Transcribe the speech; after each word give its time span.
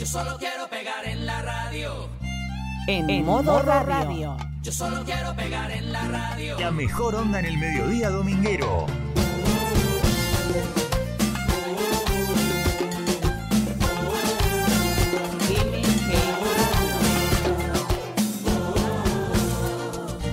Yo 0.00 0.06
solo 0.06 0.38
quiero 0.38 0.66
pegar 0.70 1.04
en 1.04 1.26
la 1.26 1.42
radio. 1.42 2.08
En, 2.86 3.22
modo 3.22 3.60
radio. 3.60 4.34
Yo 4.62 4.72
solo 4.72 5.04
quiero 5.04 5.36
pegar 5.36 5.70
en 5.70 5.92
la 5.92 6.08
radio. 6.08 6.58
La 6.58 6.70
mejor 6.70 7.16
onda 7.16 7.38
en 7.40 7.44
el 7.44 7.58
mediodía 7.58 8.08
dominguero. 8.08 8.86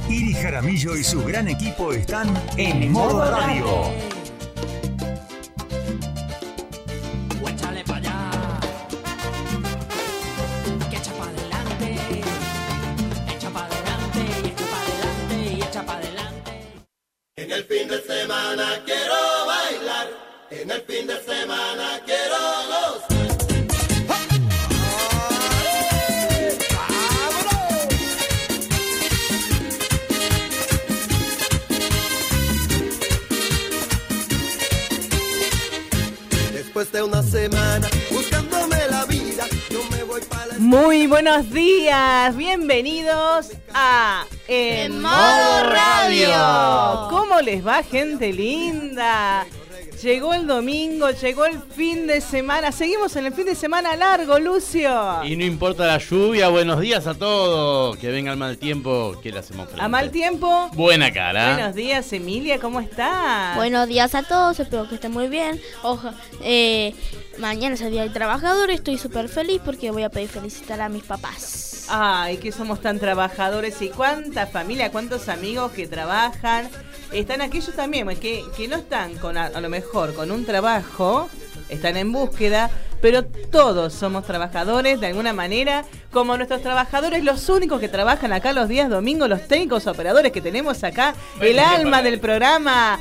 Iri 0.09 0.33
Jaramillo 0.33 0.95
y 0.95 1.03
su 1.03 1.25
gran 1.25 1.49
equipo 1.49 1.91
están 1.91 2.41
en 2.55 2.89
modo 2.89 3.29
radio. 3.29 3.65
O 3.65 4.16
el 17.57 17.63
fin 17.63 17.87
de 17.87 17.99
semana 18.03 18.83
quiero 18.85 19.15
bailar. 19.47 20.07
En 20.51 20.69
el 20.69 20.81
fin 20.81 21.07
de 21.07 21.19
semana 21.23 21.99
quiero 22.05 22.37
gozar. 22.67 23.17
Después 36.53 36.91
de 36.91 37.01
una 37.01 37.23
semana 37.23 37.89
Muy 40.67 41.07
buenos 41.07 41.49
días, 41.49 42.35
bienvenidos 42.35 43.53
a 43.73 44.25
En, 44.49 45.01
Modo 45.01 45.63
Radio. 45.63 47.07
¿Cómo 47.09 47.39
les 47.39 47.65
va, 47.65 47.83
gente 47.83 48.33
linda? 48.33 49.47
Llegó 50.01 50.35
el 50.35 50.45
domingo, 50.45 51.09
llegó 51.09 51.45
el 51.45 51.59
fin 51.59 52.05
de 52.05 52.21
semana. 52.21 52.71
Seguimos 52.71 53.15
en 53.15 53.25
el 53.25 53.33
fin 53.33 53.45
de 53.45 53.55
semana 53.55 53.95
largo, 53.95 54.37
Lucio. 54.37 55.23
Y 55.23 55.35
no 55.35 55.43
importa 55.43 55.87
la 55.87 55.97
lluvia, 55.97 56.49
buenos 56.49 56.79
días 56.79 57.07
a 57.07 57.15
todos. 57.15 57.97
Que 57.97 58.11
venga 58.11 58.31
el 58.31 58.37
mal 58.37 58.59
tiempo, 58.59 59.19
que 59.23 59.31
le 59.31 59.39
hacemos 59.39 59.65
frente. 59.65 59.83
A 59.83 59.87
mal 59.87 60.11
tiempo. 60.11 60.69
Buena 60.73 61.11
cara. 61.11 61.55
Buenos 61.55 61.73
días, 61.73 62.13
Emilia, 62.13 62.59
¿cómo 62.59 62.79
estás? 62.79 63.55
Buenos 63.55 63.87
días 63.87 64.13
a 64.13 64.21
todos, 64.21 64.59
espero 64.59 64.87
que 64.87 64.95
estén 64.95 65.11
muy 65.11 65.29
bien. 65.29 65.59
Oja, 65.81 66.13
eh, 66.43 66.93
mañana 67.39 67.73
es 67.73 67.81
el 67.81 67.91
Día 67.91 68.03
del 68.03 68.13
Trabajador, 68.13 68.69
estoy 68.69 68.99
súper 68.99 69.29
feliz 69.29 69.61
porque 69.65 69.89
voy 69.89 70.03
a 70.03 70.09
pedir 70.09 70.29
felicitar 70.29 70.79
a 70.79 70.89
mis 70.89 71.03
papás. 71.03 71.87
Ay, 71.89 72.37
que 72.37 72.51
somos 72.51 72.81
tan 72.81 72.99
trabajadores 72.99 73.81
y 73.81 73.89
cuánta 73.89 74.45
familia, 74.45 74.91
cuántos 74.91 75.29
amigos 75.29 75.71
que 75.71 75.87
trabajan. 75.87 76.69
Están 77.11 77.41
aquellos 77.41 77.73
también 77.75 78.05
pues, 78.05 78.19
que, 78.19 78.43
que 78.55 78.67
no 78.67 78.75
están 78.77 79.15
con 79.17 79.37
a, 79.37 79.45
a 79.47 79.61
lo 79.61 79.69
mejor 79.69 80.13
con 80.13 80.29
un 80.31 80.45
trabajo, 80.45 81.29
están 81.69 81.97
en 81.97 82.11
búsqueda, 82.11 82.69
pero 83.01 83.23
todos 83.25 83.93
somos 83.93 84.25
trabajadores 84.25 84.99
de 84.99 85.07
alguna 85.07 85.31
manera, 85.33 85.85
como 86.11 86.35
nuestros 86.35 86.61
trabajadores, 86.61 87.23
los 87.23 87.47
únicos 87.49 87.79
que 87.79 87.87
trabajan 87.87 88.33
acá 88.33 88.51
los 88.53 88.67
días 88.67 88.89
domingos, 88.89 89.29
los 89.29 89.47
técnicos 89.47 89.87
operadores 89.87 90.31
que 90.31 90.41
tenemos 90.41 90.83
acá, 90.83 91.15
el 91.39 91.59
alma 91.59 92.01
del 92.01 92.19
programa. 92.19 92.99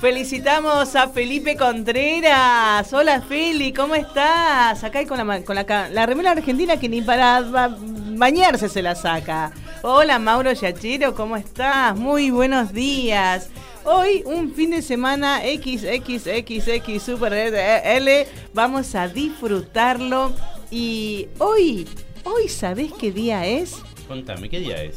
Felicitamos 0.00 0.94
a 0.94 1.08
Felipe 1.08 1.56
Contreras. 1.56 2.92
Hola 2.92 3.20
Feli, 3.20 3.72
¿cómo 3.72 3.96
estás? 3.96 4.84
Acá 4.84 5.00
hay 5.00 5.06
con 5.06 5.18
la, 5.26 5.42
con 5.42 5.56
la, 5.56 5.88
la 5.90 6.06
remera 6.06 6.32
argentina 6.32 6.76
que 6.76 6.88
ni 6.88 7.02
para 7.02 7.40
ba- 7.40 7.76
bañarse 7.78 8.68
se 8.68 8.80
la 8.80 8.94
saca. 8.94 9.50
Hola 9.82 10.18
Mauro 10.18 10.52
Yachiro, 10.52 11.14
¿cómo 11.14 11.36
estás? 11.36 11.96
Muy 11.96 12.30
buenos 12.30 12.72
días. 12.72 13.48
Hoy 13.84 14.22
un 14.26 14.52
fin 14.54 14.70
de 14.70 14.82
semana 14.82 15.40
XXXX 15.42 17.02
Super 17.02 17.32
L. 17.32 18.26
Vamos 18.52 18.94
a 18.94 19.08
disfrutarlo. 19.08 20.32
Y 20.70 21.28
hoy, 21.38 21.86
hoy 22.24 22.48
¿sabés 22.48 22.92
qué 22.98 23.12
día 23.12 23.46
es? 23.46 23.76
Contame, 24.06 24.48
¿qué 24.48 24.60
día 24.60 24.82
es? 24.82 24.96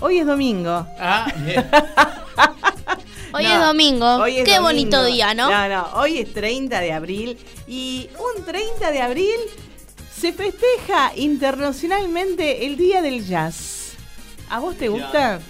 Hoy 0.00 0.18
es 0.18 0.26
domingo. 0.26 0.86
Ah, 0.98 1.32
bien. 1.44 1.64
Hoy 3.30 3.44
No, 3.44 3.50
es 3.50 3.60
domingo, 3.60 4.14
hoy 4.16 4.38
es 4.38 4.44
qué 4.46 4.56
domingo. 4.56 4.62
bonito 4.62 5.04
día, 5.04 5.34
¿no? 5.34 5.50
No, 5.50 5.68
no, 5.68 5.86
hoy 5.96 6.16
es 6.18 6.32
30 6.32 6.80
de 6.80 6.92
abril 6.92 7.36
y 7.66 8.08
un 8.18 8.42
30 8.42 8.90
de 8.90 9.02
abril 9.02 9.36
se 10.10 10.32
festeja 10.32 11.12
internacionalmente 11.14 12.64
el 12.64 12.78
Día 12.78 13.02
del 13.02 13.26
Jazz. 13.26 13.87
¿A 14.50 14.60
vos 14.60 14.76
te 14.76 14.88
gusta? 14.88 15.40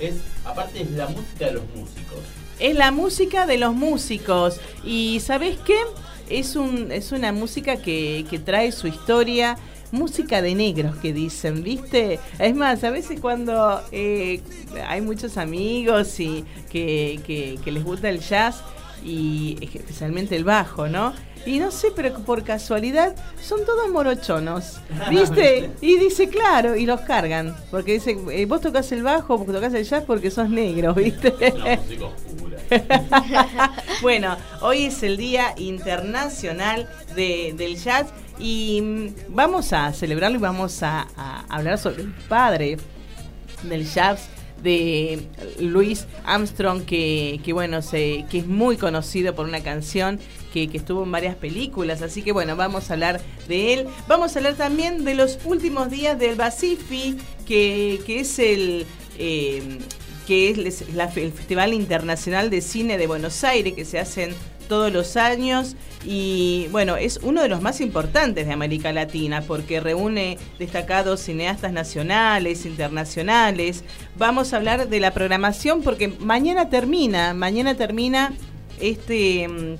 Es, 0.00 0.14
aparte 0.44 0.82
es 0.82 0.90
la 0.92 1.06
música 1.08 1.46
de 1.46 1.52
los 1.52 1.62
músicos. 1.74 2.18
Es 2.58 2.74
la 2.76 2.90
música 2.90 3.46
de 3.46 3.58
los 3.58 3.74
músicos 3.74 4.60
y 4.84 5.20
¿sabés 5.20 5.58
qué? 5.58 5.78
Es, 6.28 6.56
un, 6.56 6.90
es 6.92 7.12
una 7.12 7.32
música 7.32 7.76
que, 7.76 8.24
que 8.30 8.38
trae 8.38 8.72
su 8.72 8.86
historia. 8.88 9.56
Música 9.92 10.42
de 10.42 10.56
negros 10.56 10.96
que 10.96 11.12
dicen, 11.12 11.62
¿viste? 11.62 12.18
Es 12.40 12.56
más, 12.56 12.82
a 12.82 12.90
veces 12.90 13.20
cuando 13.20 13.80
eh, 13.92 14.40
hay 14.84 15.00
muchos 15.00 15.36
amigos 15.36 16.18
y 16.18 16.44
que, 16.72 17.20
que- 17.24 17.56
que 17.64 17.70
les 17.70 17.84
gusta 17.84 18.08
el 18.08 18.18
jazz 18.18 18.62
y 19.04 19.56
especialmente 19.62 20.34
el 20.34 20.42
bajo, 20.42 20.88
¿no? 20.88 21.14
Y 21.46 21.58
no 21.60 21.70
sé, 21.70 21.88
pero 21.94 22.12
por 22.20 22.42
casualidad 22.42 23.14
son 23.40 23.64
todos 23.64 23.88
morochonos, 23.88 24.80
¿viste? 25.08 25.70
Y 25.80 25.96
dice, 25.98 26.28
claro, 26.28 26.74
y 26.76 26.84
los 26.86 27.00
cargan, 27.02 27.56
porque 27.70 27.92
dice, 27.94 28.16
eh, 28.32 28.44
vos 28.46 28.60
tocas 28.60 28.90
el 28.92 29.02
bajo, 29.04 29.38
vos 29.38 29.46
tocas 29.46 29.72
el 29.74 29.84
jazz 29.84 30.02
porque 30.06 30.30
sos 30.30 30.50
negro, 30.50 30.92
¿viste? 30.94 31.32
Una 31.54 31.76
música 31.76 32.04
oscura. 32.06 32.56
bueno, 34.02 34.36
hoy 34.60 34.86
es 34.86 35.02
el 35.04 35.16
Día 35.16 35.54
Internacional 35.56 36.88
de- 37.14 37.54
del 37.56 37.76
Jazz 37.76 38.06
y 38.40 38.80
mm, 38.82 39.08
vamos 39.34 39.72
a 39.72 39.92
celebrarlo 39.92 40.38
y 40.38 40.40
vamos 40.40 40.82
a, 40.82 41.06
a 41.16 41.44
hablar 41.48 41.78
sobre 41.78 42.02
el 42.02 42.10
padre 42.28 42.76
del 43.62 43.88
jazz 43.88 44.28
de 44.62 45.20
Louis 45.60 46.06
Armstrong 46.24 46.82
que, 46.84 47.40
que 47.44 47.52
bueno 47.52 47.82
se, 47.82 48.24
que 48.30 48.38
es 48.38 48.46
muy 48.46 48.76
conocido 48.76 49.34
por 49.34 49.46
una 49.46 49.62
canción 49.62 50.18
que, 50.52 50.68
que 50.68 50.78
estuvo 50.78 51.02
en 51.04 51.12
varias 51.12 51.36
películas. 51.36 52.02
Así 52.02 52.22
que 52.22 52.32
bueno 52.32 52.56
vamos 52.56 52.90
a 52.90 52.94
hablar 52.94 53.20
de 53.48 53.74
él. 53.74 53.86
Vamos 54.08 54.34
a 54.34 54.38
hablar 54.38 54.54
también 54.54 55.04
de 55.04 55.14
los 55.14 55.38
últimos 55.44 55.90
días 55.90 56.18
del 56.18 56.34
Basifi 56.36 57.16
que, 57.46 58.00
que 58.06 58.20
es 58.20 58.38
el 58.38 58.86
eh, 59.18 59.78
que 60.26 60.50
es 60.50 60.92
la- 60.94 61.04
el 61.14 61.30
Festival 61.32 61.72
Internacional 61.72 62.50
de 62.50 62.60
Cine 62.60 62.98
de 62.98 63.06
Buenos 63.06 63.44
Aires 63.44 63.74
que 63.74 63.84
se 63.84 64.00
hacen 64.00 64.34
todos 64.68 64.92
los 64.92 65.16
años 65.16 65.76
y 66.04 66.68
bueno, 66.70 66.96
es 66.96 67.18
uno 67.22 67.42
de 67.42 67.48
los 67.48 67.62
más 67.62 67.80
importantes 67.80 68.46
de 68.46 68.52
América 68.52 68.92
Latina 68.92 69.42
porque 69.42 69.80
reúne 69.80 70.38
destacados 70.58 71.20
cineastas 71.20 71.72
nacionales, 71.72 72.66
internacionales. 72.66 73.84
Vamos 74.16 74.52
a 74.52 74.56
hablar 74.56 74.88
de 74.88 75.00
la 75.00 75.12
programación 75.12 75.82
porque 75.82 76.08
mañana 76.08 76.70
termina, 76.70 77.34
mañana 77.34 77.74
termina 77.74 78.32
este 78.80 79.48
mm, 79.48 79.74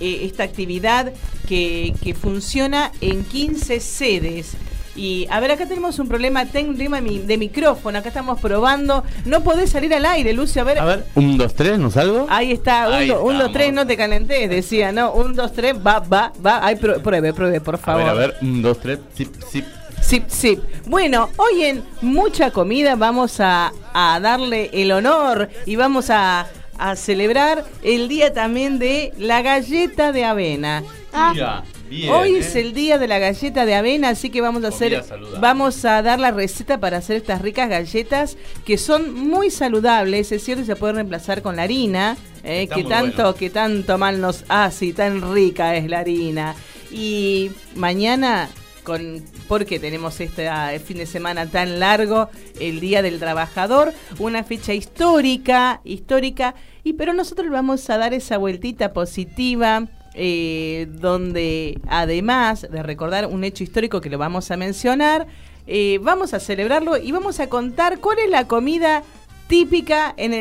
eh, 0.00 0.24
esta 0.24 0.44
actividad 0.44 1.12
que, 1.46 1.94
que 2.02 2.14
funciona 2.14 2.90
en 3.02 3.22
15 3.22 3.80
sedes. 3.80 4.56
Y 5.00 5.26
a 5.30 5.40
ver, 5.40 5.52
acá 5.52 5.64
tenemos 5.66 5.98
un 5.98 6.08
problema 6.08 6.44
técnico 6.44 6.92
de, 6.94 7.00
mi- 7.00 7.18
de 7.20 7.38
micrófono, 7.38 7.98
acá 7.98 8.08
estamos 8.08 8.38
probando. 8.38 9.02
No 9.24 9.42
podés 9.42 9.70
salir 9.70 9.94
al 9.94 10.04
aire, 10.04 10.34
Lucio, 10.34 10.60
a 10.60 10.64
ver. 10.66 10.78
A 10.78 10.84
ver, 10.84 11.06
un, 11.14 11.38
dos, 11.38 11.54
tres, 11.54 11.78
¿no 11.78 11.90
salgo? 11.90 12.26
Ahí 12.28 12.52
está, 12.52 12.86
un, 12.88 12.94
Ahí 12.94 13.08
do- 13.08 13.22
un, 13.24 13.38
dos, 13.38 13.50
tres, 13.50 13.72
no 13.72 13.86
te 13.86 13.96
calentés, 13.96 14.50
decía, 14.50 14.92
¿no? 14.92 15.12
Un, 15.12 15.34
dos, 15.34 15.54
tres, 15.54 15.74
va, 15.74 16.00
va, 16.00 16.32
va. 16.44 16.60
Ay, 16.62 16.74
prue- 16.76 17.00
pruebe, 17.00 17.32
pruebe, 17.32 17.62
por 17.62 17.76
a 17.76 17.78
favor. 17.78 18.02
ver, 18.04 18.10
a 18.10 18.14
ver, 18.14 18.36
un, 18.42 18.60
dos, 18.60 18.78
tres, 18.78 18.98
zip, 19.16 19.34
zip. 19.50 19.64
Zip, 20.02 20.28
zip. 20.28 20.60
Bueno, 20.86 21.30
hoy 21.38 21.62
en 21.64 21.82
Mucha 22.02 22.50
Comida 22.50 22.94
vamos 22.94 23.40
a, 23.40 23.72
a 23.94 24.20
darle 24.20 24.68
el 24.74 24.92
honor 24.92 25.48
y 25.64 25.76
vamos 25.76 26.10
a, 26.10 26.46
a 26.78 26.96
celebrar 26.96 27.64
el 27.82 28.08
día 28.08 28.34
también 28.34 28.78
de 28.78 29.14
la 29.16 29.40
galleta 29.40 30.12
de 30.12 30.24
avena. 30.26 30.82
Ah. 31.14 31.30
Mira, 31.32 31.62
bien. 31.90 32.10
Hoy 32.14 32.36
¿eh? 32.36 32.38
es 32.38 32.56
el 32.56 32.72
día 32.72 32.96
de 32.96 33.06
la 33.06 33.18
galleta 33.18 33.66
de 33.66 33.74
avena, 33.74 34.08
así 34.08 34.30
que 34.30 34.40
vamos 34.40 34.64
a 34.64 34.68
hacer, 34.68 35.04
vamos 35.40 35.84
a 35.84 36.00
dar 36.00 36.18
la 36.18 36.30
receta 36.30 36.78
para 36.78 36.98
hacer 36.98 37.16
estas 37.16 37.42
ricas 37.42 37.68
galletas 37.68 38.38
que 38.64 38.78
son 38.78 39.12
muy 39.12 39.50
saludables, 39.50 40.32
es 40.32 40.42
cierto, 40.42 40.62
y 40.62 40.66
se 40.66 40.76
pueden 40.76 40.96
reemplazar 40.96 41.42
con 41.42 41.56
la 41.56 41.64
harina, 41.64 42.16
eh, 42.44 42.68
que 42.74 42.84
tanto, 42.84 43.24
bueno. 43.24 43.34
que 43.34 43.50
tanto 43.50 43.98
mal 43.98 44.20
nos 44.20 44.44
hace 44.48 44.86
y 44.86 44.92
tan 44.94 45.34
rica 45.34 45.76
es 45.76 45.90
la 45.90 45.98
harina. 45.98 46.54
Y 46.90 47.50
mañana 47.74 48.48
con 48.82 49.22
porque 49.46 49.78
tenemos 49.78 50.20
este 50.20 50.48
ah, 50.48 50.72
fin 50.84 50.98
de 50.98 51.06
semana 51.06 51.46
tan 51.46 51.80
largo, 51.80 52.30
el 52.60 52.80
Día 52.80 53.02
del 53.02 53.18
Trabajador, 53.18 53.92
una 54.18 54.44
fecha 54.44 54.72
histórica, 54.72 55.80
histórica, 55.84 56.54
y 56.84 56.94
pero 56.94 57.12
nosotros 57.12 57.50
vamos 57.50 57.90
a 57.90 57.98
dar 57.98 58.14
esa 58.14 58.38
vueltita 58.38 58.92
positiva 58.92 59.88
eh, 60.14 60.88
donde 60.90 61.80
además 61.88 62.66
de 62.70 62.82
recordar 62.82 63.26
un 63.26 63.44
hecho 63.44 63.64
histórico 63.64 64.00
que 64.00 64.10
lo 64.10 64.18
vamos 64.18 64.50
a 64.50 64.56
mencionar, 64.56 65.26
eh, 65.66 65.98
vamos 66.02 66.34
a 66.34 66.40
celebrarlo 66.40 66.96
y 66.96 67.12
vamos 67.12 67.40
a 67.40 67.48
contar 67.48 68.00
cuál 68.00 68.18
es 68.18 68.30
la 68.30 68.48
comida 68.48 69.02
típica 69.46 70.14
en 70.16 70.32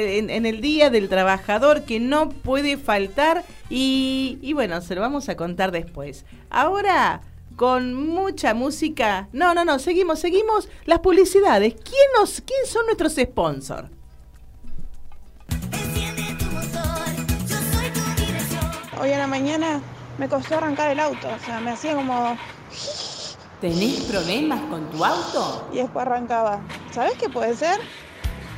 el, 0.45 0.61
Día 0.61 0.89
del 0.89 1.09
Trabajador 1.09 1.83
que 1.83 1.99
no 1.99 2.29
puede 2.29 2.77
faltar 2.77 3.43
y, 3.69 4.37
y 4.41 4.53
bueno, 4.53 4.81
se 4.81 4.93
lo 4.93 5.01
vamos 5.01 5.29
a 5.29 5.35
contar 5.35 5.71
después. 5.71 6.25
Ahora, 6.49 7.21
con 7.59 7.93
mucha 7.93 8.53
música... 8.53 9.27
No, 9.33 9.53
no, 9.53 9.65
no, 9.65 9.79
seguimos, 9.79 10.19
seguimos 10.19 10.69
las 10.85 10.99
publicidades. 10.99 11.73
¿Quién, 11.73 12.07
nos, 12.17 12.39
quién 12.39 12.65
son 12.65 12.85
nuestros 12.85 13.15
sponsors? 13.15 13.89
Hoy 18.99 19.11
en 19.11 19.19
la 19.19 19.27
mañana 19.27 19.81
me 20.17 20.27
costó 20.27 20.57
arrancar 20.57 20.91
el 20.91 20.99
auto, 20.99 21.29
o 21.29 21.45
sea, 21.45 21.61
me 21.61 21.71
hacía 21.71 21.95
como... 21.95 22.37
¿Tenés 23.61 24.01
problemas 24.01 24.59
con 24.69 24.89
tu 24.89 25.05
auto? 25.05 25.69
y 25.71 25.77
después 25.77 26.05
arrancaba. 26.05 26.59
¿Sabes 26.91 27.13
qué 27.17 27.29
puede 27.29 27.55
ser? 27.55 27.79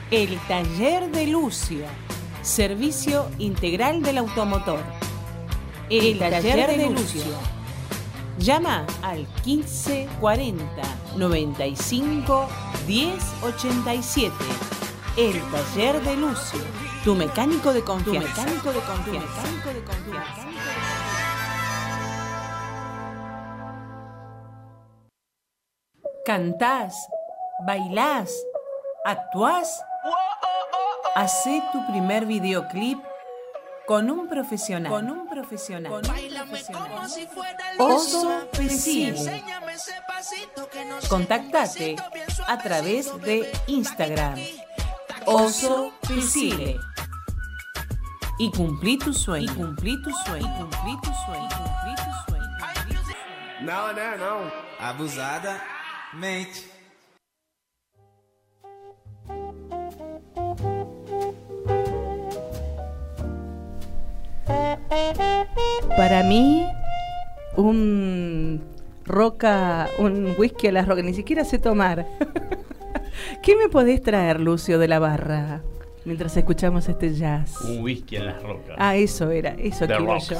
El 0.09 0.39
taller 0.47 1.11
de 1.11 1.27
Lucio. 1.27 1.85
Servicio 2.41 3.29
integral 3.37 4.01
del 4.01 4.17
automotor. 4.17 4.79
El, 5.91 6.17
taller, 6.17 6.75
de, 6.75 6.89
Lucio. 6.89 7.21
Llama 8.39 8.87
al 9.03 9.27
1540 9.45 10.81
95 11.17 12.47
1087. 12.87 14.33
El 15.17 15.41
taller 15.51 16.01
de 16.01 16.15
Lucio. 16.17 16.90
Tu 17.03 17.15
mecánico 17.15 17.73
de 17.73 17.83
confianza. 17.83 18.29
Tu 18.29 18.41
mecánico 18.41 18.71
de 18.71 18.79
confianza. 18.81 19.41
Tu 19.41 19.51
mecánico 19.51 19.69
de 19.73 19.83
confianza. 19.83 20.45
Cantás, 26.23 26.93
bailás, 27.65 28.31
actuás. 29.03 29.83
Hacé 31.15 31.63
tu 31.71 31.87
primer 31.87 32.27
videoclip 32.27 32.99
con 33.87 34.11
un 34.11 34.29
profesional. 34.29 34.91
Con 34.91 35.09
un 35.09 35.27
profesional. 35.27 36.03
Oso 37.79 38.47
Pesile. 38.51 39.43
Contactate 41.09 41.95
a 42.47 42.57
través 42.59 43.19
de 43.21 43.51
Instagram. 43.65 44.35
Oso 45.25 45.91
Pesile. 46.07 46.77
Y 48.41 48.49
cumplí 48.49 48.97
tu 48.97 49.13
sueño. 49.13 49.51
Y 49.51 49.55
cumplí 49.55 50.01
tu 50.01 50.09
sueño. 50.25 50.47
Y 50.47 50.61
cumplí 50.61 50.97
tu 51.03 51.11
sueño. 51.13 51.45
Y 51.45 51.53
cumplí 51.53 51.93
tu 51.95 52.21
sueño. 52.31 53.21
Não, 53.61 53.93
né? 53.93 54.17
Não. 54.17 54.51
Abusada 54.79 55.61
mente. 56.15 56.65
Para 65.95 66.23
mí, 66.23 66.65
un 67.57 68.59
roca, 69.05 69.87
un 69.99 70.33
whisky 70.39 70.69
a 70.69 70.71
la 70.71 70.81
roca, 70.81 71.03
ni 71.03 71.13
siquiera 71.13 71.45
sé 71.45 71.59
tomar. 71.59 72.07
¿Qué 73.43 73.55
me 73.55 73.69
podés 73.69 74.01
traer, 74.01 74.39
Lucio, 74.39 74.79
de 74.79 74.87
la 74.87 74.97
barra? 74.97 75.61
Mientras 76.05 76.35
escuchamos 76.35 76.87
este 76.89 77.13
jazz. 77.13 77.61
Un 77.61 77.83
whisky 77.83 78.15
en 78.17 78.25
las 78.27 78.41
rocas. 78.41 78.75
Ah, 78.79 78.95
eso 78.95 79.29
era, 79.29 79.51
eso 79.59 79.85
The 79.87 79.95
quiero 79.95 80.05
Rocks. 80.13 80.29
yo. 80.29 80.37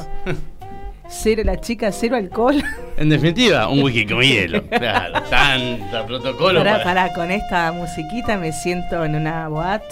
Cero, 1.07 1.41
la 1.43 1.59
chica, 1.59 1.91
cero 1.91 2.15
alcohol. 2.15 2.63
En 2.97 3.09
definitiva, 3.09 3.67
un 3.67 3.83
whisky 3.83 4.05
con 4.05 4.21
hielo. 4.21 4.63
Claro, 4.69 5.21
tanta 5.29 6.05
protocolo. 6.05 6.59
Pará, 6.59 6.71
para- 6.81 6.83
pará, 7.07 7.13
con 7.13 7.29
esta 7.31 7.71
musiquita 7.73 8.37
me 8.37 8.51
siento 8.53 9.03
en 9.03 9.15
una 9.15 9.47
boat 9.49 9.83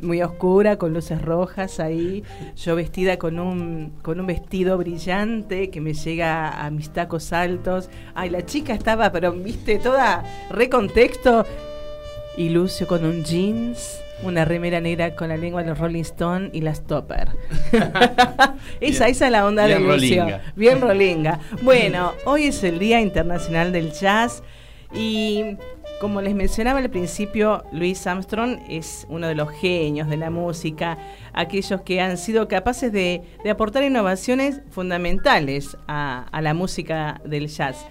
muy 0.00 0.20
oscura, 0.22 0.76
con 0.76 0.92
luces 0.92 1.22
rojas 1.22 1.78
ahí, 1.78 2.24
yo 2.56 2.74
vestida 2.74 3.16
con 3.18 3.38
un, 3.38 3.92
con 4.02 4.18
un 4.18 4.26
vestido 4.26 4.76
brillante 4.76 5.70
que 5.70 5.80
me 5.80 5.94
llega 5.94 6.64
a 6.64 6.70
mis 6.70 6.90
tacos 6.90 7.32
altos. 7.32 7.88
Ay, 8.14 8.30
la 8.30 8.44
chica 8.44 8.72
estaba, 8.74 9.12
pero 9.12 9.30
viste, 9.32 9.78
toda 9.78 10.24
recontexto. 10.50 11.44
Y 12.36 12.48
Lucio 12.48 12.86
con 12.88 13.04
un 13.04 13.22
jeans, 13.24 14.00
una 14.22 14.44
remera 14.44 14.80
negra 14.80 15.14
con 15.16 15.28
la 15.28 15.36
lengua 15.36 15.62
de 15.62 15.68
los 15.68 15.78
Rolling 15.78 16.02
Stone 16.02 16.50
y 16.52 16.60
las 16.60 16.86
topper. 16.86 17.28
esa, 18.80 19.08
esa 19.08 19.26
es 19.26 19.32
la 19.32 19.46
onda 19.46 19.66
de 19.66 19.78
Lucio. 19.78 20.22
rolinga. 20.22 20.40
Bien 20.56 20.80
rolinga. 20.80 21.40
Bueno, 21.62 22.12
hoy 22.24 22.44
es 22.44 22.62
el 22.64 22.78
Día 22.78 23.00
Internacional 23.00 23.72
del 23.72 23.92
Jazz 23.92 24.42
y 24.94 25.56
como 26.00 26.20
les 26.20 26.34
mencionaba 26.34 26.80
al 26.80 26.90
principio, 26.90 27.64
Louis 27.72 28.06
Armstrong 28.06 28.58
es 28.68 29.06
uno 29.08 29.26
de 29.26 29.34
los 29.34 29.50
genios 29.50 30.08
de 30.08 30.16
la 30.16 30.28
música, 30.28 30.98
aquellos 31.32 31.80
que 31.82 32.00
han 32.00 32.18
sido 32.18 32.46
capaces 32.48 32.92
de, 32.92 33.22
de 33.42 33.50
aportar 33.50 33.82
innovaciones 33.84 34.60
fundamentales 34.70 35.76
a, 35.88 36.26
a 36.30 36.42
la 36.42 36.52
música 36.52 37.20
del 37.24 37.48
jazz. 37.48 37.86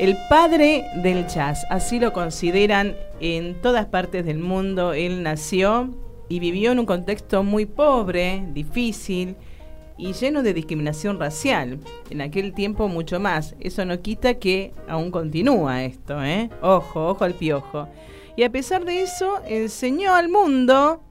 El 0.00 0.16
padre 0.30 0.86
del 1.02 1.26
jazz, 1.26 1.66
así 1.68 2.00
lo 2.00 2.14
consideran 2.14 2.96
en 3.20 3.60
todas 3.60 3.84
partes 3.84 4.24
del 4.24 4.38
mundo. 4.38 4.94
Él 4.94 5.22
nació 5.22 5.90
y 6.30 6.40
vivió 6.40 6.72
en 6.72 6.78
un 6.78 6.86
contexto 6.86 7.42
muy 7.42 7.66
pobre, 7.66 8.46
difícil 8.54 9.36
y 9.98 10.14
lleno 10.14 10.42
de 10.42 10.54
discriminación 10.54 11.20
racial. 11.20 11.80
En 12.08 12.22
aquel 12.22 12.54
tiempo 12.54 12.88
mucho 12.88 13.20
más. 13.20 13.54
Eso 13.60 13.84
no 13.84 14.00
quita 14.00 14.38
que 14.38 14.72
aún 14.88 15.10
continúa 15.10 15.84
esto, 15.84 16.24
¿eh? 16.24 16.48
Ojo, 16.62 17.08
ojo 17.08 17.22
al 17.22 17.34
piojo. 17.34 17.86
Y 18.36 18.44
a 18.44 18.50
pesar 18.50 18.86
de 18.86 19.02
eso, 19.02 19.42
enseñó 19.46 20.14
al 20.14 20.30
mundo 20.30 21.02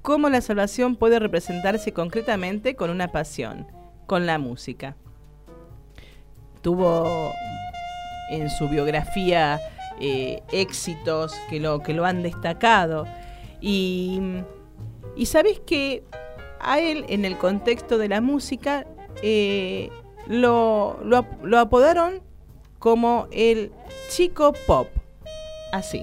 cómo 0.00 0.30
la 0.30 0.40
salvación 0.40 0.96
puede 0.96 1.18
representarse 1.18 1.92
concretamente 1.92 2.74
con 2.74 2.88
una 2.88 3.12
pasión, 3.12 3.66
con 4.06 4.24
la 4.24 4.38
música. 4.38 4.96
Tuvo 6.62 7.30
en 8.30 8.50
su 8.50 8.68
biografía 8.68 9.60
eh, 10.00 10.42
éxitos 10.52 11.34
que 11.50 11.60
lo, 11.60 11.80
que 11.80 11.94
lo 11.94 12.04
han 12.04 12.22
destacado. 12.22 13.06
Y, 13.60 14.20
y 15.16 15.26
sabes 15.26 15.60
que 15.60 16.04
a 16.60 16.80
él, 16.80 17.04
en 17.08 17.24
el 17.24 17.36
contexto 17.36 17.98
de 17.98 18.08
la 18.08 18.20
música, 18.20 18.86
eh, 19.22 19.90
lo, 20.26 20.98
lo 21.04 21.58
apodaron 21.58 22.22
como 22.78 23.28
el 23.30 23.72
chico 24.08 24.52
pop. 24.66 24.88
Así. 25.72 26.02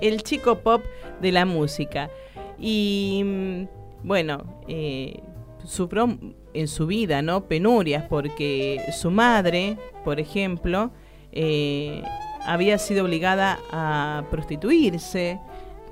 El 0.00 0.22
chico 0.22 0.58
pop 0.58 0.82
de 1.20 1.32
la 1.32 1.44
música. 1.44 2.10
Y 2.58 3.22
mm, 3.24 3.62
bueno, 4.02 4.62
eh, 4.68 5.20
sufrió 5.64 6.18
en 6.52 6.68
su 6.68 6.86
vida, 6.86 7.22
¿no? 7.22 7.46
Penurias, 7.46 8.04
porque 8.08 8.82
su 8.92 9.10
madre, 9.10 9.78
por 10.04 10.20
ejemplo, 10.20 10.90
eh, 11.32 12.02
había 12.46 12.78
sido 12.78 13.04
obligada 13.04 13.58
a 13.70 14.24
prostituirse. 14.30 15.38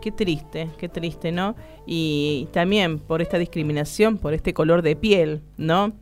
Qué 0.01 0.13
triste, 0.13 0.71
qué 0.79 0.89
triste, 0.89 1.33
¿no? 1.33 1.57
Y 1.85 2.49
también 2.53 3.01
por 3.01 3.21
esta 3.21 3.37
discriminación, 3.37 4.17
por 4.19 4.33
este 4.33 4.55
color 4.55 4.83
de 4.83 4.95
piel, 4.95 5.43
¿no? 5.57 5.93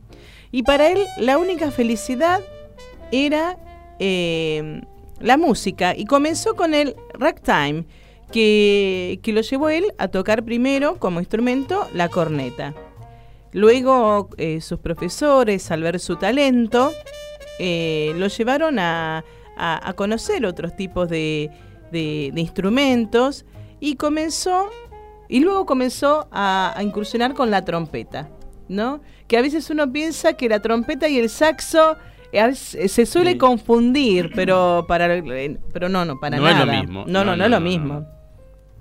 Y 0.51 0.63
para 0.63 0.89
él 0.91 0.99
la 1.17 1.37
única 1.37 1.71
felicidad 1.71 2.41
era 3.11 3.57
eh, 3.99 4.81
la 5.19 5.37
música 5.37 5.95
y 5.95 6.05
comenzó 6.05 6.55
con 6.55 6.73
el 6.73 6.95
ragtime, 7.13 7.85
que, 8.31 9.19
que 9.23 9.31
lo 9.31 9.41
llevó 9.41 9.69
él 9.69 9.93
a 9.97 10.09
tocar 10.09 10.43
primero 10.43 10.97
como 10.99 11.19
instrumento 11.19 11.87
la 11.93 12.09
corneta. 12.09 12.73
Luego 13.53 14.29
eh, 14.37 14.61
sus 14.61 14.79
profesores, 14.79 15.71
al 15.71 15.81
ver 15.81 15.99
su 15.99 16.17
talento, 16.17 16.91
eh, 17.59 18.13
lo 18.17 18.27
llevaron 18.27 18.79
a, 18.79 19.23
a- 19.57 19.89
a 19.89 19.93
conocer 19.93 20.45
otros 20.45 20.75
tipos 20.75 21.09
de, 21.09 21.49
de- 21.91 22.31
de 22.33 22.41
instrumentos 22.41 23.45
y 23.79 23.95
comenzó, 23.95 24.69
y 25.29 25.39
luego 25.39 25.65
comenzó 25.65 26.27
a, 26.31 26.73
a 26.75 26.83
incursionar 26.83 27.33
con 27.33 27.49
la 27.51 27.63
trompeta, 27.65 28.29
¿no? 28.67 29.01
Que 29.27 29.37
a 29.37 29.41
veces 29.41 29.69
uno 29.69 29.91
piensa 29.91 30.33
que 30.33 30.47
la 30.49 30.61
trompeta 30.61 31.07
y 31.09 31.17
el 31.19 31.29
saxo 31.29 31.97
eh, 32.31 32.53
se 32.55 33.05
suele 33.05 33.31
Sí. 33.33 33.37
confundir, 33.37 34.31
pero 34.35 34.85
para 34.87 35.13
eh, 35.15 35.57
pero 35.73 35.89
no, 35.89 36.05
no, 36.05 36.19
para 36.19 36.37
No 36.37 36.47
es 36.47 36.55
nada. 36.55 36.65
lo 36.65 36.71
mismo. 36.81 37.05
No, 37.07 37.23
no, 37.25 37.35
no, 37.35 37.45
es 37.45 37.49
lo 37.51 37.59
mismo. 37.59 38.05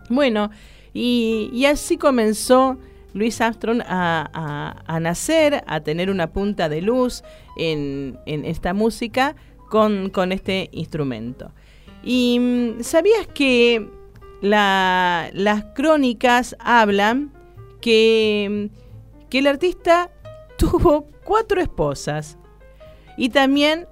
Bueno, 0.09 0.51
y, 0.93 1.51
y 1.53 1.67
así 1.67 1.97
comenzó 1.97 2.79
Louis 3.17 3.41
Armstrong 3.41 3.81
a, 3.87 4.29
a- 4.33 4.83
a 4.87 5.01
nacer, 5.01 5.65
a 5.67 5.81
tener 5.81 6.11
una 6.11 6.33
punta 6.33 6.69
de 6.69 6.83
luz 6.83 7.23
en, 7.57 8.19
en 8.27 8.45
esta 8.45 8.75
música 8.75 9.35
con, 9.71 10.11
con 10.11 10.33
este 10.33 10.69
instrumento. 10.73 11.51
Y 12.05 12.39
mm, 12.39 12.83
sabías 12.83 13.27
que 13.35 13.89
la- 14.43 15.31
las 15.33 15.65
crónicas 15.75 16.55
hablan 16.61 17.33
que, 17.81 18.71
mm, 18.71 19.29
que 19.31 19.39
el 19.39 19.47
artista 19.47 20.11
tuvo 20.59 21.09
cuatro 21.25 21.61
esposas. 21.61 22.39
Y 23.17 23.31
también 23.31 23.87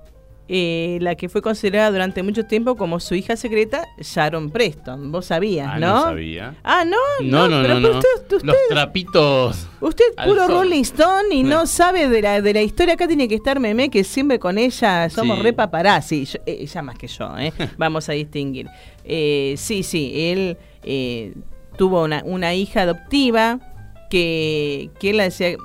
eh, 0.49 0.99
la 1.01 1.15
que 1.15 1.29
fue 1.31 1.41
considerada 1.41 1.91
durante 1.91 2.23
mucho 2.23 2.45
tiempo 2.45 2.77
como 2.77 3.01
su 3.01 3.15
hija 3.15 3.35
secreta, 3.37 3.87
Sharon 3.99 4.51
Preston. 4.51 5.11
Vos 5.11 5.27
sabías, 5.27 5.69
Ah, 5.73 5.79
¿no? 5.79 5.95
no 5.95 6.03
sabía. 6.03 6.55
Ah, 6.63 6.85
no, 6.85 6.97
No, 7.23 7.49
no, 7.49 7.63
pero 7.63 7.81
no. 7.81 7.89
usted, 7.91 8.09
no. 8.31 8.37
usted- 8.37 8.47
Los 8.47 8.57
trapitos. 8.69 9.67
usted 9.81 10.05
puro. 10.25 10.47
Rolling 10.49 10.83
Stone 10.83 11.35
y 11.35 11.43
no 11.45 11.67
sabe 11.67 12.09
de 12.09 12.21
la, 12.23 12.43
de 12.43 12.53
la 12.53 12.61
historia. 12.63 12.95
Acá 12.95 13.07
tiene 13.09 13.27
que 13.29 13.37
estar 13.37 13.59
Meme, 13.59 13.89
que 13.89 14.05
siempre 14.05 14.39
con 14.39 14.59
ella 14.59 15.09
somos 15.09 15.39
Sí. 15.39 15.43
re 15.43 15.53
paparazzi. 15.55 16.25
Yo- 16.27 16.39
eh, 16.47 16.59
ella 16.61 16.83
más 16.83 16.99
que 16.99 17.07
yo, 17.07 17.37
¿eh? 17.39 17.53
Vamos 17.79 18.09
a 18.09 18.13
distinguir. 18.13 18.69
Eh, 19.05 19.55
sí, 19.57 19.83
sí, 19.83 20.13
él 20.15 20.59
eh, 20.83 21.33
tuvo 21.79 22.05
una, 22.05 22.23
una 22.25 22.55
hija 22.55 22.83
adoptiva 22.83 23.61
que, 24.11 24.91
que 25.01 25.11
él 25.11 25.17
la 25.17 25.25
decía, 25.25 25.57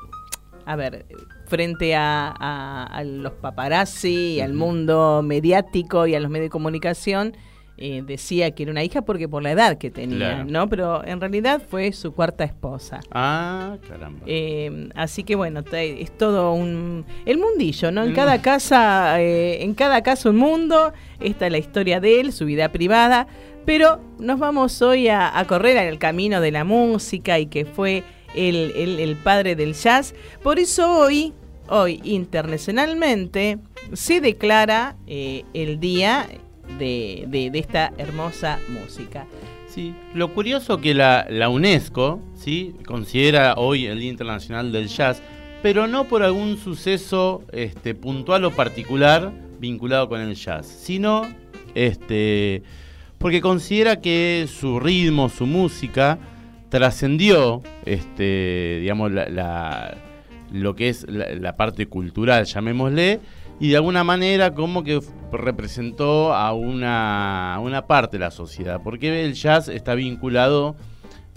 a 0.65 0.75
ver, 0.75 1.05
frente 1.49 1.95
a, 1.95 2.33
a- 2.39 2.83
a 2.85 3.03
los 3.03 3.33
paparazzi, 3.33 4.39
al 4.41 4.53
mundo 4.53 5.21
mediático 5.23 6.07
y 6.07 6.15
a 6.15 6.19
los 6.19 6.29
medios 6.29 6.45
de 6.45 6.49
comunicación, 6.51 7.35
eh, 7.81 8.03
decía 8.05 8.51
que 8.51 8.63
era 8.63 8.73
una 8.73 8.83
hija 8.83 9.03
porque 9.03 9.29
por 9.29 9.41
la 9.41 9.51
edad 9.51 9.77
que 9.77 9.89
tenía, 9.89 10.17
Claro. 10.43 10.45
¿no? 10.49 10.67
Pero 10.69 11.05
en 11.05 11.21
realidad 11.21 11.61
fue 11.65 11.93
su 11.93 12.11
cuarta 12.13 12.43
esposa. 12.43 12.99
Ah, 13.11 13.77
caramba. 13.87 14.19
Eh, 14.25 14.89
así 14.95 15.23
que 15.23 15.35
bueno, 15.35 15.63
es 15.71 16.17
todo 16.17 16.51
un 16.53 17.05
el 17.25 17.37
mundillo, 17.37 17.89
¿no? 17.91 18.03
En 18.03 18.11
Mm. 18.11 18.15
cada 18.15 18.41
casa, 18.41 19.21
eh, 19.21 19.63
en 19.63 19.73
cada 19.75 20.01
casa 20.03 20.29
un 20.29 20.35
mundo. 20.35 20.91
Esta 21.21 21.45
es 21.45 21.51
la 21.53 21.57
historia 21.57 22.01
de 22.01 22.19
él, 22.19 22.33
su 22.33 22.43
vida 22.45 22.69
privada. 22.69 23.27
Pero 23.65 23.99
nos 24.19 24.39
vamos 24.39 24.81
hoy 24.81 25.07
a, 25.07 25.37
a 25.37 25.45
correr 25.45 25.77
en 25.77 25.87
el 25.87 25.99
camino 25.99 26.41
de 26.41 26.51
la 26.51 26.63
música 26.65 27.39
y 27.39 27.45
que 27.45 27.63
fue 27.65 28.03
el, 28.35 28.73
el- 28.75 28.99
el 28.99 29.15
padre 29.15 29.55
del 29.55 29.73
jazz. 29.73 30.13
Por 30.43 30.59
eso 30.59 30.99
hoy, 30.99 31.33
hoy 31.69 31.99
internacionalmente, 32.03 33.57
se 33.93 34.21
declara 34.21 34.95
eh, 35.07 35.43
el 35.53 35.79
día 35.79 36.27
de, 36.77 37.51
esta 37.53 37.91
hermosa 37.97 38.59
música. 38.69 39.25
Sí, 39.67 39.93
lo 40.13 40.33
curioso 40.33 40.79
que 40.81 40.93
la, 40.93 41.27
UNESCO 41.49 42.19
¿sí? 42.35 42.75
considera 42.85 43.53
hoy 43.55 43.85
el 43.85 43.99
Día 43.99 44.09
Internacional 44.09 44.71
del 44.71 44.87
Jazz, 44.87 45.21
pero 45.61 45.87
no 45.87 46.05
por 46.05 46.23
algún 46.23 46.57
suceso 46.57 47.43
este, 47.51 47.93
puntual 47.95 48.45
o 48.45 48.51
particular 48.51 49.31
vinculado 49.59 50.07
con 50.09 50.21
el 50.21 50.33
jazz, 50.35 50.65
sino 50.65 51.27
este, 51.75 52.63
porque 53.17 53.41
considera 53.41 53.99
que 53.99 54.47
su 54.49 54.79
ritmo, 54.79 55.27
su 55.29 55.45
música, 55.45 56.17
trascendió 56.69 57.61
este, 57.85 58.77
digamos, 58.81 59.11
la- 59.11 59.97
lo 60.51 60.75
que 60.75 60.89
es 60.89 61.05
la, 61.09 61.33
la 61.35 61.55
parte 61.57 61.87
cultural, 61.87 62.45
llamémosle, 62.45 63.19
y 63.59 63.69
de 63.69 63.75
alguna 63.75 64.03
manera 64.03 64.53
como 64.53 64.83
que 64.83 64.99
representó 65.31 66.33
a 66.33 66.53
una, 66.53 67.55
a 67.55 67.59
una 67.59 67.85
parte 67.87 68.17
de 68.17 68.21
la 68.21 68.31
sociedad, 68.31 68.81
porque 68.83 69.25
el 69.25 69.33
jazz 69.33 69.67
está 69.67 69.95
vinculado 69.95 70.75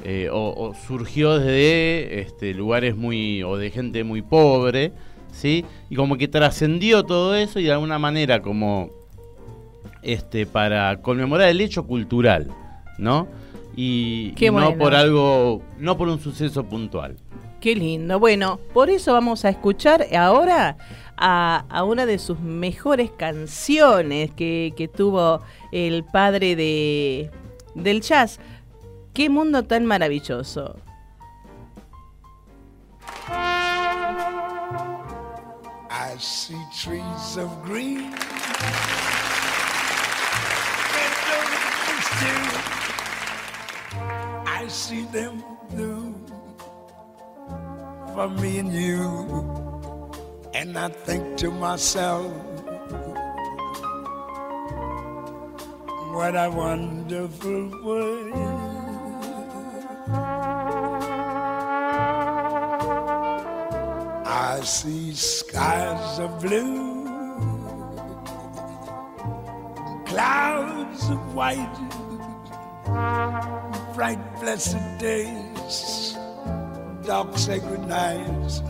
eh, 0.04 0.28
o, 0.32 0.54
o 0.56 0.74
surgió 0.74 1.38
desde 1.38 2.20
este, 2.20 2.54
lugares 2.54 2.96
muy, 2.96 3.42
o 3.42 3.56
de 3.56 3.70
gente 3.70 4.04
muy 4.04 4.22
pobre, 4.22 4.92
¿sí? 5.32 5.64
Y 5.90 5.96
como 5.96 6.16
que 6.16 6.28
trascendió 6.28 7.04
todo 7.04 7.34
eso 7.34 7.58
y 7.58 7.64
de 7.64 7.72
alguna 7.72 7.98
manera 7.98 8.40
como 8.40 8.90
este, 10.02 10.46
para 10.46 11.00
conmemorar 11.02 11.48
el 11.48 11.60
hecho 11.60 11.86
cultural, 11.86 12.48
¿no? 12.98 13.28
Y, 13.76 14.32
Qué 14.32 14.46
y 14.46 14.48
no 14.48 14.54
bueno. 14.54 14.78
por 14.78 14.94
algo, 14.94 15.62
no 15.78 15.96
por 15.96 16.08
un 16.08 16.20
suceso 16.20 16.64
puntual. 16.64 17.16
Qué 17.62 17.76
lindo. 17.76 18.18
Bueno, 18.18 18.58
por 18.74 18.90
eso 18.90 19.12
vamos 19.12 19.44
a 19.44 19.48
escuchar 19.48 20.04
ahora 20.16 20.76
a, 21.16 21.84
una 21.84 22.06
de 22.06 22.18
sus 22.18 22.40
mejores 22.40 23.12
canciones 23.12 24.32
que, 24.32 24.74
que 24.76 24.88
tuvo 24.88 25.40
el 25.70 26.02
padre 26.02 26.56
de, 26.56 27.30
del 27.76 28.00
jazz. 28.00 28.40
Qué 29.14 29.28
mundo 29.28 29.62
tan 29.62 29.86
maravilloso. 29.86 30.74
I 35.88 36.18
see 36.18 36.58
trees 36.76 37.36
of 37.38 37.48
green. 37.64 38.12
I 44.44 44.66
see 44.68 45.04
them 45.12 45.44
blue 45.70 46.11
for 48.14 48.28
me 48.28 48.58
and 48.58 48.72
you. 48.72 49.02
And 50.54 50.78
I 50.78 50.88
think 50.88 51.38
to 51.38 51.50
myself, 51.50 52.32
what 56.12 56.34
a 56.36 56.50
wonderful 56.50 57.70
world. 57.82 58.32
I 64.24 64.60
see 64.62 65.14
skies 65.14 66.18
of 66.18 66.40
blue, 66.40 67.04
clouds 70.06 71.08
of 71.08 71.34
white, 71.34 71.78
bright 73.94 74.20
blessed 74.40 74.98
days, 74.98 76.11
dark 77.04 77.36
sacred 77.36 77.80
nights, 77.88 78.62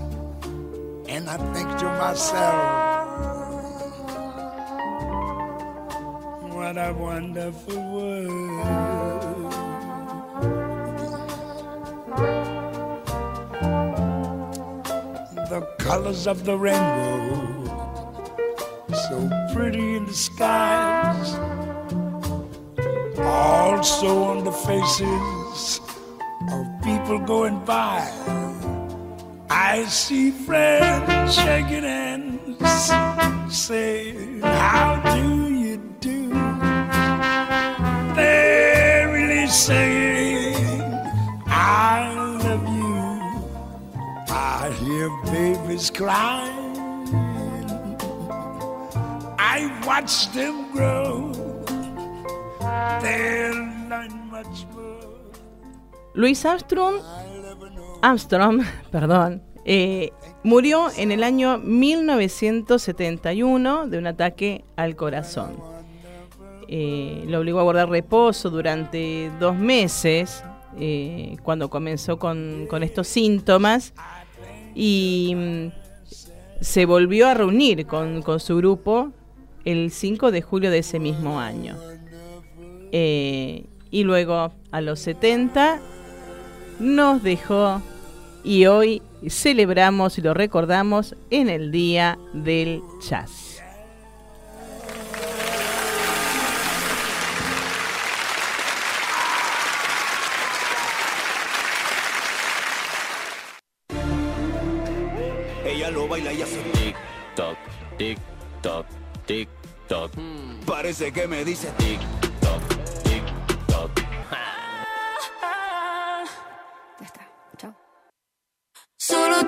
and 1.06 1.28
I 1.28 1.36
think 1.52 1.68
to 1.80 1.84
myself, 1.84 2.62
what 6.54 6.78
a 6.78 6.94
wonderful 6.94 7.76
world. 7.92 9.52
the 15.50 15.60
colors 15.78 16.26
of 16.26 16.46
the 16.46 16.56
rainbow, 16.56 17.66
so 19.08 19.28
pretty 19.52 19.96
in 19.96 20.06
the 20.06 20.14
skies, 20.14 21.34
also 23.18 24.24
on 24.24 24.44
the 24.44 24.52
faces 24.52 25.41
people 27.02 27.18
going 27.18 27.58
by. 27.64 28.08
I 29.50 29.84
see 29.86 30.30
friends 30.30 31.34
shaking 31.34 31.82
hands, 31.82 32.92
saying, 33.54 34.40
How 34.40 35.02
do 35.14 35.48
you 35.52 35.76
do? 35.98 36.28
They're 38.14 39.12
really 39.12 39.48
saying, 39.48 40.54
I 41.46 42.14
love 42.44 42.66
you. 42.78 42.94
I 44.32 44.70
hear 44.78 45.10
babies 45.24 45.90
crying. 45.90 46.76
I 49.38 49.58
watch 49.84 50.30
them 50.32 50.70
grow. 50.72 51.32
They'll 53.02 53.88
learn 53.90 54.30
much 54.30 54.66
more. 54.72 54.91
Louis 56.14 56.44
Armstrong, 56.44 56.96
Armstrong, 58.02 58.62
perdón, 58.90 59.42
eh, 59.64 60.10
murió 60.42 60.88
en 60.96 61.12
el 61.12 61.22
año 61.22 61.56
1971 61.58 63.86
de 63.86 63.98
un 63.98 64.06
ataque 64.06 64.64
al 64.76 64.96
corazón. 64.96 65.56
Eh, 66.68 67.24
lo 67.28 67.38
obligó 67.40 67.60
a 67.60 67.62
guardar 67.62 67.88
reposo 67.88 68.50
durante 68.50 69.30
dos 69.38 69.56
meses 69.56 70.44
eh, 70.78 71.36
cuando 71.42 71.70
comenzó 71.70 72.18
con, 72.18 72.68
estos 72.82 73.08
síntomas 73.08 73.94
y 74.74 75.34
mm, 75.36 75.68
se 76.60 76.84
volvió 76.86 77.28
a 77.28 77.34
reunir 77.34 77.86
con, 77.86 78.22
con 78.22 78.40
su 78.40 78.56
grupo 78.56 79.12
el 79.64 79.90
5 79.90 80.30
de 80.30 80.42
julio 80.42 80.70
de 80.70 80.78
ese 80.78 80.98
mismo 80.98 81.40
año. 81.40 81.76
Y 83.92 84.04
luego, 84.04 84.54
a 84.70 84.80
los 84.80 85.00
70, 85.00 85.78
nos 86.82 87.22
dejó 87.22 87.80
y 88.42 88.66
hoy 88.66 89.02
celebramos 89.28 90.18
y 90.18 90.20
lo 90.20 90.34
recordamos 90.34 91.14
en 91.30 91.48
el 91.48 91.70
Día 91.70 92.18
del 92.34 92.82
Jazz. 93.08 93.62
Ella 105.64 105.90
lo 105.92 106.08
baila 106.08 106.32
y 106.32 106.42
hace 106.42 106.58
tic 106.72 106.96
toc, 107.36 107.56
tic 107.96 108.18
toc, 108.60 108.86
tic 109.26 109.48
toc. 109.88 110.10
Parece 110.66 111.12
que 111.12 111.28
me 111.28 111.44
dice 111.44 111.68
tic 111.78 112.00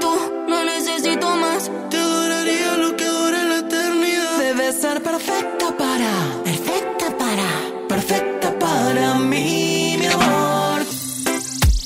Tú, 0.00 0.10
no 0.48 0.64
necesito 0.64 1.36
más. 1.36 1.70
Te 1.88 1.96
adoraría 1.98 2.76
lo 2.76 2.96
que 2.96 3.04
dure 3.04 3.44
la 3.44 3.58
eternidad. 3.58 4.38
Debe 4.38 4.72
ser 4.72 5.02
perfecta 5.02 5.76
para, 5.76 6.10
perfecta 6.42 7.16
para, 7.16 7.88
perfecta 7.88 8.58
para 8.58 9.14
mí, 9.14 9.96
mi 9.98 10.06
amor. 10.06 10.82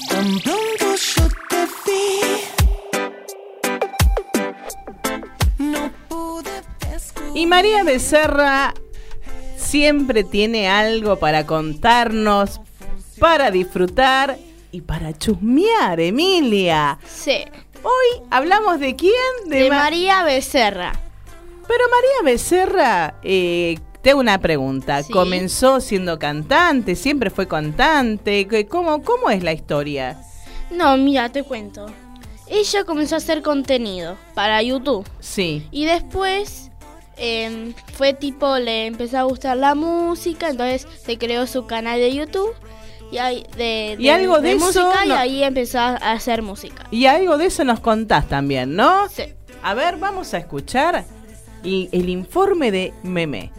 Tan 0.08 0.40
pronto 0.40 0.94
yo 0.96 1.28
te 1.50 1.66
vi, 1.84 2.20
no 5.58 5.90
pude 6.08 6.62
Y 7.34 7.46
María 7.46 7.84
Becerra 7.84 8.72
siempre 9.56 10.24
tiene 10.24 10.68
algo 10.68 11.18
para 11.18 11.44
contarnos, 11.44 12.60
para 13.18 13.50
disfrutar 13.50 14.38
y 14.72 14.80
para 14.80 15.16
chusmear, 15.16 16.00
Emilia. 16.00 16.98
Sí. 17.06 17.44
Hoy 17.82 18.22
hablamos 18.30 18.80
de 18.80 18.96
quién? 18.96 19.12
De, 19.46 19.68
Ma- 19.70 19.76
María 19.76 20.24
Becerra. 20.24 20.92
Pero 21.66 21.84
María 21.90 22.32
Becerra, 22.32 23.14
eh, 23.22 23.78
te 24.02 24.10
hago 24.10 24.20
una 24.20 24.38
pregunta. 24.40 25.02
Sí. 25.02 25.12
¿Comenzó 25.12 25.80
siendo 25.80 26.18
cantante? 26.18 26.94
¿Siempre 26.96 27.30
fue 27.30 27.46
cantante? 27.46 28.46
¿Qué- 28.48 28.66
¿Cómo, 28.66 29.02
¿Cómo 29.02 29.30
es 29.30 29.42
la 29.42 29.52
historia? 29.52 30.20
No, 30.70 30.96
mira, 30.96 31.28
te 31.30 31.42
cuento. 31.42 31.86
Ella 32.46 32.84
comenzó 32.84 33.14
a 33.16 33.18
hacer 33.18 33.42
contenido 33.42 34.16
para 34.34 34.62
YouTube. 34.62 35.06
Sí. 35.20 35.66
Y 35.70 35.84
después 35.84 36.70
em, 37.16 37.74
fue 37.94 38.14
tipo, 38.14 38.56
le 38.58 38.86
empezó 38.86 39.18
a 39.18 39.22
gustar 39.24 39.56
la 39.56 39.74
música, 39.74 40.48
entonces 40.48 40.86
se 41.04 41.18
creó 41.18 41.46
su 41.46 41.66
canal 41.66 41.98
de 42.00 42.14
YouTube. 42.14 42.54
Y, 43.10 43.18
ahí- 43.18 43.46
de, 43.56 43.96
Y 43.98 44.08
algo 44.08 44.38
de 44.40 44.52
eso 44.52 44.66
música 44.66 45.06
y 45.06 45.10
ahí 45.12 45.42
empezó 45.44 45.78
a 45.78 45.94
hacer 45.96 46.42
música. 46.42 46.86
Y 46.90 47.06
algo 47.06 47.38
de 47.38 47.46
eso 47.46 47.64
nos 47.64 47.80
contás 47.80 48.28
también, 48.28 48.74
¿no? 48.76 49.08
Sí. 49.08 49.24
A 49.62 49.74
ver, 49.74 49.96
vamos 49.96 50.34
a 50.34 50.38
escuchar 50.38 51.04
el, 51.64 51.88
el 51.92 52.08
informe 52.08 52.70
de 52.70 52.92
Meme. 53.02 53.50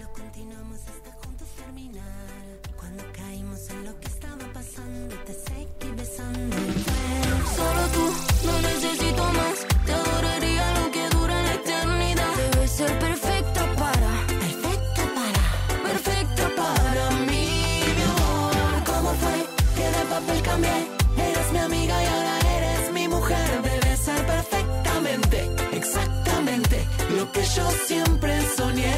Lo 27.20 27.30
que 27.34 27.44
yo 27.44 27.70
siempre 27.86 28.40
soñé. 28.56 28.96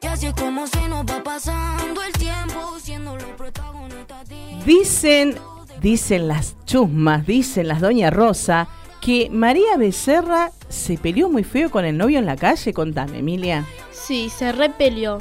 Y 0.00 0.06
así 0.06 0.26
es 0.26 0.34
como 0.34 0.66
se 0.68 0.88
nos 0.88 1.04
va 1.04 1.22
pasando 1.24 2.02
el 2.02 2.12
tiempo, 2.12 2.78
siendo 2.80 3.16
los 3.16 3.24
protagonistas. 3.36 4.28
Dicen, 4.64 5.36
dicen 5.80 6.28
las 6.28 6.54
chusmas, 6.66 7.26
dicen 7.26 7.66
las 7.66 7.80
Doña 7.80 8.10
Rosa, 8.10 8.68
que 9.00 9.28
María 9.28 9.76
Becerra 9.76 10.52
se 10.68 10.98
peleó 10.98 11.28
muy 11.28 11.42
feo 11.42 11.70
con 11.70 11.84
el 11.84 11.98
novio 11.98 12.20
en 12.20 12.26
la 12.26 12.36
calle. 12.36 12.72
Contame, 12.72 13.18
Emilia. 13.18 13.66
Sí, 13.90 14.30
se 14.30 14.52
repelió. 14.52 15.18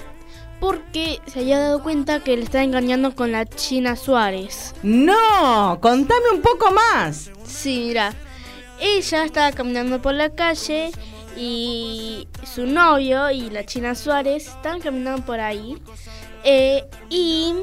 Porque 0.60 1.20
se 1.26 1.40
había 1.40 1.58
dado 1.58 1.82
cuenta 1.82 2.20
que 2.20 2.38
le 2.38 2.44
estaba 2.44 2.64
engañando 2.64 3.16
con 3.16 3.32
la 3.32 3.48
China 3.48 3.96
Suárez. 3.96 4.76
No, 4.84 5.80
contame 5.82 6.30
un 6.36 6.42
poco 6.44 6.72
más. 6.72 7.32
Sí, 7.44 7.86
mira. 7.88 8.14
Ella 8.82 9.24
estaba 9.26 9.52
caminando 9.52 10.02
por 10.02 10.14
la 10.16 10.30
calle 10.32 10.92
y 11.38 12.28
su 12.44 12.66
novio 12.66 13.30
y 13.32 13.50
la 13.50 13.66
China 13.66 13.96
Suárez 13.96 14.48
estaban 14.48 14.82
caminando 14.82 15.24
por 15.26 15.40
ahí. 15.40 15.78
Eh, 16.44 16.84
y 17.10 17.54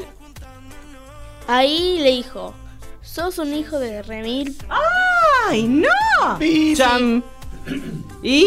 ahí 1.46 1.98
le 2.00 2.10
dijo, 2.12 2.54
sos 3.02 3.38
un 3.38 3.52
hijo 3.54 3.78
de 3.78 4.02
remil. 4.02 4.56
¡Ay, 5.48 5.64
no! 5.64 5.88
Cham. 6.76 7.22
¿Y? 8.22 8.46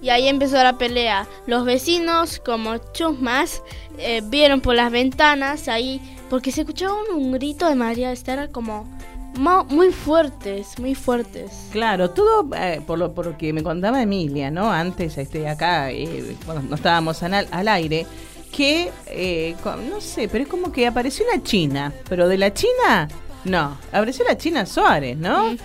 Y 0.00 0.10
ahí 0.10 0.28
empezó 0.28 0.56
la 0.62 0.78
pelea. 0.78 1.26
Los 1.46 1.64
vecinos, 1.64 2.40
como 2.44 2.76
chusmas, 2.92 3.62
eh, 3.98 4.20
vieron 4.24 4.60
por 4.60 4.74
las 4.74 4.90
ventanas 4.90 5.68
ahí, 5.68 6.00
porque 6.28 6.50
se 6.50 6.62
escuchaba 6.62 6.94
un, 6.94 7.16
un 7.22 7.32
grito 7.32 7.68
de 7.68 7.74
María 7.76 8.10
Estera 8.12 8.48
como 8.48 8.84
mo- 8.84 8.98
muy 9.38 9.92
fuertes, 9.92 10.78
muy 10.78 10.94
fuertes. 10.94 11.68
Claro, 11.70 12.10
todo 12.10 12.48
eh, 12.56 12.80
por, 12.86 12.98
lo, 12.98 13.12
por 13.12 13.26
lo 13.26 13.38
que 13.38 13.52
me 13.52 13.62
contaba 13.62 14.02
Emilia, 14.02 14.50
¿no? 14.50 14.70
Antes, 14.70 15.18
este, 15.18 15.48
acá, 15.48 15.90
eh, 15.90 16.36
cuando 16.44 16.62
no 16.68 16.74
estábamos 16.76 17.22
al, 17.22 17.48
al 17.50 17.68
aire, 17.68 18.06
que, 18.52 18.90
eh, 19.06 19.56
no 19.90 20.00
sé, 20.00 20.28
pero 20.28 20.44
es 20.44 20.50
como 20.50 20.70
que 20.70 20.86
apareció 20.86 21.24
una 21.32 21.42
china, 21.42 21.92
pero 22.08 22.28
de 22.28 22.36
la 22.36 22.52
China, 22.52 23.08
no, 23.44 23.76
apareció 23.92 24.24
la 24.24 24.36
China 24.38 24.64
Suárez, 24.66 25.16
¿no? 25.16 25.56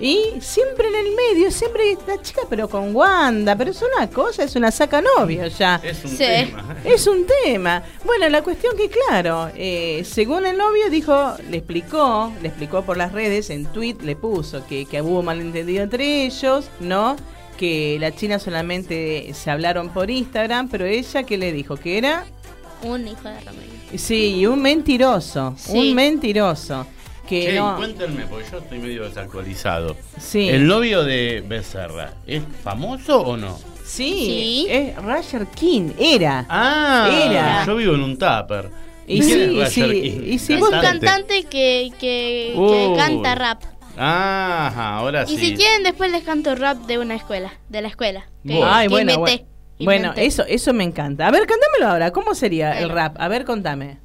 Y 0.00 0.20
siempre 0.40 0.88
en 0.88 0.94
el 0.94 1.14
medio, 1.14 1.50
siempre 1.50 1.96
la 2.06 2.20
chica, 2.22 2.42
pero 2.48 2.68
con 2.68 2.94
Wanda, 2.96 3.54
pero 3.56 3.70
es 3.70 3.82
una 3.82 4.08
cosa, 4.08 4.44
es 4.44 4.56
una 4.56 4.70
saca 4.70 5.00
novio 5.02 5.46
ya. 5.48 5.80
Es 5.84 6.04
un 6.04 6.10
Sí. 6.10 6.16
tema. 6.18 6.76
Es 6.84 7.06
un 7.06 7.26
tema. 7.44 7.82
Bueno, 8.04 8.28
la 8.28 8.42
cuestión 8.42 8.76
que, 8.76 8.88
claro, 8.88 9.50
eh, 9.54 10.02
según 10.04 10.46
el 10.46 10.56
novio 10.56 10.88
dijo, 10.90 11.34
le 11.50 11.58
explicó, 11.58 12.32
le 12.40 12.48
explicó 12.48 12.82
por 12.82 12.96
las 12.96 13.12
redes, 13.12 13.50
en 13.50 13.66
tweet 13.66 13.96
le 14.02 14.16
puso 14.16 14.66
que, 14.66 14.86
que 14.86 15.02
hubo 15.02 15.22
malentendido 15.22 15.82
entre 15.82 16.24
ellos, 16.24 16.66
¿no? 16.80 17.16
Que 17.58 17.96
la 18.00 18.14
China 18.14 18.38
solamente 18.38 19.30
se 19.34 19.50
hablaron 19.50 19.88
por 19.90 20.10
Instagram, 20.10 20.68
pero 20.68 20.84
ella 20.84 21.22
que 21.24 21.36
le 21.38 21.52
dijo 21.52 21.76
que 21.76 21.98
era, 21.98 22.24
Un 22.82 23.08
hijo 23.08 23.28
de 23.28 23.40
Ramiro. 23.40 23.72
sí, 23.96 24.46
un 24.46 24.60
mentiroso, 24.60 25.54
Sí. 25.56 25.72
un 25.90 25.94
mentiroso. 25.94 26.86
Que 27.26 27.42
Che, 27.46 27.54
no, 27.56 27.76
cuéntenme, 27.76 28.26
porque 28.26 28.46
yo 28.50 28.58
estoy 28.58 28.78
medio 28.78 29.04
desactualizado. 29.04 29.96
Sí. 30.20 30.48
¿El 30.48 30.66
novio 30.66 31.02
de 31.04 31.42
Becerra 31.46 32.12
es 32.26 32.42
famoso 32.62 33.20
o 33.20 33.36
no? 33.36 33.58
sí, 33.84 34.66
es 34.68 34.96
Roger 35.02 35.46
King, 35.48 35.90
era. 35.98 36.44
Ah, 36.48 37.08
Era. 37.28 37.64
yo 37.66 37.76
vivo 37.76 37.94
en 37.94 38.02
un 38.02 38.16
tupper. 38.18 38.70
Y 39.08 39.20
¿Quién 39.20 39.68
sí, 39.68 39.80
sí, 40.38 40.50
y 40.50 40.54
es 40.54 40.62
un 40.62 40.70
cantante 40.70 41.44
que, 41.44 41.92
que, 41.98 42.54
canta 42.96 43.34
rap. 43.36 43.62
Ajá, 43.96 44.96
ahora 44.96 45.24
Y 45.24 45.36
sí. 45.36 45.38
si 45.38 45.54
quieren, 45.54 45.82
después 45.84 46.10
les 46.10 46.22
canto 46.24 46.54
rap 46.54 46.76
de 46.86 46.98
una 46.98 47.14
escuela, 47.14 47.52
de 47.68 47.82
la 47.82 47.88
escuela. 47.88 48.26
que- 48.46 48.54
Bueno. 48.54 48.66
Ay, 48.68 48.88
que 48.88 48.92
bueno, 48.94 49.12
inventé, 49.14 49.46
bueno. 49.78 50.12
Eso, 50.16 50.44
eso 50.46 50.72
me 50.74 50.84
encanta. 50.84 51.26
A 51.26 51.30
ver, 51.30 51.46
cántamelo 51.46 51.90
ahora. 51.92 52.10
¿Cómo 52.10 52.34
sería 52.34 52.78
el 52.80 52.90
rap? 52.90 53.16
A 53.18 53.28
ver, 53.28 53.44
contame. 53.44 53.98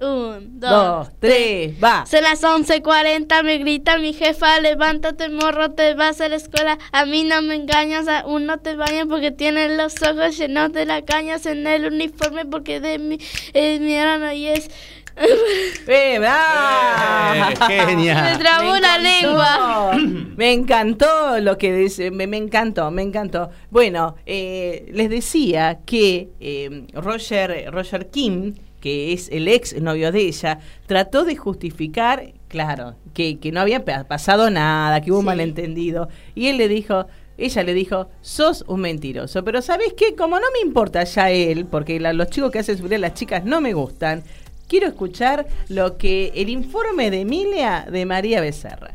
Un, 0.00 0.60
dos, 0.60 0.70
Dos, 0.70 1.08
tres, 1.20 1.72
va. 1.82 2.04
Son 2.06 2.22
las 2.22 2.42
11.40, 2.42 3.42
me 3.42 3.58
grita 3.58 3.98
mi 3.98 4.12
jefa, 4.12 4.60
levántate 4.60 5.28
morro, 5.30 5.72
te 5.72 5.94
vas 5.94 6.20
a 6.20 6.28
la 6.28 6.36
escuela. 6.36 6.78
A 6.92 7.06
mí 7.06 7.24
no 7.24 7.40
me 7.42 7.54
engañas, 7.54 8.06
aún 8.08 8.46
no 8.46 8.58
te 8.58 8.76
bañas 8.76 9.06
porque 9.08 9.30
tienes 9.30 9.70
los 9.76 9.94
ojos 10.02 10.36
llenos 10.36 10.72
de 10.72 10.84
las 10.86 11.02
cañas 11.02 11.46
en 11.46 11.66
el 11.66 11.86
uniforme 11.86 12.44
porque 12.44 12.80
de 12.80 12.98
mi, 12.98 13.18
es 13.54 13.80
mi 13.80 13.94
hermano 13.94 14.32
y 14.32 14.46
es... 14.48 14.70
¡Eh! 15.86 16.20
Eh, 16.20 17.80
genial. 17.86 18.32
Me 18.32 18.38
trabó 18.38 18.72
Me 18.74 18.80
la 18.80 18.96
encantó. 18.96 19.26
lengua. 19.26 19.90
Me 20.36 20.52
encantó 20.52 21.40
lo 21.40 21.56
que 21.56 21.72
dice, 21.74 22.10
me, 22.10 22.26
me 22.26 22.36
encantó, 22.36 22.90
me 22.90 23.00
encantó. 23.00 23.48
Bueno, 23.70 24.16
eh, 24.26 24.86
les 24.92 25.08
decía 25.08 25.78
que 25.86 26.28
eh, 26.40 26.86
Roger, 26.92 27.70
Roger 27.72 28.10
Kim, 28.10 28.54
que 28.80 29.12
es 29.12 29.28
el 29.30 29.48
ex 29.48 29.80
novio 29.80 30.12
de 30.12 30.20
ella, 30.20 30.58
trató 30.86 31.24
de 31.24 31.36
justificar, 31.36 32.32
claro, 32.48 32.94
que, 33.14 33.38
que 33.38 33.52
no 33.52 33.60
había 33.60 33.84
pa- 33.84 34.04
pasado 34.04 34.50
nada, 34.50 35.00
que 35.00 35.10
hubo 35.10 35.18
un 35.18 35.24
Sí. 35.24 35.26
malentendido. 35.26 36.08
Y 36.34 36.48
él 36.48 36.56
le 36.58 36.68
dijo, 36.68 37.06
ella 37.38 37.62
le 37.64 37.74
dijo, 37.74 38.08
sos 38.20 38.64
un 38.68 38.80
mentiroso. 38.80 39.42
Pero 39.44 39.60
¿sabes 39.62 39.92
qué? 39.94 40.14
Como 40.14 40.36
no 40.38 40.46
me 40.52 40.66
importa 40.66 41.04
ya 41.04 41.30
él, 41.30 41.66
porque 41.66 41.98
la- 42.00 42.12
los 42.12 42.30
chicos 42.30 42.50
que 42.50 42.60
hacen 42.60 42.78
subir 42.78 42.94
a 42.94 42.98
las 42.98 43.14
chicas 43.14 43.44
no 43.44 43.60
me 43.60 43.72
gustan, 43.72 44.22
quiero 44.68 44.86
escuchar 44.86 45.46
lo 45.68 45.96
que 45.98 46.32
el 46.34 46.48
informe 46.48 47.10
de 47.10 47.20
Emilia 47.20 47.86
de 47.90 48.06
María 48.06 48.40
Becerra. 48.40 48.94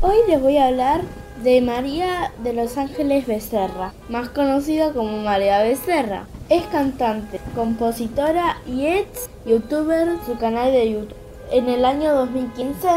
Hoy 0.00 0.16
les 0.28 0.40
voy 0.40 0.56
a 0.58 0.68
hablar 0.68 1.02
de 1.42 1.60
María 1.60 2.32
de 2.42 2.52
Los 2.52 2.78
Ángeles 2.78 3.26
Becerra, 3.26 3.92
más 4.08 4.28
conocida 4.28 4.92
como 4.92 5.18
María 5.18 5.62
Becerra. 5.62 6.26
Es 6.48 6.62
cantante, 6.66 7.40
compositora 7.54 8.58
y 8.66 8.86
ex 8.86 9.28
youtuber 9.46 10.08
su 10.26 10.36
canal 10.38 10.70
de 10.72 10.92
YouTube. 10.92 11.14
En 11.50 11.68
el 11.68 11.84
año 11.84 12.14
2015 12.14 12.88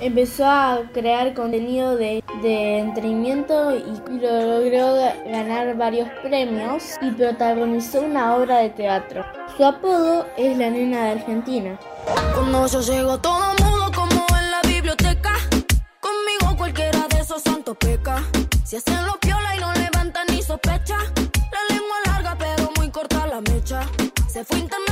empezó 0.00 0.46
a 0.46 0.82
crear 0.92 1.34
contenido 1.34 1.96
de, 1.96 2.22
de 2.42 2.78
entretenimiento 2.78 3.74
y 3.76 4.18
lo 4.20 4.60
logró 4.60 4.96
ga- 4.96 5.14
ganar 5.30 5.76
varios 5.76 6.08
premios 6.22 6.84
y 7.00 7.10
protagonizó 7.10 8.00
una 8.02 8.36
obra 8.36 8.58
de 8.58 8.70
teatro. 8.70 9.24
Su 9.56 9.64
apodo 9.64 10.26
es 10.36 10.56
la 10.56 10.70
nena 10.70 11.06
de 11.06 11.10
Argentina. 11.20 11.78
Cuando 12.34 12.68
todo 13.20 13.90
como 13.94 14.24
en 14.40 14.50
la 14.52 14.60
biblioteca. 14.66 15.32
Cualquiera 16.58 17.06
de 17.08 17.20
esos 17.20 17.42
santos 17.42 17.76
peca. 17.78 18.22
Si 18.64 18.76
hacen 18.76 19.06
los 19.06 19.16
piola 19.18 19.56
y 19.56 19.60
no 19.60 19.72
levantan 19.72 20.26
ni 20.30 20.42
sospecha. 20.42 20.98
La 20.98 21.74
lengua 21.74 21.96
larga 22.04 22.36
pero 22.36 22.70
muy 22.76 22.90
corta 22.90 23.26
la 23.26 23.40
mecha. 23.40 23.86
Se 24.28 24.44
fue 24.44 24.58
internacional 24.58 24.87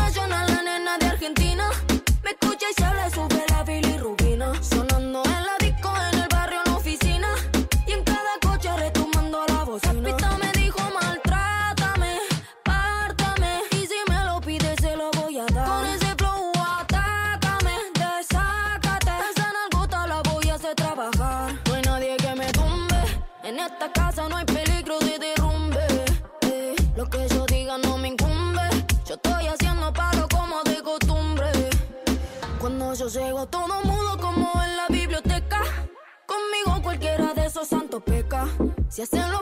Llego 33.27 33.45
todo 33.47 33.83
mudo 33.83 34.21
como 34.21 34.53
en 34.63 34.77
la 34.77 34.87
biblioteca. 34.89 35.61
Conmigo 36.27 36.81
cualquiera 36.81 37.35
de 37.35 37.47
esos 37.47 37.67
santos 37.67 38.01
peca. 38.05 38.47
Si 38.89 39.03
hacen 39.03 39.33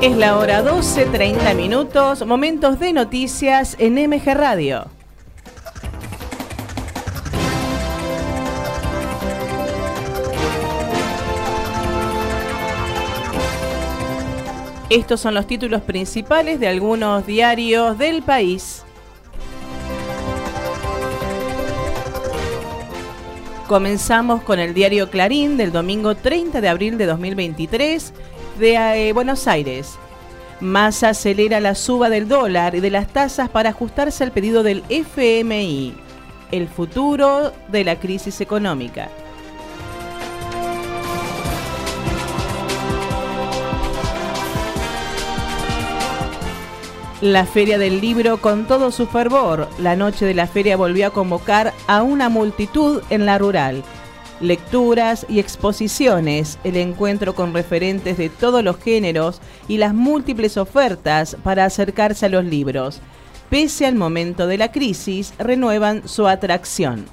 Es 0.00 0.16
la 0.16 0.38
hora 0.38 0.62
12, 0.62 1.06
30 1.06 1.54
minutos, 1.54 2.24
momentos 2.24 2.78
de 2.78 2.92
noticias 2.92 3.74
en 3.78 3.94
MG 3.94 4.32
Radio. 4.32 4.97
Estos 14.90 15.20
son 15.20 15.34
los 15.34 15.46
títulos 15.46 15.82
principales 15.82 16.60
de 16.60 16.66
algunos 16.66 17.26
diarios 17.26 17.98
del 17.98 18.22
país. 18.22 18.84
Comenzamos 23.66 24.42
con 24.44 24.58
el 24.58 24.72
diario 24.72 25.10
Clarín 25.10 25.58
del 25.58 25.72
domingo 25.72 26.14
30 26.14 26.62
de 26.62 26.68
abril 26.70 26.96
de 26.96 27.04
2023 27.04 28.14
de 28.58 29.08
eh, 29.08 29.12
Buenos 29.12 29.46
Aires. 29.46 29.98
Massa 30.60 31.10
acelera 31.10 31.60
la 31.60 31.74
suba 31.74 32.08
del 32.08 32.26
dólar 32.26 32.74
y 32.74 32.80
de 32.80 32.90
las 32.90 33.08
tasas 33.08 33.50
para 33.50 33.68
ajustarse 33.68 34.24
al 34.24 34.32
pedido 34.32 34.62
del 34.62 34.82
FMI. 34.88 35.92
El 36.50 36.66
futuro 36.66 37.52
de 37.70 37.84
la 37.84 38.00
crisis 38.00 38.40
económica. 38.40 39.10
La 47.20 47.46
Feria 47.46 47.78
del 47.78 48.00
Libro 48.00 48.40
con 48.40 48.68
todo 48.68 48.92
su 48.92 49.08
fervor. 49.08 49.68
La 49.80 49.96
noche 49.96 50.24
de 50.24 50.34
la 50.34 50.46
feria 50.46 50.76
volvió 50.76 51.08
a 51.08 51.10
convocar 51.10 51.74
a 51.88 52.04
una 52.04 52.28
multitud 52.28 53.02
en 53.10 53.26
la 53.26 53.38
rural. 53.38 53.82
Lecturas 54.40 55.26
y 55.28 55.40
exposiciones, 55.40 56.60
el 56.62 56.76
encuentro 56.76 57.34
con 57.34 57.52
referentes 57.52 58.18
de 58.18 58.28
todos 58.28 58.62
los 58.62 58.76
géneros 58.78 59.40
y 59.66 59.78
las 59.78 59.94
múltiples 59.94 60.56
ofertas 60.56 61.36
para 61.42 61.64
acercarse 61.64 62.26
a 62.26 62.28
los 62.28 62.44
libros. 62.44 63.00
Pese 63.50 63.84
al 63.84 63.96
momento 63.96 64.46
de 64.46 64.58
la 64.58 64.70
crisis, 64.70 65.34
renuevan 65.40 66.06
su 66.06 66.28
atracción. 66.28 67.06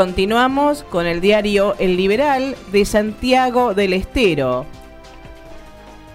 Continuamos 0.00 0.82
con 0.82 1.04
el 1.04 1.20
diario 1.20 1.74
El 1.78 1.98
Liberal 1.98 2.56
de 2.72 2.86
Santiago 2.86 3.74
del 3.74 3.92
Estero. 3.92 4.64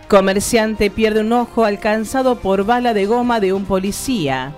Comerciante 0.08 0.90
pierde 0.90 1.20
un 1.20 1.32
ojo 1.34 1.66
alcanzado 1.66 2.40
por 2.40 2.66
bala 2.66 2.96
de 2.96 3.06
goma 3.06 3.40
de 3.40 3.54
un 3.54 3.66
policía. 3.66 4.56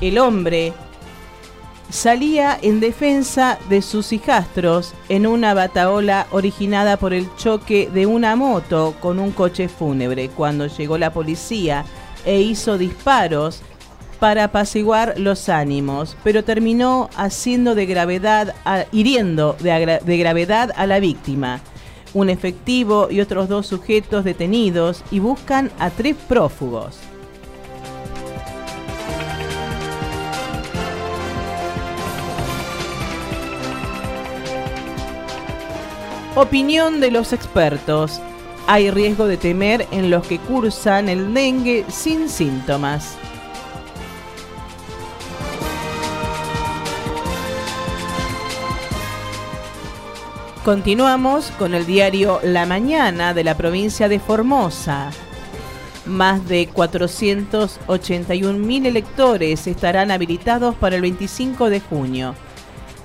El 0.00 0.18
hombre 0.18 0.72
salía 1.88 2.58
en 2.60 2.80
defensa 2.80 3.60
de 3.68 3.80
sus 3.80 4.12
hijastros 4.12 4.92
en 5.08 5.24
una 5.24 5.54
bataola 5.54 6.26
originada 6.32 6.96
por 6.96 7.12
el 7.12 7.32
choque 7.36 7.88
de 7.94 8.06
una 8.06 8.34
moto 8.34 8.96
con 8.98 9.20
un 9.20 9.30
coche 9.30 9.68
fúnebre 9.68 10.30
cuando 10.30 10.66
llegó 10.66 10.98
la 10.98 11.12
policía 11.12 11.84
e 12.24 12.40
hizo 12.40 12.76
disparos 12.76 13.62
para 14.20 14.44
apaciguar 14.44 15.14
los 15.18 15.48
ánimos, 15.48 16.16
pero 16.22 16.44
terminó 16.44 17.08
haciendo 17.16 17.74
de 17.74 17.86
gravedad, 17.86 18.54
a- 18.64 18.84
hiriendo 18.92 19.56
de, 19.60 20.16
gravedad 20.18 20.70
a 20.76 20.86
la 20.86 21.00
víctima. 21.00 21.60
Un 22.12 22.28
efectivo 22.28 23.08
y 23.10 23.20
otros 23.20 23.48
dos 23.48 23.66
sujetos 23.66 24.24
detenidos 24.24 25.02
y 25.10 25.20
buscan 25.20 25.70
a 25.78 25.90
tres 25.90 26.16
prófugos. 26.28 26.98
Opinión 36.36 37.00
de 37.00 37.10
los 37.10 37.32
expertos. 37.32 38.20
Hay 38.66 38.90
riesgo 38.90 39.26
de 39.26 39.36
temer 39.36 39.86
en 39.90 40.10
los 40.10 40.26
que 40.26 40.38
cursan 40.38 41.08
el 41.08 41.34
dengue 41.34 41.84
sin 41.88 42.28
síntomas. 42.28 43.16
Continuamos 50.64 51.50
con 51.52 51.72
el 51.72 51.86
diario 51.86 52.38
La 52.42 52.66
Mañana 52.66 53.32
de 53.32 53.44
la 53.44 53.56
provincia 53.56 54.10
de 54.10 54.20
Formosa. 54.20 55.10
Más 56.04 56.46
de 56.48 56.68
481.000 56.68 58.86
electores 58.86 59.66
estarán 59.66 60.10
habilitados 60.10 60.74
para 60.74 60.96
el 60.96 61.02
25 61.02 61.70
de 61.70 61.80
junio. 61.80 62.34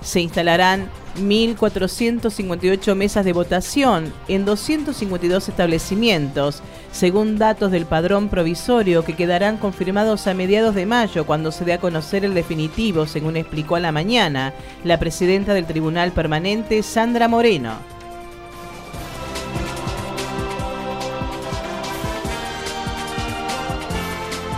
Se 0.02 0.20
instalarán 0.20 0.90
1.458 1.18 2.96
mesas 2.96 3.26
de 3.26 3.34
votación 3.34 4.14
en 4.28 4.46
252 4.46 5.50
establecimientos, 5.50 6.62
según 6.92 7.38
datos 7.38 7.72
del 7.72 7.86
padrón 7.86 8.30
provisorio 8.30 9.04
que 9.04 9.16
quedarán 9.16 9.58
confirmados 9.58 10.28
a 10.28 10.34
mediados 10.34 10.76
de 10.76 10.86
mayo 10.86 11.26
cuando 11.26 11.52
se 11.52 11.66
dé 11.66 11.74
a 11.74 11.80
conocer 11.80 12.26
el 12.26 12.34
definitivo, 12.34 13.06
según 13.06 13.38
explicó 13.38 13.76
a 13.76 13.80
la 13.80 13.92
mañana 13.92 14.54
la 14.84 15.00
presidenta 15.00 15.54
del 15.54 15.66
Tribunal 15.66 16.12
Permanente, 16.12 16.84
Sandra 16.84 17.28
Moreno. 17.28 17.96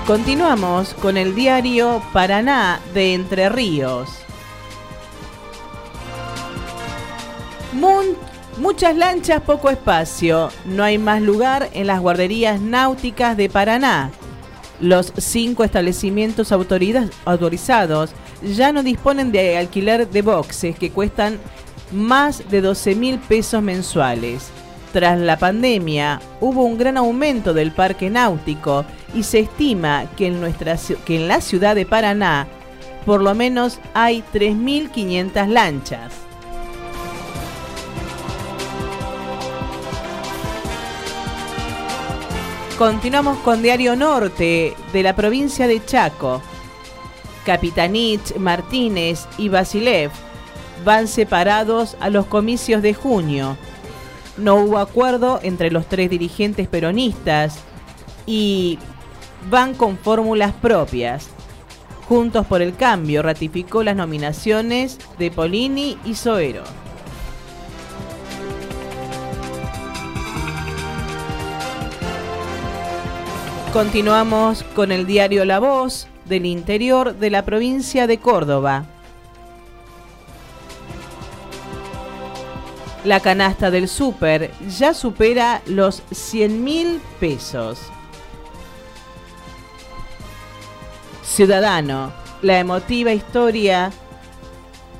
Continuamos 0.08 0.94
con 0.94 1.18
el 1.18 1.36
diario 1.36 2.02
Paraná 2.14 2.80
de 2.94 3.14
Entre 3.14 3.50
Ríos. 3.50 4.27
Muchas 7.74 8.96
lanchas, 8.96 9.42
poco 9.42 9.70
espacio. 9.70 10.50
No 10.66 10.84
hay 10.84 10.98
más 10.98 11.22
lugar 11.22 11.70
en 11.74 11.88
las 11.88 12.00
guarderías 12.00 12.60
náuticas 12.60 13.38
de 13.38 13.50
Paraná. 13.50 14.12
Los 14.80 15.14
cinco 15.18 15.64
establecimientos 15.64 16.52
autorizados 16.52 18.12
ya 18.44 18.72
no 18.72 18.84
disponen 18.84 19.32
de 19.32 19.58
alquiler 19.58 20.10
de 20.10 20.22
boxes 20.22 20.78
que 20.78 20.92
cuestan 20.92 21.40
más 21.92 22.50
de 22.50 22.62
12 22.62 22.96
mil 22.96 23.20
pesos 23.20 23.62
mensuales. 23.62 24.50
Tras 24.94 25.20
la 25.20 25.38
pandemia 25.38 26.22
hubo 26.40 26.64
un 26.64 26.78
gran 26.78 26.98
aumento 26.98 27.54
del 27.54 27.72
parque 27.72 28.10
náutico 28.10 28.86
y 29.14 29.24
se 29.24 29.40
estima 29.40 30.06
que 30.16 30.28
en, 30.28 30.40
nuestra, 30.40 30.78
que 31.06 31.16
en 31.16 31.28
la 31.28 31.42
ciudad 31.42 31.76
de 31.76 31.86
Paraná 31.86 32.48
por 33.06 33.22
lo 33.22 33.34
menos 33.36 33.80
hay 33.94 34.24
3.500 34.34 35.48
lanchas. 35.48 36.27
Continuamos 42.78 43.40
con 43.40 43.64
Diario 43.64 43.96
Norte 43.96 44.76
de 44.94 45.02
la 45.02 45.16
provincia 45.16 45.66
de 45.66 45.84
Chaco. 45.84 46.44
Capitanich, 47.44 48.36
Martínez 48.36 49.26
y 49.40 49.50
Basilev 49.50 50.12
van 50.86 51.08
separados 51.08 51.98
a 52.00 52.12
los 52.12 52.28
comicios 52.28 52.84
de 52.84 52.94
junio. 52.94 53.58
No 54.38 54.58
hubo 54.58 54.78
acuerdo 54.78 55.40
entre 55.42 55.72
los 55.72 55.88
tres 55.88 56.12
dirigentes 56.12 56.68
peronistas 56.68 57.58
y 58.28 58.78
van 59.50 59.74
con 59.74 59.98
fórmulas 59.98 60.54
propias. 60.54 61.30
Juntos 62.08 62.46
por 62.46 62.62
el 62.62 62.76
Cambio 62.76 63.24
ratificó 63.24 63.82
las 63.82 63.96
nominaciones 63.96 65.00
de 65.18 65.32
Polini 65.32 65.98
y 66.06 66.14
Soero. 66.14 66.62
Continuamos 73.78 74.64
con 74.76 74.92
el 74.92 75.06
diario 75.06 75.46
La 75.46 75.60
Voz 75.60 76.08
del 76.26 76.48
interior 76.48 77.14
de 77.14 77.30
la 77.30 77.46
provincia 77.46 78.08
de 78.08 78.18
Córdoba. 78.18 78.88
La 83.04 83.20
canasta 83.20 83.70
del 83.70 83.88
súper 83.88 84.50
ya 84.68 84.96
supera 84.96 85.62
los 85.68 86.02
100 86.12 86.64
mil 86.64 87.00
pesos. 87.20 87.78
Ciudadano, 91.24 92.12
la 92.42 92.58
emotiva 92.58 93.14
historia 93.14 93.92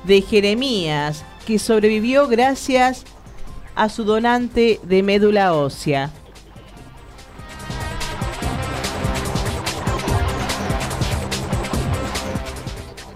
de 0.04 0.22
Jeremías, 0.22 1.24
que 1.48 1.58
sobrevivió 1.58 2.28
gracias 2.28 3.02
a 3.74 3.88
su 3.88 4.04
donante 4.04 4.78
de 4.84 5.02
médula 5.02 5.52
ósea. 5.52 6.12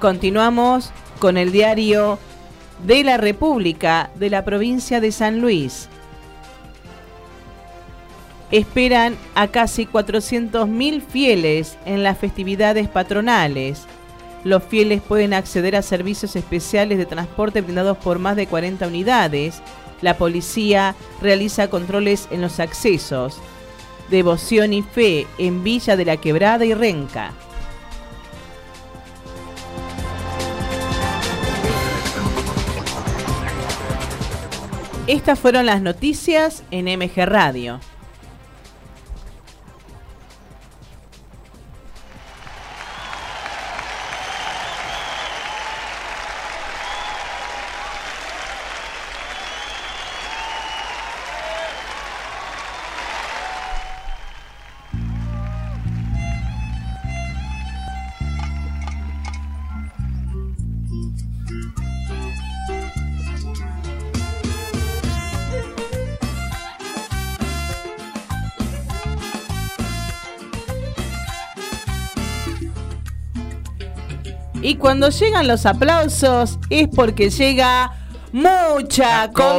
Continuamos 0.03 0.91
con 1.21 1.37
el 1.37 1.53
diario 1.53 2.19
de 2.85 3.05
la 3.05 3.19
República 3.19 4.11
de 4.17 4.31
la 4.31 4.45
provincia 4.45 5.01
de 5.01 5.13
San 5.13 5.41
Luis. 5.41 5.89
Esperan 8.51 9.17
a 9.37 9.47
casi 9.47 9.87
400.000 9.87 11.03
fieles 11.03 11.79
en 11.87 12.03
las 12.03 12.19
festividades 12.19 12.89
patronales. 12.89 13.87
Los 14.43 14.65
fieles 14.65 15.01
pueden 15.03 15.35
acceder 15.35 15.77
a 15.77 15.83
servicios 15.83 16.35
especiales 16.35 16.99
de 16.99 17.07
transporte 17.07 17.61
brindados 17.61 17.97
por 17.99 18.19
más 18.19 18.35
de 18.35 18.49
40 18.49 18.89
unidades. 18.89 19.63
La 20.01 20.19
policía 20.19 20.97
realiza 21.21 21.71
controles 21.71 22.27
en 22.33 22.41
los 22.41 22.59
accesos. 22.59 23.39
Devoción 24.11 24.73
y 24.73 24.83
fe 24.83 25.29
en 25.39 25.63
Villa 25.63 25.95
de 25.95 26.07
la 26.07 26.17
Quebrada 26.17 26.65
y 26.65 26.75
Renca. 26.75 27.31
Estas 35.09 35.41
fueron 35.41 35.67
las 35.67 35.83
noticias 35.83 36.63
en 36.71 36.85
MG 36.85 37.27
Radio. 37.27 37.81
Y 74.73 74.77
cuando 74.77 75.11
llegan 75.11 75.49
los 75.49 75.67
aplausos 75.67 76.59
es 76.71 76.89
porque 76.89 77.29
llega 77.29 78.02
mucha 78.33 79.31
comida. 79.33 79.59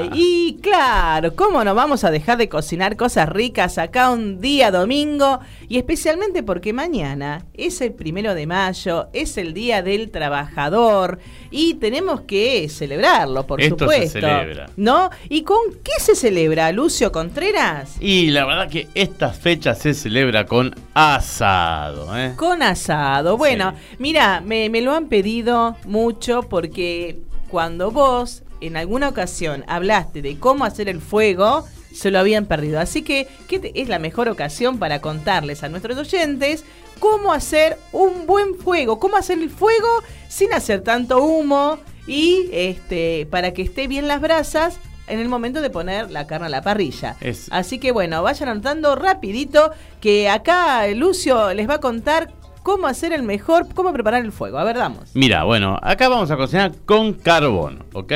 comida. 0.00 0.10
Y 0.14 0.58
claro, 0.62 1.34
¿cómo 1.36 1.62
no 1.64 1.74
vamos 1.74 2.04
a 2.04 2.10
dejar 2.10 2.38
de 2.38 2.48
cocinar 2.48 2.96
cosas 2.96 3.28
ricas 3.28 3.78
acá 3.78 4.10
un 4.10 4.40
día 4.40 4.70
domingo? 4.70 5.40
Y 5.68 5.78
especialmente 5.78 6.42
porque 6.42 6.72
mañana 6.72 7.44
es 7.54 7.80
el 7.80 7.92
primero 7.92 8.34
de 8.34 8.46
mayo, 8.46 9.08
es 9.12 9.36
el 9.38 9.54
Día 9.54 9.82
del 9.82 10.10
Trabajador 10.10 11.20
y 11.50 11.74
tenemos 11.74 12.22
que 12.22 12.68
celebrarlo, 12.68 13.46
por 13.46 13.60
Esto 13.60 13.76
se 13.88 14.08
supuesto. 14.08 14.20
celebra. 14.20 14.70
¿No? 14.76 15.10
¿Y 15.28 15.42
con 15.42 15.58
qué 15.84 15.92
se 16.00 16.16
celebra, 16.16 16.72
Lucio 16.72 17.12
Contreras? 17.12 17.96
Y 18.00 18.30
la 18.30 18.46
verdad 18.46 18.68
que 18.68 18.88
esta 18.94 19.28
fecha 19.30 19.74
se 19.74 19.94
celebra 19.94 20.46
con 20.46 20.74
asado. 20.94 22.16
¿eh? 22.18 22.32
Con 22.36 22.62
asado. 22.62 23.36
Bueno, 23.36 23.74
mira, 23.98 24.40
me, 24.44 24.68
me 24.70 24.80
lo 24.80 24.92
han 24.94 25.06
pedido 25.08 25.76
mucho 25.84 26.42
porque 26.42 27.09
cuando 27.50 27.90
vos 27.90 28.42
en 28.60 28.76
alguna 28.76 29.08
ocasión 29.08 29.64
hablaste 29.68 30.22
de 30.22 30.38
cómo 30.38 30.64
hacer 30.64 30.88
el 30.88 31.00
fuego, 31.00 31.66
se 31.94 32.10
lo 32.10 32.18
habían 32.18 32.46
perdido. 32.46 32.78
Así 32.78 33.02
que, 33.02 33.26
te- 33.48 33.80
es 33.80 33.88
la 33.88 33.98
mejor 33.98 34.28
ocasión 34.28 34.78
para 34.78 35.00
contarles 35.00 35.62
a 35.64 35.68
nuestros 35.68 35.96
oyentes 35.98 36.64
cómo 36.98 37.32
hacer 37.32 37.78
un 37.92 38.26
buen 38.26 38.54
fuego, 38.54 38.98
cómo 38.98 39.16
hacer 39.16 39.38
el 39.38 39.50
fuego 39.50 39.88
sin 40.28 40.52
hacer 40.52 40.82
tanto 40.82 41.22
humo 41.24 41.78
y 42.06 42.48
este 42.52 43.26
para 43.30 43.52
que 43.52 43.62
esté 43.62 43.86
bien 43.88 44.06
las 44.08 44.20
brasas 44.20 44.78
en 45.06 45.18
el 45.18 45.28
momento 45.28 45.60
de 45.62 45.70
poner 45.70 46.10
la 46.10 46.26
carne 46.26 46.46
a 46.46 46.50
la 46.50 46.62
parrilla. 46.62 47.16
Es- 47.20 47.48
Así 47.50 47.78
que 47.78 47.90
bueno, 47.90 48.22
vayan 48.22 48.48
anotando 48.50 48.94
rapidito 48.94 49.72
que 50.00 50.28
acá 50.28 50.86
Lucio 50.88 51.52
les 51.54 51.68
va 51.68 51.74
a 51.74 51.80
contar 51.80 52.30
cómo 52.62 52.86
hacer 52.86 53.12
el 53.12 53.22
mejor, 53.22 53.66
cómo 53.74 53.92
preparar 53.92 54.24
el 54.24 54.32
fuego. 54.32 54.58
A 54.58 54.64
ver, 54.64 54.76
damos. 54.76 55.10
Mira, 55.14 55.44
bueno, 55.44 55.78
acá 55.82 56.08
vamos 56.08 56.30
a 56.30 56.36
cocinar 56.36 56.72
con 56.86 57.14
carbón, 57.14 57.84
¿ok? 57.92 58.12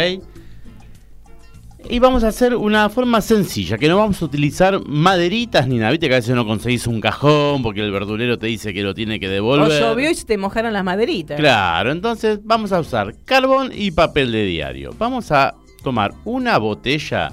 Y 1.88 1.98
vamos 1.98 2.24
a 2.24 2.28
hacer 2.28 2.56
una 2.56 2.88
forma 2.88 3.20
sencilla, 3.20 3.76
que 3.76 3.88
no 3.88 3.98
vamos 3.98 4.22
a 4.22 4.24
utilizar 4.24 4.80
maderitas 4.86 5.68
ni 5.68 5.76
nada. 5.76 5.90
Viste 5.90 6.08
que 6.08 6.14
a 6.14 6.18
veces 6.18 6.34
no 6.34 6.46
conseguís 6.46 6.86
un 6.86 6.98
cajón 6.98 7.62
porque 7.62 7.82
el 7.82 7.92
verdulero 7.92 8.38
te 8.38 8.46
dice 8.46 8.72
que 8.72 8.82
lo 8.82 8.94
tiene 8.94 9.20
que 9.20 9.28
O 9.28 9.30
devolver. 9.30 9.82
llovió 9.82 10.10
y 10.10 10.14
se 10.14 10.24
te 10.24 10.38
mojaron 10.38 10.72
las 10.72 10.82
maderitas. 10.82 11.38
Claro, 11.38 11.92
entonces 11.92 12.40
vamos 12.42 12.72
a 12.72 12.80
usar 12.80 13.14
carbón 13.26 13.70
y 13.74 13.90
papel 13.90 14.32
de 14.32 14.46
diario. 14.46 14.94
Vamos 14.98 15.30
a 15.30 15.54
tomar 15.82 16.14
una 16.24 16.56
botella 16.56 17.32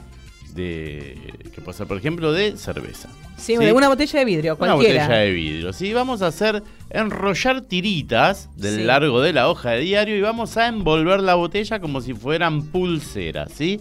de, 0.54 1.17
que 1.56 1.62
puede 1.62 1.78
ser 1.78 1.88
por 1.88 1.97
ejemplo 1.97 2.34
de 2.34 2.58
cerveza. 2.58 3.08
Sí, 3.41 3.56
una 3.56 3.88
botella 3.89 4.19
de 4.19 4.25
vidrio, 4.25 4.51
Una 4.54 4.73
cualquiera. 4.73 5.04
botella 5.06 5.19
de 5.21 5.32
vidrio. 5.32 5.73
Sí, 5.73 5.93
vamos 5.93 6.21
a 6.21 6.27
hacer 6.27 6.62
enrollar 6.89 7.62
tiritas 7.62 8.49
del 8.56 8.77
Sí. 8.77 8.84
largo 8.84 9.21
de 9.21 9.34
la 9.34 9.49
hoja 9.49 9.71
de 9.71 9.80
diario 9.82 10.15
y 10.15 10.21
vamos 10.21 10.58
a 10.58 10.67
envolver 10.67 11.19
la 11.21 11.36
botella 11.36 11.80
como 11.80 12.01
si 12.01 12.13
fueran 12.13 12.63
pulseras, 12.63 13.51
¿sí? 13.51 13.80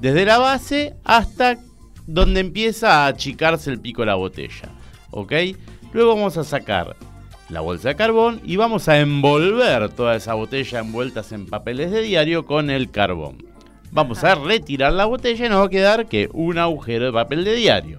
Desde 0.00 0.24
la 0.24 0.38
base 0.38 0.94
hasta 1.04 1.58
donde 2.06 2.40
empieza 2.40 3.04
a 3.04 3.06
achicarse 3.08 3.70
el 3.70 3.80
pico 3.80 4.02
de 4.02 4.06
la 4.06 4.14
botella, 4.16 4.70
¿ok? 5.10 5.32
Luego 5.92 6.14
vamos 6.14 6.36
a 6.36 6.44
sacar 6.44 6.96
la 7.48 7.60
bolsa 7.60 7.88
de 7.88 7.96
carbón 7.96 8.40
y 8.44 8.56
vamos 8.56 8.88
a 8.88 8.98
envolver 8.98 9.88
toda 9.90 10.16
esa 10.16 10.34
botella 10.34 10.80
envueltas 10.80 11.30
en 11.32 11.46
papeles 11.46 11.90
de 11.92 12.02
diario 12.02 12.44
con 12.44 12.70
el 12.70 12.90
carbón. 12.90 13.38
Vamos 13.92 14.24
a 14.24 14.34
retirar 14.34 14.92
la 14.92 15.04
botella 15.04 15.46
y 15.46 15.48
nos 15.48 15.60
va 15.62 15.66
a 15.66 15.70
quedar 15.70 16.06
que 16.06 16.28
un 16.32 16.58
agujero 16.58 17.06
de 17.06 17.12
papel 17.12 17.44
de 17.44 17.54
diario. 17.54 17.98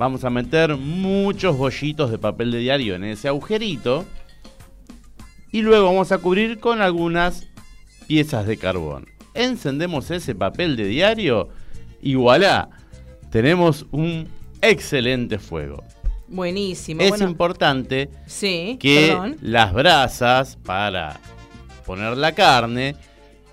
Vamos 0.00 0.24
a 0.24 0.30
meter 0.30 0.78
muchos 0.78 1.58
bollitos 1.58 2.10
de 2.10 2.16
papel 2.16 2.52
de 2.52 2.60
diario 2.60 2.94
en 2.94 3.04
ese 3.04 3.28
agujerito. 3.28 4.06
Y 5.52 5.60
luego 5.60 5.84
vamos 5.84 6.10
a 6.10 6.16
cubrir 6.16 6.58
con 6.58 6.80
algunas 6.80 7.46
piezas 8.06 8.46
de 8.46 8.56
carbón. 8.56 9.10
Encendemos 9.34 10.10
ese 10.10 10.34
papel 10.34 10.74
de 10.76 10.86
diario 10.86 11.50
y 12.00 12.14
voilà, 12.14 12.70
tenemos 13.30 13.84
un 13.90 14.26
excelente 14.62 15.38
fuego. 15.38 15.84
Buenísimo. 16.28 17.02
Es 17.02 17.10
bueno, 17.10 17.28
importante 17.28 18.08
sí, 18.24 18.78
que 18.80 19.08
perdón. 19.08 19.36
las 19.42 19.74
brasas 19.74 20.56
para 20.56 21.20
poner 21.84 22.16
la 22.16 22.32
carne, 22.32 22.96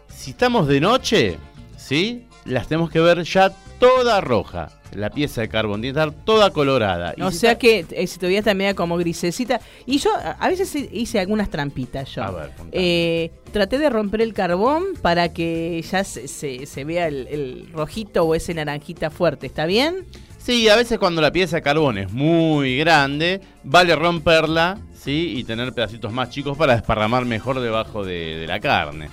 si 0.07 0.31
estamos 0.31 0.69
de 0.69 0.79
noche, 0.79 1.37
¿sí? 1.75 2.26
Las 2.47 2.67
tenemos 2.67 2.89
que 2.89 2.99
ver 2.99 3.23
ya 3.23 3.51
toda 3.79 4.21
roja. 4.21 4.69
La 4.93 5.09
pieza 5.09 5.41
de 5.41 5.49
carbón 5.49 5.81
tiene 5.81 5.93
que 5.93 5.99
estar 5.99 6.23
toda 6.23 6.49
colorada. 6.51 7.13
O 7.21 7.29
si 7.29 7.39
sea 7.39 7.57
que 7.57 7.85
eh, 7.91 8.07
si 8.07 8.17
todavía 8.17 8.39
está 8.39 8.53
media 8.53 8.73
como 8.73 8.97
grisecita. 8.97 9.59
Y 9.85 9.97
yo 9.97 10.09
a 10.15 10.47
veces 10.47 10.73
hi- 10.73 10.89
hice 10.93 11.19
algunas 11.19 11.49
trampitas 11.49 12.09
yo. 12.15 12.23
A 12.23 12.31
ver. 12.31 12.51
Eh, 12.71 13.31
traté 13.51 13.77
de 13.79 13.89
romper 13.89 14.21
el 14.21 14.33
carbón 14.33 14.85
para 15.01 15.33
que 15.33 15.81
ya 15.91 16.03
se, 16.05 16.27
se- 16.29 16.65
se 16.65 16.83
vea 16.85 17.07
el, 17.07 17.27
el 17.27 17.69
rojito 17.73 18.23
o 18.23 18.33
ese 18.33 18.53
naranjita 18.53 19.09
fuerte. 19.11 19.45
¿Está 19.45 19.65
bien? 19.65 20.05
Sí, 20.41 20.69
a 20.69 20.77
veces 20.77 20.97
cuando 20.97 21.21
la 21.21 21.31
pieza 21.33 21.57
de 21.57 21.61
carbón 21.61 21.97
es 21.97 22.09
muy 22.13 22.77
grande, 22.77 23.41
vale 23.65 23.93
romperla, 23.93 24.77
¿sí? 24.97 25.33
Y 25.35 25.43
tener 25.43 25.73
pedacitos 25.73 26.13
más 26.13 26.29
chicos 26.29 26.57
para 26.57 26.73
desparramar 26.73 27.25
mejor 27.25 27.59
debajo 27.59 28.05
de, 28.05 28.37
de 28.37 28.47
la 28.47 28.61
carne. 28.61 29.09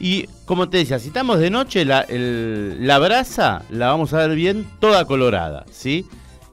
Y 0.00 0.26
como 0.44 0.68
te 0.68 0.78
decía, 0.78 0.98
si 0.98 1.08
estamos 1.08 1.38
de 1.38 1.50
noche, 1.50 1.84
la, 1.84 2.00
el- 2.02 2.86
la 2.86 2.98
brasa 2.98 3.62
la 3.70 3.86
vamos 3.88 4.12
a 4.12 4.18
ver 4.26 4.34
bien 4.36 4.66
toda 4.80 5.04
colorada, 5.04 5.64
¿sí? 5.70 6.06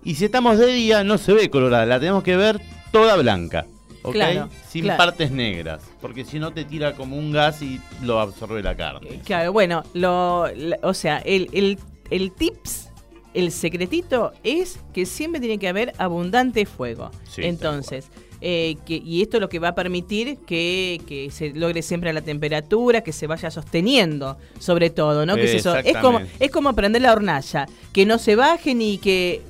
Y 0.04 0.16
si 0.16 0.26
estamos 0.26 0.58
de 0.58 0.68
día, 0.68 1.04
no 1.04 1.18
se 1.18 1.34
ve 1.34 1.50
colorada, 1.50 1.86
la 1.86 2.00
tenemos 2.00 2.24
que 2.24 2.36
ver 2.38 2.60
toda 2.92 3.16
blanca, 3.18 3.66
¿ok? 4.04 4.14
Claro, 4.14 4.50
Sin 4.70 4.84
claro. 4.86 4.98
partes 4.98 5.32
negras, 5.32 5.82
porque 6.02 6.24
si 6.26 6.40
no 6.40 6.52
te 6.54 6.66
tira 6.66 6.94
como 6.96 7.18
un 7.18 7.32
gas 7.32 7.62
y 7.62 7.80
lo 8.04 8.20
absorbe 8.20 8.62
la 8.64 8.76
carne. 8.76 9.22
Claro, 9.26 9.52
bueno, 9.54 9.84
lo, 9.94 10.48
la- 10.56 10.80
o 10.84 10.94
sea, 10.94 11.18
el, 11.20 11.50
el, 11.54 11.78
el 12.10 12.32
tips, 12.32 12.90
el 13.34 13.52
secretito 13.52 14.34
es 14.44 14.80
que 14.94 15.06
siempre 15.06 15.40
tiene 15.42 15.58
que 15.58 15.68
haber 15.68 15.94
abundante 15.98 16.66
fuego. 16.66 17.12
Sí, 17.30 17.42
Entonces, 17.44 18.08
eh, 18.42 18.76
que, 18.86 18.96
y 18.96 19.22
esto 19.22 19.38
es 19.38 19.42
lo 19.42 19.50
que 19.50 19.60
va 19.60 19.70
a 19.70 19.76
permitir 19.76 20.38
que, 20.48 21.00
que 21.08 21.30
se 21.32 21.52
logre 21.52 21.82
siempre 21.82 22.12
la 22.12 22.22
temperatura, 22.22 23.02
que 23.02 23.12
se 23.14 23.28
vaya 23.28 23.52
sosteniendo, 23.52 24.38
sobre 24.60 24.90
todo, 24.90 25.26
¿no? 25.26 25.36
Que 25.36 25.48
se 25.48 25.60
so- 25.60 25.76
es, 25.78 25.96
como, 25.98 26.20
es 26.40 26.52
como 26.52 26.74
prender 26.74 27.02
la 27.04 27.14
hornalla, 27.14 27.68
que 27.94 28.06
no 28.06 28.18
se 28.18 28.36
baje 28.36 28.74
ni 28.76 28.98
que... 28.98 29.42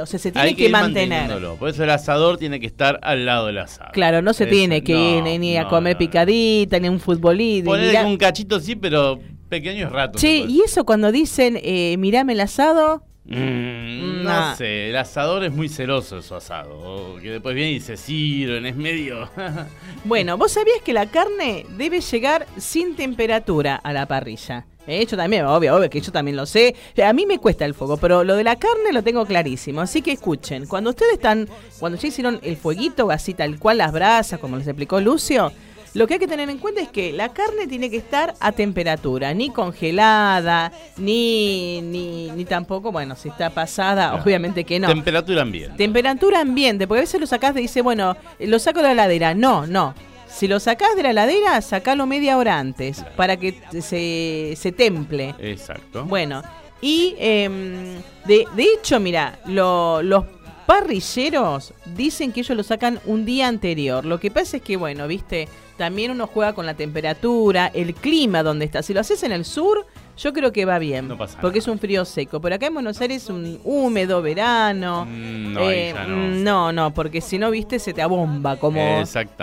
o 0.00 0.06
sea, 0.06 0.18
se 0.18 0.32
tiene 0.32 0.48
Hay 0.48 0.54
que, 0.54 0.66
ir 0.66 0.70
mantener. 0.70 1.30
Por 1.58 1.68
eso 1.68 1.84
el 1.84 1.90
asador 1.90 2.38
tiene 2.38 2.60
que 2.60 2.66
estar 2.66 2.98
al 3.02 3.26
lado 3.26 3.46
del 3.48 3.58
asado. 3.58 3.90
Claro, 3.92 4.22
no 4.22 4.32
se 4.32 4.44
Es- 4.44 4.50
tiene 4.50 4.82
que 4.82 4.92
ir 4.92 5.18
no, 5.18 5.24
ni, 5.24 5.38
ni 5.38 5.56
a 5.56 5.64
no, 5.64 5.68
comer 5.68 5.94
no. 5.96 5.98
picadita, 5.98 6.78
ni 6.78 6.88
un 6.88 7.00
futbolito. 7.00 7.66
Ponerle 7.70 7.90
mirá- 7.90 8.06
un 8.06 8.16
cachito 8.16 8.60
sí, 8.60 8.76
pero 8.76 9.18
pequeños 9.48 9.92
ratos. 9.92 10.20
Che, 10.20 10.38
y 10.38 10.60
eso 10.60 10.84
cuando 10.84 11.12
dicen, 11.12 11.58
eh, 11.62 11.96
mirame 11.98 12.32
el 12.34 12.40
asado, 12.40 13.02
Mm, 13.28 14.22
Nah. 14.24 14.50
no 14.50 14.56
sé, 14.56 14.90
el 14.90 14.96
asador 14.96 15.44
es 15.44 15.52
muy 15.52 15.68
celoso 15.68 16.16
de 16.16 16.22
su 16.22 16.34
asado. 16.34 17.16
Que 17.20 17.30
después 17.32 17.54
viene 17.54 17.72
y 17.72 17.80
se 17.80 17.96
sirven, 17.96 18.66
es 18.66 18.76
medio. 18.76 19.28
Bueno, 20.04 20.36
vos 20.38 20.52
sabías 20.52 20.80
que 20.84 20.92
la 20.92 21.06
carne 21.06 21.66
debe 21.76 22.00
llegar 22.00 22.46
sin 22.56 22.94
temperatura 22.94 23.74
a 23.76 23.92
la 23.92 24.06
parrilla. 24.06 24.64
Eh, 24.86 25.04
yo 25.04 25.16
también, 25.16 25.44
obvio, 25.46 25.74
obvio 25.74 25.90
que 25.90 26.00
yo 26.00 26.12
también 26.12 26.36
lo 26.36 26.46
sé. 26.46 26.76
A 27.04 27.12
mí 27.12 27.26
me 27.26 27.40
cuesta 27.40 27.64
el 27.64 27.74
fuego, 27.74 27.96
pero 27.96 28.22
lo 28.22 28.36
de 28.36 28.44
la 28.44 28.54
carne 28.54 28.92
lo 28.92 29.02
tengo 29.02 29.26
clarísimo. 29.26 29.80
Así 29.80 30.02
que 30.02 30.12
escuchen, 30.12 30.66
cuando 30.66 30.90
ustedes 30.90 31.14
están, 31.14 31.48
cuando 31.80 31.98
ya 31.98 32.06
hicieron 32.06 32.38
el 32.44 32.56
fueguito, 32.56 33.10
así 33.10 33.34
tal 33.34 33.58
cual 33.58 33.78
las 33.78 33.90
brasas, 33.92 34.38
como 34.38 34.56
les 34.56 34.68
explicó 34.68 35.00
Lucio, 35.00 35.50
lo 35.94 36.06
que 36.06 36.14
hay 36.14 36.20
que 36.20 36.26
tener 36.26 36.48
en 36.50 36.58
cuenta 36.58 36.80
es 36.80 36.88
que 36.88 37.12
la 37.12 37.32
carne 37.32 37.66
tiene 37.66 37.90
que 37.90 37.96
estar 37.96 38.34
a 38.40 38.52
temperatura, 38.52 39.32
ni 39.34 39.50
congelada, 39.50 40.72
ni, 40.98 41.80
ni, 41.82 42.30
ni 42.30 42.44
tampoco, 42.44 42.92
bueno, 42.92 43.16
si 43.16 43.28
está 43.28 43.50
pasada, 43.50 44.08
Claro. 44.10 44.22
obviamente 44.24 44.64
que 44.64 44.78
no. 44.78 44.88
Temperatura 44.88 45.42
ambiente. 45.42 45.76
Temperatura 45.76 46.40
ambiente, 46.40 46.86
porque 46.86 47.00
a 47.00 47.02
veces 47.04 47.20
lo 47.20 47.26
sacás 47.26 47.54
de 47.54 47.60
dice, 47.62 47.80
bueno, 47.82 48.16
eh, 48.38 48.46
lo 48.46 48.58
saco 48.58 48.78
de 48.80 48.86
la 48.86 48.92
heladera. 48.92 49.34
No, 49.34 49.66
no. 49.66 49.94
Si 50.28 50.48
lo 50.48 50.60
sacás 50.60 50.94
de 50.96 51.02
la 51.02 51.10
heladera, 51.10 51.60
sacalo 51.62 52.06
media 52.06 52.36
hora 52.36 52.58
antes 52.58 53.02
para 53.16 53.36
que 53.38 53.54
se, 53.80 54.54
se 54.56 54.72
temple. 54.72 55.34
Exacto. 55.38 56.04
Bueno, 56.04 56.42
y 56.82 57.14
em, 57.18 57.94
de, 58.26 58.46
de 58.54 58.62
hecho, 58.64 59.00
mira, 59.00 59.38
lo- 59.46 60.02
los 60.02 60.24
parrilleros 60.66 61.72
dicen 61.96 62.32
que 62.32 62.40
ellos 62.40 62.56
lo 62.56 62.62
sacan 62.62 63.00
un 63.06 63.24
día 63.24 63.48
anterior. 63.48 64.04
Lo 64.04 64.18
que 64.20 64.30
pasa 64.30 64.56
es 64.58 64.62
que, 64.62 64.76
bueno, 64.76 65.06
viste, 65.06 65.48
también 65.76 66.10
uno 66.10 66.26
juega 66.26 66.54
con 66.54 66.66
la 66.66 66.74
temperatura, 66.74 67.70
el 67.72 67.94
clima 67.94 68.42
donde 68.42 68.64
está. 68.64 68.82
Si 68.82 68.92
lo 68.92 69.00
haces 69.00 69.22
en 69.22 69.32
el 69.32 69.44
sur, 69.44 69.86
yo 70.18 70.32
creo 70.32 70.52
que 70.52 70.64
va 70.64 70.78
bien. 70.78 71.08
No 71.08 71.18
pasa 71.18 71.38
porque 71.40 71.58
es 71.60 71.68
un 71.68 71.78
frío 71.78 72.04
seco. 72.04 72.40
Pero 72.40 72.54
acá 72.56 72.66
en 72.66 72.74
Buenos 72.74 73.00
Aires 73.00 73.24
es 73.24 73.30
un 73.30 73.60
húmedo 73.64 74.22
verano. 74.22 75.06
Mm, 75.06 75.52
no, 75.52 75.70
Eh, 75.70 75.92
ya 75.94 76.04
no. 76.06 76.16
mm, 76.16 76.42
no, 76.44 76.72
no, 76.72 76.94
porque 76.94 77.20
si 77.20 77.38
no, 77.38 77.50
viste, 77.50 77.78
se 77.78 77.92
te 77.92 78.02
abomba 78.02 78.56
como... 78.56 78.80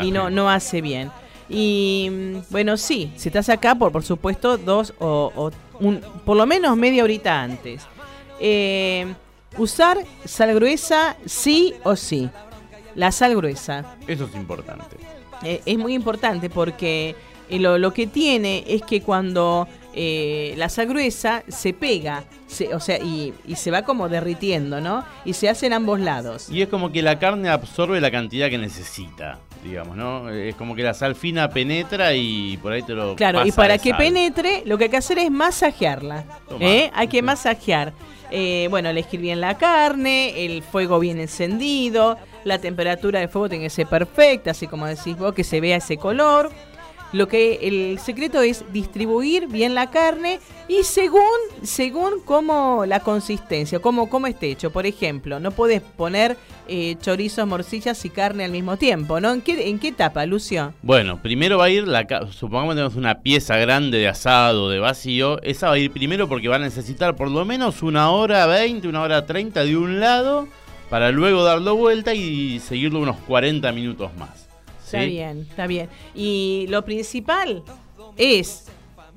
Y 0.02 0.12
no, 0.12 0.30
no 0.30 0.50
hace 0.50 0.82
bien. 0.82 1.12
Y 1.50 2.10
mm, 2.12 2.38
bueno, 2.52 2.78
sí, 2.78 3.12
si 3.16 3.30
estás 3.30 3.50
acá, 3.50 3.76
por, 3.76 3.92
por 3.92 4.04
supuesto, 4.04 4.58
dos 4.58 4.94
o, 5.00 5.32
o 5.36 5.52
un, 5.80 6.02
por 6.26 6.36
lo 6.38 6.46
menos 6.46 6.76
media 6.78 7.04
horita 7.04 7.42
antes. 7.42 7.84
Eh, 8.40 9.14
usar 9.58 9.98
sal 10.26 10.54
gruesa, 10.56 11.16
sí 11.26 11.74
o 11.84 11.96
sí. 11.96 12.30
La 12.96 13.12
sal 13.12 13.36
gruesa. 13.36 13.96
Eso 14.08 14.26
es 14.26 14.36
importante. 14.36 14.98
Eh, 15.44 15.62
es 15.66 15.78
muy 15.78 15.94
importante 15.94 16.50
porque 16.50 17.16
eh, 17.50 17.60
lo, 17.60 17.78
lo 17.78 17.92
que 17.94 18.08
tiene 18.08 18.64
es 18.68 18.82
que 18.84 19.02
cuando 19.02 19.68
eh, 19.96 20.54
la 20.58 20.70
sal 20.70 20.88
gruesa 20.88 21.44
se 21.48 21.74
pega, 21.74 22.24
se- 22.48 22.74
o 22.74 22.80
sea, 22.80 22.98
y, 23.00 23.34
y 23.48 23.56
se 23.56 23.72
va 23.72 23.82
como 23.82 24.10
derritiendo, 24.10 24.80
¿no? 24.80 25.04
Y 25.26 25.34
se 25.34 25.50
hace 25.50 25.66
en 25.68 25.74
ambos 25.74 26.00
lados. 26.00 26.50
Y 26.50 26.62
es 26.62 26.70
como 26.70 26.92
que 26.92 27.02
la 27.02 27.20
carne 27.20 27.50
absorbe 27.50 28.00
la 28.00 28.10
cantidad 28.12 28.50
que 28.50 28.58
necesita, 28.60 29.40
digamos, 29.64 29.98
¿no? 29.98 30.30
Es 30.30 30.56
como 30.56 30.76
que 30.76 30.84
la 30.84 30.94
sal 30.94 31.16
fina 31.16 31.50
penetra 31.50 32.14
y 32.14 32.58
por 32.58 32.72
ahí 32.74 32.84
te 32.84 32.94
lo. 32.94 33.16
Claro, 33.16 33.46
y 33.46 33.52
para 33.52 33.78
que 33.80 33.90
sal. 33.90 33.98
penetre, 33.98 34.64
lo 34.66 34.78
que 34.78 34.86
hay 34.86 34.90
que 34.92 34.98
hacer 34.98 35.18
es 35.18 35.30
masajearla. 35.32 36.26
¿eh? 36.60 36.92
Hay 36.94 37.08
que 37.08 37.22
masajear. 37.22 37.94
Eh, 38.36 38.66
bueno, 38.72 38.90
elegir 38.90 39.22
bien 39.22 39.40
la 39.42 39.60
carne, 39.60 40.44
el 40.44 40.64
fuego 40.64 41.00
bien 41.00 41.20
encendido, 41.20 42.18
la 42.44 42.58
temperatura 42.58 43.20
de 43.20 43.28
fuego 43.28 43.48
tiene 43.48 43.66
que 43.66 43.70
ser 43.70 43.86
perfecta, 43.86 44.50
así 44.52 44.66
como 44.66 44.88
decís 44.88 45.16
vos, 45.16 45.36
que 45.36 45.44
se 45.44 45.62
vea 45.62 45.78
ese 45.78 45.98
color. 45.98 46.50
Lo 47.14 47.28
que 47.28 47.60
el 47.62 48.00
secreto 48.00 48.42
es 48.42 48.66
distribuir 48.74 49.48
bien 49.48 49.76
la 49.76 49.92
carne 49.92 50.40
y 50.68 50.84
según 50.84 51.22
según 51.62 52.14
cómo 52.26 52.86
la 52.88 53.02
consistencia, 53.02 53.78
cómo, 53.78 54.10
cómo 54.10 54.26
esté 54.26 54.50
hecho. 54.50 54.72
Por 54.72 54.88
ejemplo, 54.88 55.40
no 55.40 55.52
puedes 55.52 55.82
poner 55.82 56.38
eh, 56.68 56.96
chorizos, 57.00 57.46
morcillas 57.46 58.04
y 58.06 58.10
carne 58.10 58.46
al 58.46 58.52
mismo 58.52 58.78
tiempo, 58.78 59.20
¿no? 59.20 59.32
¿En 59.32 59.42
qué, 59.42 59.88
etapa, 59.88 60.26
Lucio? 60.26 60.74
Bueno, 60.82 61.22
primero 61.22 61.60
va 61.60 61.66
a 61.66 61.70
ir 61.70 61.88
la 61.88 62.08
supongamos 62.32 62.74
que 62.74 62.78
tenemos 62.78 62.96
una 62.96 63.20
pieza 63.22 63.58
grande 63.58 64.00
de 64.00 64.08
asado, 64.08 64.72
de 64.72 64.80
vacío, 64.80 65.40
esa 65.44 65.68
va 65.68 65.76
a 65.76 65.78
ir 65.78 65.92
primero 65.92 66.28
porque 66.28 66.48
va 66.48 66.56
a 66.56 66.60
necesitar 66.60 67.16
por 67.16 67.30
lo 67.30 67.46
menos 67.46 67.84
una 67.84 68.10
hora 68.10 68.48
20, 68.48 68.88
una 68.88 69.02
hora 69.02 69.26
30 69.26 69.66
de 69.66 69.78
un 69.78 70.00
lado 70.00 70.48
para 70.90 71.12
luego 71.12 71.44
darlo 71.44 71.76
vuelta 71.76 72.16
y 72.16 72.60
seguirlo 72.60 73.00
unos 73.02 73.18
40 73.28 73.72
minutos 73.72 74.10
más. 74.18 74.43
¿Sí? 75.00 75.06
Está 75.06 75.10
bien, 75.10 75.48
está 75.50 75.68
bien. 75.68 75.90
Y 76.16 76.66
lo 76.70 76.84
principal 76.86 77.64
es 78.18 78.66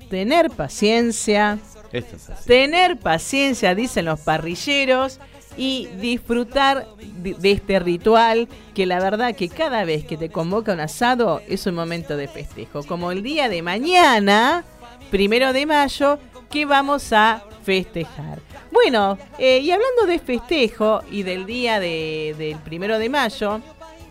tener 0.09 0.49
paciencia, 0.51 1.59
Esto 1.91 2.15
es 2.15 2.29
así. 2.29 2.45
tener 2.47 2.97
paciencia, 2.97 3.75
dicen 3.75 4.05
los 4.05 4.19
parrilleros, 4.19 5.19
y 5.59 5.87
disfrutar 5.99 6.85
de, 7.23 7.33
de 7.33 7.51
este 7.51 7.79
ritual 7.79 8.47
que 8.75 8.85
la 8.85 8.99
verdad 8.99 9.35
que 9.35 9.49
cada 9.49 9.85
vez 9.85 10.05
que 10.05 10.15
te 10.15 10.29
convoca 10.29 10.73
un 10.73 10.79
asado 10.81 11.41
es 11.47 11.65
un 11.65 11.73
momento 11.73 12.15
de 12.15 12.27
festejo. 12.27 12.83
Como 12.83 13.11
el 13.11 13.23
día 13.23 13.49
de 13.49 13.63
mañana, 13.63 14.63
primero 15.09 15.53
de 15.53 15.65
mayo, 15.65 16.19
que 16.51 16.65
vamos 16.65 17.11
a 17.11 17.43
festejar. 17.63 18.39
Bueno, 18.71 19.17
eh, 19.39 19.57
y 19.63 19.71
hablando 19.71 20.05
de 20.05 20.19
festejo 20.19 21.01
y 21.11 21.23
del 21.23 21.47
día 21.47 21.79
de- 21.79 22.35
del 22.37 22.57
primero 22.59 22.99
de 22.99 23.09
mayo, 23.09 23.59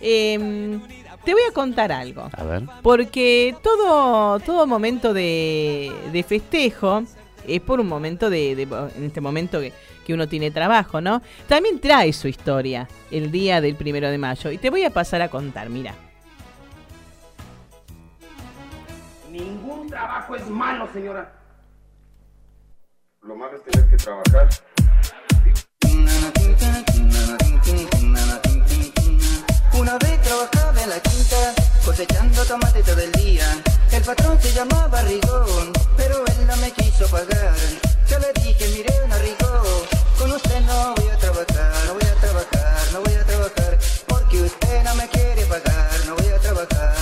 em, 0.01 0.81
te 1.27 1.33
voy 1.33 1.43
a 1.51 1.53
contar 1.53 1.93
algo. 1.93 2.31
A 2.33 2.45
ver. 2.45 2.63
Porque 2.83 3.55
todo, 3.63 4.41
todo 4.41 4.67
momento 4.67 5.13
de, 5.13 5.93
de 6.13 6.23
festejo 6.23 7.03
es 7.47 7.61
por 7.61 7.81
un 7.81 7.89
momento 7.89 8.31
de, 8.31 8.57
de- 8.57 8.63
en 8.97 9.05
este 9.05 9.21
momento 9.21 9.61
que, 9.61 9.73
que 10.07 10.15
uno 10.15 10.27
tiene 10.29 10.51
trabajo, 10.51 11.01
¿no? 11.01 11.21
También 11.49 11.81
trae 11.81 12.13
su 12.13 12.29
historia 12.29 12.89
el 13.11 13.31
día 13.31 13.61
del 13.61 13.75
primero 13.75 14.09
de 14.09 14.19
mayo. 14.19 14.51
Y 14.53 14.59
te 14.59 14.71
voy 14.71 14.85
a 14.85 14.91
pasar 14.91 15.21
a 15.21 15.29
contar, 15.29 15.69
mira. 15.69 15.95
Ningún 19.31 19.89
trabajo 19.89 20.37
es 20.37 20.49
malo, 20.49 20.89
señora. 20.93 21.33
Lo 23.23 23.35
malo 23.35 23.57
es 23.57 23.65
tener 23.65 23.91
que 23.91 23.97
trabajar. 23.97 24.49
Una 29.79 29.99
vez 29.99 30.21
trabajaba 30.23 30.83
en 30.83 30.91
la 30.91 31.01
quinta, 31.01 31.55
cosechando 31.85 32.45
tomate 32.47 32.83
todo 32.83 33.01
el 33.01 33.13
día. 33.13 33.45
El 33.93 34.03
patrón 34.03 34.39
se 34.41 34.53
llamaba 34.53 35.03
Rigón, 35.03 35.73
pero 35.97 36.25
él 36.27 36.47
no 36.47 36.57
me 36.57 36.71
quiso 36.73 37.07
pagar. 37.09 37.55
Yo 38.09 38.19
le 38.19 38.33
dije, 38.43 38.69
mire, 38.69 38.93
una 39.05 39.19
Rigón, 39.19 39.67
con 40.19 40.33
usted 40.33 40.61
no 40.63 40.95
voy 40.95 41.09
a 41.09 41.19
trabajar, 41.19 41.73
no 41.87 41.95
voy 41.95 42.05
a 42.05 42.15
trabajar, 42.15 42.79
no 42.93 43.01
voy 43.03 43.15
a 43.15 43.25
trabajar, 43.25 43.79
porque 44.09 44.43
usted 44.43 44.83
no 44.83 44.95
me 44.95 45.09
quiere 45.09 45.45
pagar. 45.47 45.91
No 46.07 46.15
voy 46.17 46.29
a 46.29 46.39
trabajar, 46.39 46.96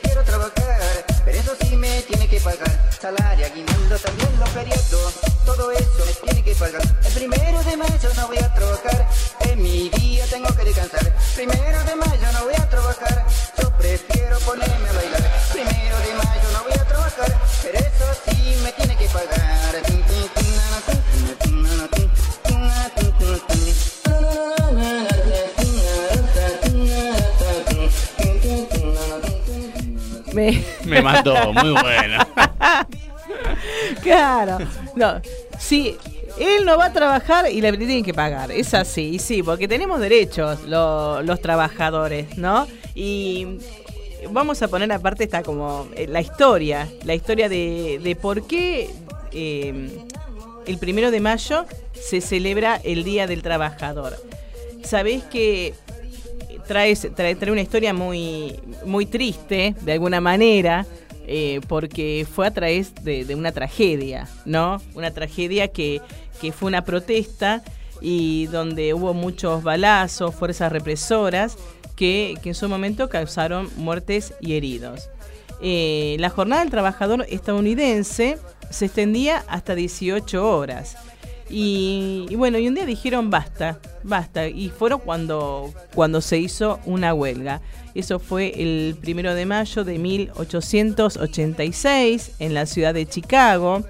quiero 0.00 0.22
trabajar, 0.22 1.04
pero 1.24 1.38
eso 1.38 1.56
sí 1.60 1.76
me 1.76 2.02
tiene 2.02 2.28
que 2.28 2.40
pagar. 2.40 2.90
Salario, 3.00 3.46
aguinaldo, 3.46 3.98
también 3.98 4.40
los 4.40 4.48
feriados, 4.50 5.14
todo 5.44 5.70
eso 5.72 6.04
me 6.06 6.12
tiene 6.12 6.42
que 6.44 6.54
pagar. 6.54 6.82
El 7.04 7.12
primero 7.12 7.62
de 7.62 7.76
mayo 7.76 8.10
no 8.16 8.26
voy 8.26 8.38
a 8.38 8.54
trabajar, 8.54 9.08
en 9.40 9.62
mi 9.62 9.88
día 9.90 10.24
tengo 10.26 10.48
que 10.54 10.64
descansar. 10.64 11.14
Primero 11.34 11.84
de 11.84 11.96
mayo 11.96 12.32
no 12.32 12.44
voy 12.44 12.54
a 12.54 12.68
trabajar, 12.68 13.26
Me, 30.96 31.02
mató, 31.02 31.52
muy 31.52 31.70
buena. 31.70 32.26
claro. 34.02 34.58
No, 34.96 35.20
sí, 35.58 35.96
él 36.38 36.64
no 36.64 36.76
va 36.78 36.86
a 36.86 36.92
trabajar 36.92 37.50
y 37.50 37.60
le 37.60 37.72
tienen 37.76 38.04
que 38.04 38.14
pagar. 38.14 38.50
Es 38.50 38.74
así, 38.74 39.14
y 39.14 39.18
sí, 39.18 39.42
porque 39.42 39.68
tenemos 39.68 40.00
derechos 40.00 40.62
lo- 40.66 41.22
los 41.22 41.40
trabajadores, 41.40 42.36
¿no? 42.38 42.66
Y 42.94 43.58
vamos 44.30 44.62
a 44.62 44.68
poner 44.68 44.90
aparte 44.92 45.24
está 45.24 45.42
como 45.42 45.88
eh, 45.94 46.06
la 46.08 46.20
historia, 46.20 46.88
la 47.04 47.14
historia 47.14 47.48
de, 47.48 48.00
de 48.02 48.16
por 48.16 48.46
qué 48.46 48.90
eh, 49.32 50.04
el 50.66 50.78
primero 50.78 51.10
de 51.10 51.20
mayo 51.20 51.66
se 51.94 52.20
celebra 52.20 52.80
el 52.82 53.04
Día 53.04 53.26
del 53.26 53.42
Trabajador. 53.42 54.16
Sabéis 54.84 55.24
que 55.24 55.74
trae, 56.68 56.94
trae, 56.94 57.34
trae 57.34 57.50
una 57.50 57.62
historia 57.62 57.92
muy, 57.92 58.60
muy 58.84 59.06
triste, 59.06 59.74
de 59.80 59.92
alguna 59.92 60.20
manera, 60.20 60.86
eh, 61.26 61.60
porque 61.66 62.26
fue 62.30 62.46
a 62.46 62.52
través 62.52 62.94
de, 63.02 63.34
una 63.34 63.50
tragedia, 63.50 64.28
¿no? 64.44 64.80
Una 64.94 65.10
tragedia 65.10 65.68
que, 65.68 66.00
que 66.40 66.52
fue 66.52 66.68
una 66.68 66.84
protesta 66.84 67.62
y 68.00 68.46
donde 68.46 68.94
hubo 68.94 69.14
muchos 69.14 69.64
balazos, 69.64 70.34
fuerzas 70.34 70.70
represoras, 70.70 71.58
que, 71.96 72.36
que 72.42 72.50
en 72.50 72.54
su 72.54 72.68
momento 72.68 73.08
causaron 73.08 73.68
muertes 73.76 74.32
y 74.40 74.54
heridos. 74.54 75.10
Eh, 75.60 76.16
la 76.20 76.30
jornada 76.30 76.62
del 76.62 76.70
trabajador 76.70 77.26
estadounidense 77.28 78.38
se 78.70 78.84
extendía 78.84 79.44
hasta 79.48 79.74
18 79.74 80.56
horas. 80.56 80.96
Y, 81.50 82.26
bueno, 82.36 82.58
y 82.58 82.68
un 82.68 82.74
día 82.74 82.84
dijeron 82.84 83.30
basta, 83.30 83.78
basta. 84.02 84.48
Y 84.48 84.68
fueron 84.68 85.00
cuando, 85.00 85.72
cuando 85.94 86.20
se 86.20 86.36
hizo 86.38 86.78
una 86.84 87.14
huelga. 87.14 87.62
Eso 87.94 88.18
fue 88.18 88.52
el 88.56 88.96
primero 89.00 89.34
de 89.34 89.46
mayo 89.46 89.84
de 89.84 89.98
1886 89.98 92.32
en 92.38 92.52
la 92.54 92.66
ciudad 92.66 92.92
de 92.94 93.06
Chicago. 93.06 93.82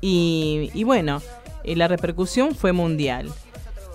Y, 0.00 0.70
y 0.72 0.84
bueno, 0.84 1.20
eh, 1.64 1.76
la 1.76 1.88
repercusión 1.88 2.54
fue 2.54 2.72
mundial. 2.72 3.30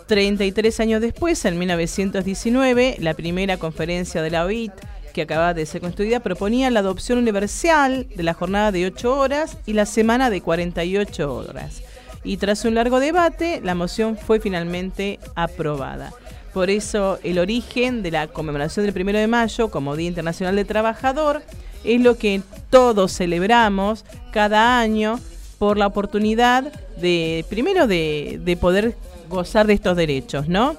33 0.08 0.80
años 0.82 1.02
después, 1.02 1.44
en 1.46 1.58
1919, 1.58 2.98
la 3.00 3.16
primera 3.16 3.58
conferencia 3.58 4.22
de 4.22 4.30
la 4.30 4.46
OIT, 4.46 4.74
que 5.14 5.24
acababa 5.24 5.54
de 5.54 5.66
ser 5.66 5.82
construida, 5.82 6.20
proponía 6.20 6.70
la 6.70 6.82
adopción 6.82 7.18
universal 7.18 8.06
de 8.14 8.24
la 8.24 8.34
jornada 8.34 8.72
de 8.72 8.86
8 8.86 9.18
horas 9.18 9.58
y 9.66 9.74
la 9.74 9.86
semana 9.86 10.30
de 10.30 10.42
48 10.42 11.34
horas. 11.34 11.82
Y 12.26 12.38
tras 12.38 12.66
un 12.66 12.76
largo 12.76 13.00
debate, 13.00 13.62
la 13.64 13.76
moción 13.76 14.18
fue 14.18 14.40
finalmente 14.40 15.20
aprobada. 15.36 16.12
Por 16.54 16.70
eso, 16.70 17.20
el 17.24 17.38
origen 17.38 18.02
de 18.02 18.12
la 18.12 18.28
conmemoración 18.28 18.86
del 18.86 19.00
1 19.00 19.20
de 19.20 19.28
mayo 19.28 19.70
como 19.70 19.96
Día 19.96 20.08
Internacional 20.08 20.56
del 20.56 20.66
Trabajador 20.66 21.44
es 21.84 22.02
lo 22.02 22.18
que 22.18 22.42
todos 22.70 23.14
celebramos 23.14 24.06
cada 24.32 24.80
año 24.80 25.20
por 25.60 25.78
la 25.78 25.88
oportunidad 25.88 26.74
de, 26.98 27.46
primero, 27.50 27.88
de, 27.88 28.40
de 28.44 28.58
poder 28.58 28.96
gozar 29.30 29.68
de 29.68 29.74
estos 29.74 29.96
derechos, 29.96 30.48
¿no? 30.48 30.76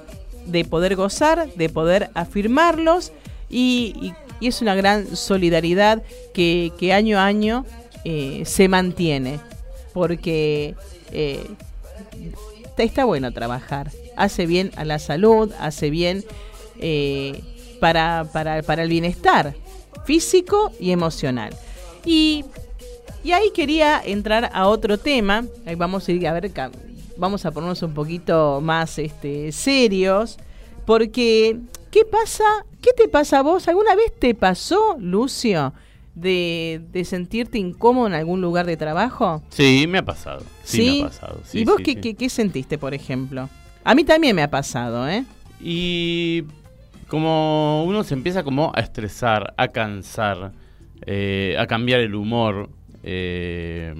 De 0.47 0.64
poder 0.64 0.97
gozar, 0.97 1.49
de 1.55 1.68
poder 1.68 2.11
afirmarlos 2.14 3.12
y, 3.49 4.12
es 4.40 4.61
una 4.61 4.74
gran 4.74 5.16
solidaridad 5.16 6.03
que, 6.34 6.70
que 6.78 6.92
año 6.92 7.18
a 7.18 7.24
año 7.24 7.64
eh, 8.05 8.42
se 8.44 8.68
mantiene, 8.68 9.40
porque 9.94 10.74
eh, 11.16 11.46
está, 12.76 13.06
bueno 13.06 13.32
trabajar, 13.32 13.90
hace 14.16 14.44
bien 14.44 14.70
a 14.76 14.84
la 14.84 14.98
salud, 14.98 15.50
hace 15.58 15.88
bien 15.88 16.24
eh, 16.78 17.42
para, 17.80 18.28
para, 18.34 18.62
para 18.62 18.82
el 18.82 18.90
bienestar 18.90 19.54
físico 20.04 20.70
y 20.78 20.90
emocional. 20.90 21.56
Y, 22.04 22.44
y 23.24 23.32
ahí 23.32 23.50
quería 23.54 24.02
entrar 24.04 24.50
a 24.52 24.68
otro 24.68 24.98
tema, 24.98 25.46
ahí 25.64 25.74
vamos 25.74 26.06
a 26.06 26.12
ir 26.12 26.28
a 26.28 26.34
ver, 26.34 26.52
vamos 27.16 27.46
a 27.46 27.50
ponernos 27.50 27.82
un 27.82 27.94
poquito 27.94 28.60
más 28.60 28.98
este, 28.98 29.52
serios, 29.52 30.36
porque 30.84 31.58
¿qué 31.90 32.04
pasa? 32.04 32.44
¿Qué 32.82 32.92
te 32.92 33.08
pasa 33.08 33.38
a 33.38 33.42
vos? 33.42 33.66
¿Alguna 33.68 33.94
vez 33.94 34.12
te 34.18 34.34
pasó, 34.34 34.96
Lucio, 35.00 35.72
de, 36.16 36.80
de 36.90 37.04
sentirte 37.04 37.58
incómodo 37.58 38.08
en 38.08 38.14
algún 38.14 38.40
lugar 38.40 38.66
de 38.66 38.76
trabajo? 38.76 39.42
Sí, 39.50 39.86
me 39.88 39.98
ha 39.98 40.04
pasado. 40.04 40.42
Sí, 40.64 40.82
me 40.82 41.02
ha 41.04 41.08
pasado. 41.08 41.40
sí, 41.44 41.60
¿Y 41.60 41.64
vos 41.64 41.76
sí, 41.76 41.82
qué, 41.84 42.00
qué- 42.00 42.14
qué 42.16 42.28
sentiste, 42.28 42.78
por 42.78 42.92
ejemplo? 42.94 43.48
A 43.84 43.94
mí 43.94 44.02
también 44.02 44.34
me 44.34 44.42
ha 44.42 44.50
pasado, 44.50 45.08
¿eh? 45.08 45.24
Y 45.60 46.42
como 47.06 47.84
uno 47.84 48.02
se 48.02 48.14
empieza 48.14 48.42
como 48.42 48.72
a 48.74 48.80
estresar, 48.80 49.54
a 49.56 49.68
cansar, 49.68 50.50
eh, 51.06 51.54
a 51.58 51.66
cambiar 51.68 52.00
el 52.00 52.14
humor, 52.16 52.68
eh, 53.04 53.94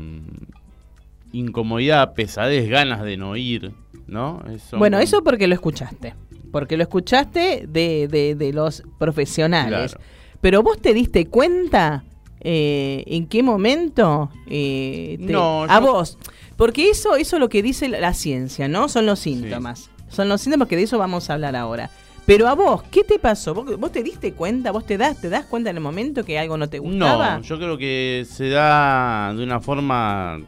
incomodidad, 1.32 2.14
pesadez, 2.14 2.68
ganas 2.68 3.02
de 3.02 3.16
no 3.16 3.36
ir, 3.36 3.72
¿no? 4.06 4.42
Eso- 4.50 4.78
Bueno, 4.78 4.98
eso 4.98 5.22
porque 5.22 5.46
lo 5.46 5.54
escuchaste. 5.54 6.14
Porque 6.52 6.76
lo 6.76 6.82
escuchaste 6.84 7.66
de, 7.68 8.08
de- 8.08 8.34
de 8.34 8.52
los 8.52 8.82
profesionales. 8.98 9.92
Claro. 9.92 10.04
Pero 10.41 10.62
vos 10.62 10.78
te 10.80 10.95
diste 10.95 11.26
cuenta 11.26 12.05
eh, 12.41 13.05
en 13.07 13.26
qué 13.26 13.43
momento 13.43 14.30
eh, 14.47 15.16
te- 15.26 15.32
No, 15.32 15.64
a 15.64 15.80
vos. 15.80 16.18
Porque 16.57 16.89
eso, 16.91 17.16
eso 17.16 17.37
es 17.37 17.41
lo 17.41 17.49
que 17.49 17.62
dice 17.62 17.89
la, 17.89 18.01
la 18.01 18.14
ciencia, 18.14 18.68
¿no? 18.68 18.89
Son 18.89 19.05
los 19.07 19.18
síntomas. 19.18 19.91
Son 20.09 20.28
los 20.28 20.41
síntomas 20.41 20.68
que 20.68 20.76
de 20.76 20.84
eso 20.84 20.99
vamos 20.99 21.28
a 21.28 21.34
hablar 21.34 21.57
ahora. 21.57 21.91
Pero 22.24 22.49
a 22.49 22.55
vos, 22.55 22.82
¿qué 22.91 23.05
te 23.05 23.18
pasó? 23.18 23.55
¿Vos, 23.55 23.78
vos 23.78 23.93
te 23.93 24.03
diste 24.03 24.32
cuenta? 24.32 24.72
¿Vos 24.72 24.84
te 24.87 24.97
das, 24.99 25.20
te 25.20 25.28
das 25.28 25.45
cuenta 25.47 25.70
en 25.70 25.76
el 25.76 25.82
momento 25.82 26.24
que 26.24 26.39
algo 26.39 26.57
no 26.57 26.68
te 26.68 26.78
gustaba? 26.80 27.37
No, 27.37 27.43
yo 27.43 27.57
creo 27.59 27.78
que 27.78 28.26
se 28.28 28.49
da 28.49 29.32
de 29.34 29.45
una 29.45 29.61
forma 29.61 30.41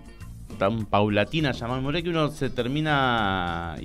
tan 0.58 0.84
paulatina, 0.86 1.52
llamémosle, 1.52 2.02
que 2.02 2.10
uno 2.10 2.28
se 2.30 2.50
termina 2.50 3.76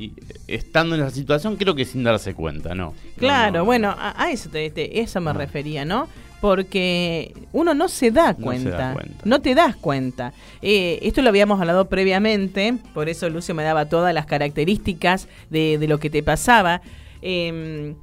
estando 0.48 0.96
en 0.96 1.02
esa 1.02 1.12
situación, 1.12 1.56
creo 1.56 1.76
que 1.76 1.86
sin 1.86 2.04
darse 2.04 2.34
cuenta, 2.34 2.76
¿no? 2.76 2.94
Claro, 3.18 3.64
bueno, 3.64 3.90
a, 3.98 4.22
a 4.22 4.32
eso, 4.32 4.50
te, 4.50 4.70
te- 4.72 5.00
eso 5.00 5.22
me 5.22 5.32
refería, 5.34 5.86
¿no? 5.86 6.08
Porque 6.42 7.34
uno 7.54 7.74
no 7.74 7.88
se 7.88 8.12
da 8.12 8.34
No 8.34 8.40
cuenta, 8.46 8.70
da 8.72 8.94
cuenta. 8.94 9.16
no 9.24 9.40
te 9.42 9.56
das 9.56 9.78
cuenta. 9.78 10.34
Eh, 10.62 11.00
esto 11.04 11.22
lo 11.22 11.30
habíamos 11.30 11.62
hablado 11.62 11.88
previamente, 11.88 12.76
por 12.94 13.08
eso 13.08 13.30
Lucio 13.30 13.56
me 13.56 13.64
daba 13.64 13.86
todas 13.86 14.14
las 14.14 14.26
características 14.26 15.30
de, 15.50 15.78
de 15.78 15.88
lo 15.88 16.00
que 16.00 16.10
te 16.10 16.22
pasaba. 16.22 16.82
Em, 17.22 17.96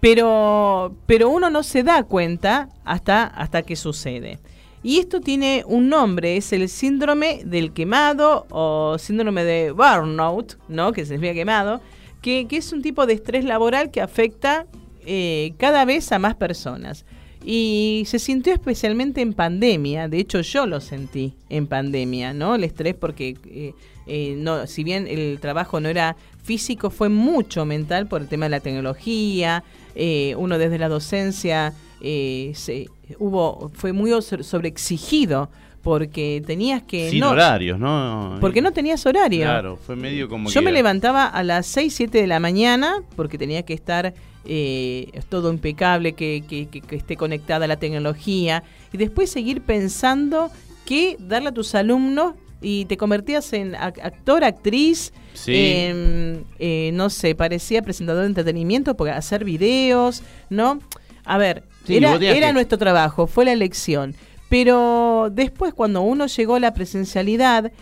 pero, 0.00 0.94
pero 1.06 1.28
uno 1.30 1.50
no 1.50 1.62
se 1.62 1.82
da 1.82 2.04
cuenta 2.04 2.68
hasta, 2.84 3.24
hasta 3.24 3.62
que 3.62 3.74
sucede. 3.76 4.38
Y 4.86 5.00
esto 5.00 5.20
tiene 5.20 5.64
un 5.66 5.88
nombre, 5.88 6.36
es 6.36 6.52
el 6.52 6.68
síndrome 6.68 7.40
del 7.44 7.72
quemado 7.72 8.46
o 8.50 8.96
síndrome 9.00 9.42
de 9.42 9.72
burnout, 9.72 10.56
¿no? 10.68 10.92
Que 10.92 11.04
significa 11.04 11.34
quemado, 11.34 11.80
que, 12.22 12.46
es 12.48 12.72
un 12.72 12.82
tipo 12.82 13.04
de 13.04 13.14
estrés 13.14 13.44
laboral 13.44 13.90
que 13.90 14.00
afecta 14.00 14.68
eh, 15.04 15.54
cada 15.58 15.84
vez 15.84 16.12
a 16.12 16.20
más 16.20 16.36
personas. 16.36 17.04
Y 17.44 18.04
se 18.06 18.20
sintió 18.20 18.52
especialmente 18.52 19.22
en 19.22 19.32
pandemia, 19.32 20.06
de 20.06 20.20
hecho 20.20 20.40
yo 20.42 20.66
lo 20.66 20.80
sentí 20.80 21.34
en 21.48 21.66
pandemia, 21.66 22.32
¿no? 22.32 22.54
El 22.54 22.62
estrés 22.62 22.94
porque, 22.94 23.36
eh, 23.44 23.74
eh, 24.06 24.36
no, 24.38 24.68
si 24.68 24.84
bien 24.84 25.08
el 25.08 25.40
trabajo 25.40 25.80
no 25.80 25.88
era 25.88 26.16
físico, 26.44 26.90
fue 26.90 27.08
mucho 27.08 27.64
mental 27.64 28.06
por 28.06 28.22
el 28.22 28.28
tema 28.28 28.46
de 28.46 28.50
la 28.50 28.60
tecnología, 28.60 29.64
eh, 29.96 30.36
uno 30.38 30.58
desde 30.58 30.78
la 30.78 30.88
docencia 30.88 31.74
se, 32.00 32.88
hubo, 33.18 33.70
fue 33.74 33.92
muy 33.92 34.10
sobre- 34.22 34.42
sobreexigido 34.44 35.48
porque 35.82 36.42
tenías 36.44 36.82
que... 36.82 37.10
Sin 37.10 37.20
no, 37.20 37.30
horarios, 37.30 37.78
¿no? 37.78 38.38
Porque 38.40 38.60
no 38.60 38.72
tenías 38.72 39.06
horario. 39.06 39.42
Claro, 39.44 39.76
fue 39.76 39.94
medio 39.94 40.28
como 40.28 40.48
Yo 40.50 40.60
que- 40.60 40.64
me 40.64 40.72
levantaba 40.72 41.26
a 41.26 41.42
las 41.44 41.66
6, 41.66 41.94
7 41.94 42.20
de 42.20 42.26
la 42.26 42.40
mañana 42.40 43.02
porque 43.14 43.38
tenía 43.38 43.62
que 43.64 43.74
estar 43.74 44.12
eh, 44.48 45.10
todo 45.28 45.52
impecable, 45.52 46.12
que, 46.14 46.42
que- 46.48 46.66
que- 46.68 46.80
que 46.80 46.96
esté 46.96 47.16
conectada 47.16 47.64
a 47.64 47.68
la 47.68 47.76
tecnología 47.76 48.62
y 48.92 48.96
después 48.96 49.30
seguir 49.30 49.60
pensando 49.62 50.50
qué 50.84 51.16
darle 51.20 51.48
a 51.50 51.52
tus 51.52 51.74
alumnos 51.74 52.34
y 52.60 52.84
te 52.86 52.96
convertías 52.96 53.52
en 53.52 53.72
ac- 53.74 54.00
actor, 54.02 54.42
actriz, 54.44 55.12
Sí. 55.34 55.52
em, 55.54 56.44
eh, 56.58 56.90
no 56.94 57.10
sé, 57.10 57.34
parecía 57.34 57.82
presentador 57.82 58.22
de 58.22 58.28
entretenimiento 58.28 58.96
porque 58.96 59.12
hacer 59.12 59.44
videos, 59.44 60.22
¿no? 60.48 60.78
A 61.24 61.38
ver, 61.38 61.64
Sí, 61.86 61.96
era, 61.96 62.16
era 62.16 62.52
nuestro 62.52 62.76
trabajo, 62.78 63.26
fue 63.26 63.44
la 63.44 63.52
elección. 63.52 64.14
Pero 64.48 65.28
después 65.32 65.72
cuando 65.72 66.02
uno 66.02 66.26
llegó 66.26 66.56
a 66.56 66.60
la 66.60 66.72
presencialidad 66.74 67.72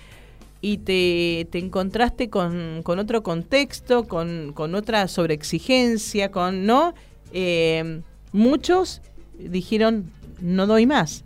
y 0.61 0.79
te, 0.79 1.49
te 1.51 1.59
encontraste 1.59 2.31
con, 2.31 2.83
con 2.83 2.99
otro 2.99 3.23
contexto, 3.23 4.07
con, 4.07 4.53
con 4.55 4.75
otra 4.75 5.09
sobreexigencia, 5.09 6.31
con 6.31 6.67
no, 6.67 6.95
Eh, 7.37 8.01
muchos 8.31 9.01
dijeron 9.37 10.09
no 10.41 10.69
doy 10.69 10.87
más 10.87 11.25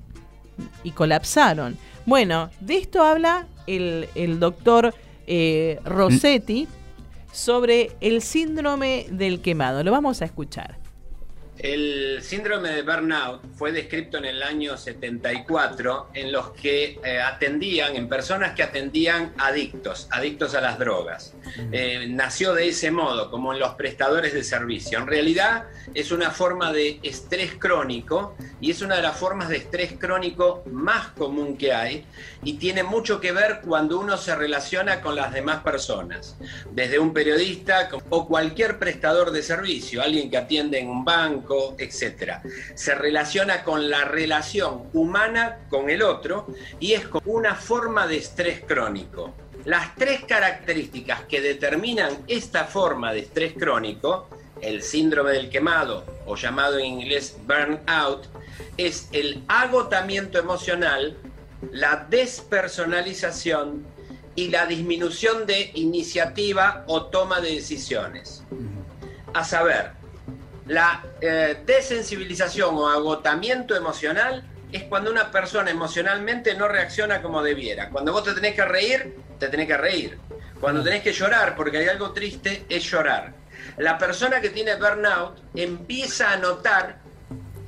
y 0.83 0.93
colapsaron. 0.93 1.77
Bueno, 2.07 2.49
de 2.61 2.79
esto 2.79 3.03
habla 3.03 3.47
el, 3.67 4.09
el 4.15 4.41
doctor 4.41 4.95
eh, 5.27 5.79
Rossetti 5.85 6.67
sobre 7.31 7.91
el 8.01 8.23
síndrome 8.23 9.05
del 9.11 9.41
quemado. 9.43 9.85
Lo 9.85 9.93
vamos 9.93 10.23
a 10.23 10.25
escuchar. 10.25 10.78
El 11.59 12.21
síndrome 12.23 12.71
de 12.71 12.83
burnout 12.83 13.43
fue 13.57 13.73
descrito 13.73 14.19
en 14.19 14.27
el 14.27 14.45
año 14.45 14.77
74 14.77 16.11
en 16.15 16.31
los 16.31 16.51
que 16.51 17.01
eh, 17.05 17.21
atendían, 17.21 17.97
en 17.97 18.09
personas 18.09 18.55
que 18.55 18.63
atendían 18.63 19.33
adictos, 19.39 20.07
adictos 20.13 20.55
a 20.55 20.61
las 20.61 20.79
drogas. 20.79 21.35
Eh, 21.73 22.07
nació 22.11 22.55
de 22.55 22.69
ese 22.69 22.93
modo, 22.93 23.29
como 23.31 23.53
en 23.53 23.59
los 23.59 23.75
prestadores 23.75 24.35
de 24.35 24.45
servicio. 24.45 24.99
En 24.99 25.09
realidad 25.09 25.65
es 25.95 26.13
una 26.13 26.31
forma 26.31 26.73
de 26.73 27.01
estrés 27.03 27.55
crónico 27.59 28.37
y 28.61 28.71
es 28.71 28.81
una 28.81 28.97
de 28.97 29.03
las 29.03 29.17
formas 29.17 29.49
de 29.49 29.57
estrés 29.57 29.95
crónico 29.99 30.63
más 30.71 31.09
común 31.09 31.57
que 31.57 31.73
hay 31.73 32.05
y 32.45 32.55
tiene 32.55 32.85
mucho 32.85 33.21
que 33.21 33.33
ver 33.33 33.63
cuando 33.67 33.99
uno 33.99 34.17
se 34.17 34.37
relaciona 34.37 35.01
con 35.01 35.17
las 35.17 35.33
demás 35.33 35.63
personas, 35.63 36.37
desde 36.71 37.01
un 37.01 37.13
periodista 37.13 37.89
o 38.11 38.29
cualquier 38.29 38.79
prestador 38.79 39.33
de 39.33 39.43
servicio, 39.43 40.03
alguien 40.03 40.31
que 40.31 40.37
atiende 40.37 40.79
en 40.79 40.89
un 40.89 41.05
banco, 41.05 41.48
etc. 41.79 42.41
Se 42.75 42.95
relaciona 42.95 43.65
con 43.65 43.89
la 43.91 44.05
relación 44.05 44.89
humana 44.93 45.61
con 45.71 45.91
el 45.91 46.03
otro 46.03 46.47
y 46.81 46.93
es 46.93 47.07
como 47.09 47.33
una 47.33 47.55
forma 47.55 48.07
de 48.07 48.19
estrés 48.19 48.63
crónico. 48.67 49.35
Las 49.65 49.95
tres 49.97 50.25
características 50.25 51.23
que 51.23 51.41
determinan 51.41 52.25
esta 52.27 52.65
forma 52.65 53.13
de 53.13 53.21
estrés 53.21 53.55
crónico, 53.55 54.29
el 54.61 54.83
síndrome 54.83 55.33
del 55.33 55.51
quemado 55.51 56.05
o 56.27 56.37
llamado 56.37 56.79
en 56.79 56.87
inglés 56.87 57.37
burnout, 57.47 58.27
es 58.77 59.09
el 59.13 59.43
agotamiento 59.49 60.39
emocional, 60.39 61.17
la 61.73 62.07
despersonalización 62.09 63.85
y 64.39 64.49
la 64.51 64.67
disminución 64.67 65.47
de 65.47 65.73
iniciativa 65.75 66.85
o 66.87 67.07
toma 67.07 67.41
de 67.41 67.51
decisiones. 67.57 68.45
A 69.35 69.43
saber, 69.43 69.98
la 70.69 71.03
eh, 71.21 71.63
desensibilización 71.65 72.77
o 72.77 72.89
agotamiento 72.89 73.75
emocional 73.75 74.45
es 74.71 74.85
cuando 74.85 75.11
una 75.11 75.31
persona 75.31 75.71
emocionalmente 75.71 76.55
no 76.55 76.69
reacciona 76.69 77.23
como 77.23 77.43
debiera. 77.43 77.89
Cuando 77.89 78.13
vos 78.13 78.25
te 78.25 78.35
tenés 78.35 78.55
que 78.55 78.65
reír, 78.65 79.17
te 79.39 79.49
tenés 79.49 79.67
que 79.67 79.79
reír. 79.79 80.19
Cuando 80.61 80.83
tenés 80.83 81.03
que 81.03 81.13
llorar 81.13 81.57
porque 81.57 81.79
hay 81.79 81.89
algo 81.89 82.13
triste, 82.13 82.67
es 82.69 82.85
llorar. 82.85 83.33
La 83.79 83.97
persona 83.97 84.41
que 84.41 84.51
tiene 84.51 84.77
burnout 84.77 85.39
empieza 85.55 86.33
a 86.33 86.37
notar 86.37 86.99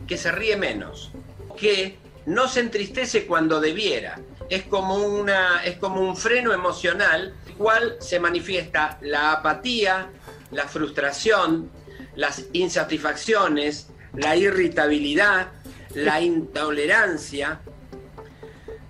que 0.06 0.18
se 0.18 0.30
ríe 0.30 0.56
menos, 0.56 1.12
que 1.58 1.98
no 2.26 2.48
se 2.48 2.60
entristece 2.60 3.26
cuando 3.26 3.60
debiera. 3.60 4.20
Es 4.50 4.64
como, 4.64 4.96
una, 4.96 5.64
es 5.64 5.76
como 5.76 6.00
un 6.00 6.16
freno 6.16 6.52
emocional, 6.52 7.32
el 7.46 7.54
cual 7.54 7.96
se 8.00 8.20
manifiesta 8.20 8.98
la 9.00 9.32
apatía, 9.32 10.08
la 10.50 10.66
frustración, 10.66 11.70
las 12.16 12.46
insatisfacciones, 12.52 13.88
la 14.14 14.36
irritabilidad, 14.36 15.48
la 15.94 16.20
intolerancia. 16.20 17.60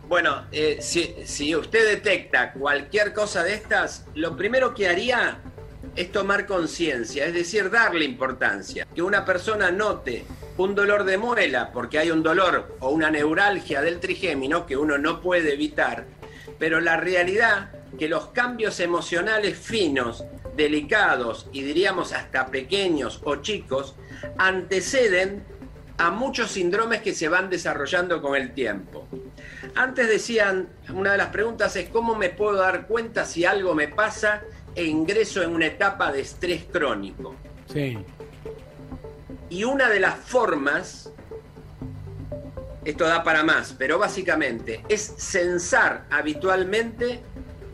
Bueno, 0.09 0.47
eh, 0.51 0.79
si, 0.81 1.15
si 1.25 1.55
usted 1.55 1.87
detecta 1.89 2.53
cualquier 2.53 3.13
cosa 3.13 3.43
de 3.45 3.55
estas, 3.55 4.05
lo 4.15 4.37
primero 4.37 4.75
que 4.75 4.89
haría 4.89 5.39
es 5.97 6.13
tomar 6.13 6.47
conciencia, 6.47 7.27
es 7.27 7.35
decir, 7.35 7.71
darle 7.71 8.05
importancia. 8.05 8.87
Que 8.95 9.03
una 9.03 9.25
persona 9.25 9.71
note 9.71 10.25
un 10.57 10.75
dolor 10.75 11.05
de 11.05 11.17
muela 11.17 11.71
porque 11.73 11.99
hay 11.99 12.11
un 12.11 12.23
dolor 12.23 12.77
o 12.81 12.91
una 12.91 13.11
neuralgia 13.11 13.81
del 13.81 13.99
trigémino 13.99 14.67
que 14.67 14.77
uno 14.77 14.99
no 14.99 15.21
puede 15.21 15.55
evitar, 15.55 16.05
pero 16.59 16.81
la 16.81 16.99
realidad 16.99 17.71
que 17.99 18.09
los 18.09 18.29
cambios 18.29 18.81
emocionales 18.81 19.59
finos, 19.59 20.25
delicados 20.57 21.49
y 21.53 21.63
diríamos 21.63 22.13
hasta 22.13 22.47
pequeños 22.47 23.21
o 23.25 23.37
chicos 23.37 23.95
anteceden 24.39 25.45
a 25.99 26.11
muchos 26.11 26.53
síndromes 26.53 27.03
que 27.03 27.15
se 27.15 27.29
van 27.29 27.51
desarrollando 27.51 28.23
con 28.23 28.35
el 28.35 28.55
tiempo. 28.55 29.07
Antes 29.75 30.09
decían, 30.09 30.69
una 30.93 31.13
de 31.13 31.19
las 31.19 31.29
preguntas 31.29 31.77
es 31.77 31.89
cómo 31.91 32.15
me 32.15 32.31
puedo 32.31 32.57
dar 32.57 32.87
cuenta 32.87 33.25
si 33.27 33.45
algo 33.45 33.75
me 33.75 33.89
pasa 33.89 34.43
e 34.75 34.85
ingreso 34.85 35.43
en 35.43 35.51
una 35.51 35.67
etapa 35.67 36.11
de 36.11 36.21
estrés 36.21 36.65
crónico. 36.73 37.35
Sí. 37.71 37.99
Y 39.51 39.65
una 39.65 39.91
de 39.91 40.01
las 40.01 40.17
formas, 40.17 41.13
esto 42.85 43.05
da 43.05 43.23
para 43.23 43.43
más, 43.43 43.75
pero 43.79 43.99
básicamente 43.99 44.83
es 44.89 45.15
censar 45.19 46.07
habitualmente 46.11 47.21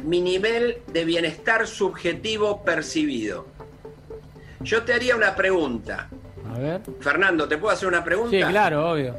mi 0.03 0.21
nivel 0.21 0.79
de 0.93 1.05
bienestar 1.05 1.67
subjetivo 1.67 2.63
percibido. 2.65 3.47
Yo 4.61 4.83
te 4.83 4.95
haría 4.95 5.17
una 5.17 5.35
pregunta. 5.35 6.09
A 6.53 6.59
ver. 6.59 6.81
Fernando, 7.01 7.49
¿te 7.49 7.59
puedo 7.59 7.75
hacer 7.75 7.89
una 7.89 8.05
pregunta? 8.05 8.31
Sí, 8.31 8.43
claro, 8.43 8.93
obvio. 8.93 9.15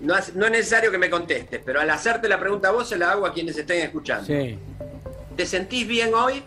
No 0.00 0.16
es, 0.16 0.34
no 0.34 0.46
es 0.46 0.52
necesario 0.52 0.90
que 0.90 0.98
me 0.98 1.10
contestes, 1.10 1.60
pero 1.64 1.80
al 1.80 1.90
hacerte 1.90 2.28
la 2.28 2.38
pregunta 2.38 2.68
a 2.68 2.72
vos 2.72 2.88
se 2.88 2.96
la 2.96 3.12
hago 3.12 3.26
a 3.26 3.32
quienes 3.32 3.56
estén 3.56 3.82
escuchando. 3.82 4.26
Sí. 4.26 4.58
¿Te 5.36 5.46
sentís 5.46 5.86
bien 5.86 6.14
hoy? 6.14 6.42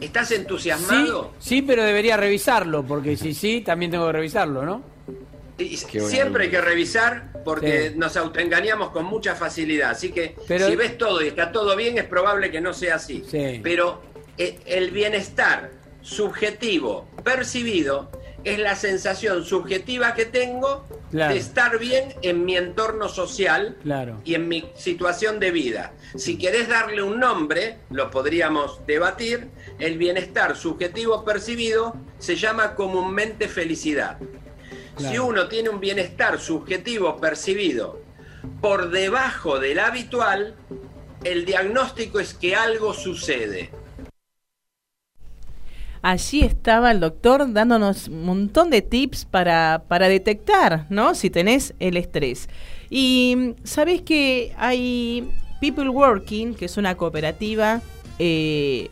¿Estás 0.00 0.30
entusiasmado? 0.32 1.32
Sí, 1.38 1.56
sí, 1.56 1.62
pero 1.62 1.84
debería 1.84 2.16
revisarlo, 2.16 2.84
porque 2.84 3.16
si 3.16 3.34
sí, 3.34 3.60
también 3.60 3.90
tengo 3.90 4.06
que 4.06 4.12
revisarlo, 4.12 4.64
¿no? 4.64 4.82
Siempre 5.58 6.44
hay 6.44 6.50
que 6.50 6.60
revisar 6.60 7.32
porque 7.44 7.90
Sí. 7.90 7.98
nos 7.98 8.16
autoengañamos 8.16 8.90
con 8.90 9.04
mucha 9.04 9.34
facilidad. 9.34 9.90
Así 9.90 10.10
que 10.12 10.36
Pero- 10.46 10.68
si 10.68 10.76
ves 10.76 10.96
todo 10.96 11.22
y 11.22 11.28
está 11.28 11.50
todo 11.52 11.74
bien, 11.76 11.98
es 11.98 12.04
probable 12.04 12.50
que 12.50 12.60
no 12.60 12.72
sea 12.72 12.94
así. 12.96 13.24
Sí. 13.28 13.60
Pero 13.62 14.00
eh, 14.38 14.60
el 14.66 14.92
bienestar 14.92 15.70
subjetivo 16.00 17.08
percibido 17.24 18.10
es 18.44 18.58
la 18.60 18.76
sensación 18.76 19.44
subjetiva 19.44 20.14
que 20.14 20.24
tengo 20.26 20.86
Claro. 21.10 21.34
de 21.34 21.40
estar 21.40 21.78
bien 21.78 22.14
en 22.22 22.44
mi 22.44 22.56
entorno 22.56 23.08
social 23.08 23.76
Claro. 23.82 24.20
y 24.24 24.34
en 24.34 24.46
mi 24.46 24.70
situación 24.76 25.40
de 25.40 25.50
vida. 25.50 25.92
Si 26.16 26.38
querés 26.38 26.68
darle 26.68 27.02
un 27.02 27.18
nombre, 27.18 27.78
lo 27.90 28.10
podríamos 28.10 28.80
debatir, 28.86 29.48
el 29.80 29.98
bienestar 29.98 30.56
subjetivo 30.56 31.24
percibido 31.24 31.96
se 32.18 32.36
llama 32.36 32.74
comúnmente 32.76 33.48
felicidad. 33.48 34.18
Si 34.98 35.18
uno 35.18 35.48
tiene 35.48 35.68
un 35.68 35.80
bienestar 35.80 36.40
subjetivo 36.40 37.16
percibido 37.18 38.00
por 38.60 38.90
debajo 38.90 39.58
del 39.58 39.78
habitual, 39.78 40.56
el 41.24 41.44
diagnóstico 41.44 42.20
es 42.20 42.34
que 42.34 42.56
algo 42.56 42.92
sucede. 42.92 43.70
Allí 46.02 46.42
estaba 46.42 46.90
el 46.90 47.00
doctor 47.00 47.52
dándonos 47.52 48.08
un 48.08 48.24
montón 48.24 48.70
de 48.70 48.82
tips 48.82 49.24
para, 49.24 49.82
para 49.88 50.08
detectar, 50.08 50.86
¿no? 50.90 51.14
Si 51.14 51.28
tenés 51.28 51.74
el 51.80 51.96
estrés. 51.96 52.48
Y 52.88 53.54
sabés 53.64 54.02
que 54.02 54.54
hay 54.56 55.28
People 55.60 55.88
Working, 55.88 56.54
que 56.54 56.66
es 56.66 56.76
una 56.76 56.96
cooperativa, 56.96 57.82
eh, 58.18 58.90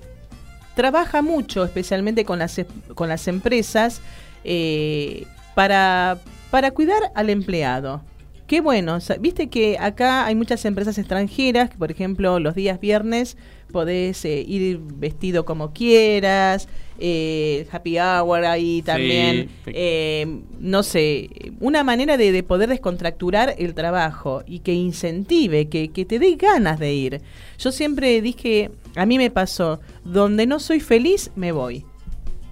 trabaja 0.74 1.22
mucho, 1.22 1.64
especialmente 1.64 2.24
con 2.24 2.38
las, 2.38 2.60
con 2.94 3.08
las 3.08 3.28
empresas, 3.28 4.00
eh, 4.44 5.26
para, 5.56 6.18
para 6.50 6.70
cuidar 6.72 7.10
al 7.14 7.30
empleado. 7.30 8.02
Qué 8.46 8.60
bueno, 8.60 8.98
viste 9.18 9.48
que 9.48 9.76
acá 9.80 10.24
hay 10.26 10.34
muchas 10.36 10.64
empresas 10.66 10.98
extranjeras, 10.98 11.68
que 11.70 11.76
por 11.78 11.90
ejemplo 11.90 12.38
los 12.38 12.54
días 12.54 12.78
viernes 12.78 13.36
podés 13.72 14.24
eh, 14.24 14.44
ir 14.46 14.78
vestido 14.78 15.44
como 15.44 15.72
quieras, 15.72 16.68
eh, 17.00 17.66
happy 17.72 17.98
hour 17.98 18.44
ahí 18.44 18.82
también, 18.82 19.48
Sí. 19.64 19.72
eh, 19.74 20.40
no 20.60 20.84
sé, 20.84 21.28
una 21.58 21.82
manera 21.82 22.16
de, 22.16 22.30
de 22.30 22.42
poder 22.44 22.68
descontracturar 22.68 23.56
el 23.58 23.74
trabajo 23.74 24.44
y 24.46 24.60
que 24.60 24.74
incentive, 24.74 25.68
que, 25.68 25.88
que 25.88 26.04
te 26.04 26.20
dé 26.20 26.36
ganas 26.36 26.78
de 26.78 26.94
ir. 26.94 27.22
Yo 27.58 27.72
siempre 27.72 28.20
dije, 28.22 28.70
a 28.94 29.06
mí 29.06 29.18
me 29.18 29.30
pasó, 29.32 29.80
donde 30.04 30.46
no 30.46 30.60
soy 30.60 30.78
feliz, 30.78 31.32
me 31.34 31.50
voy. 31.50 31.84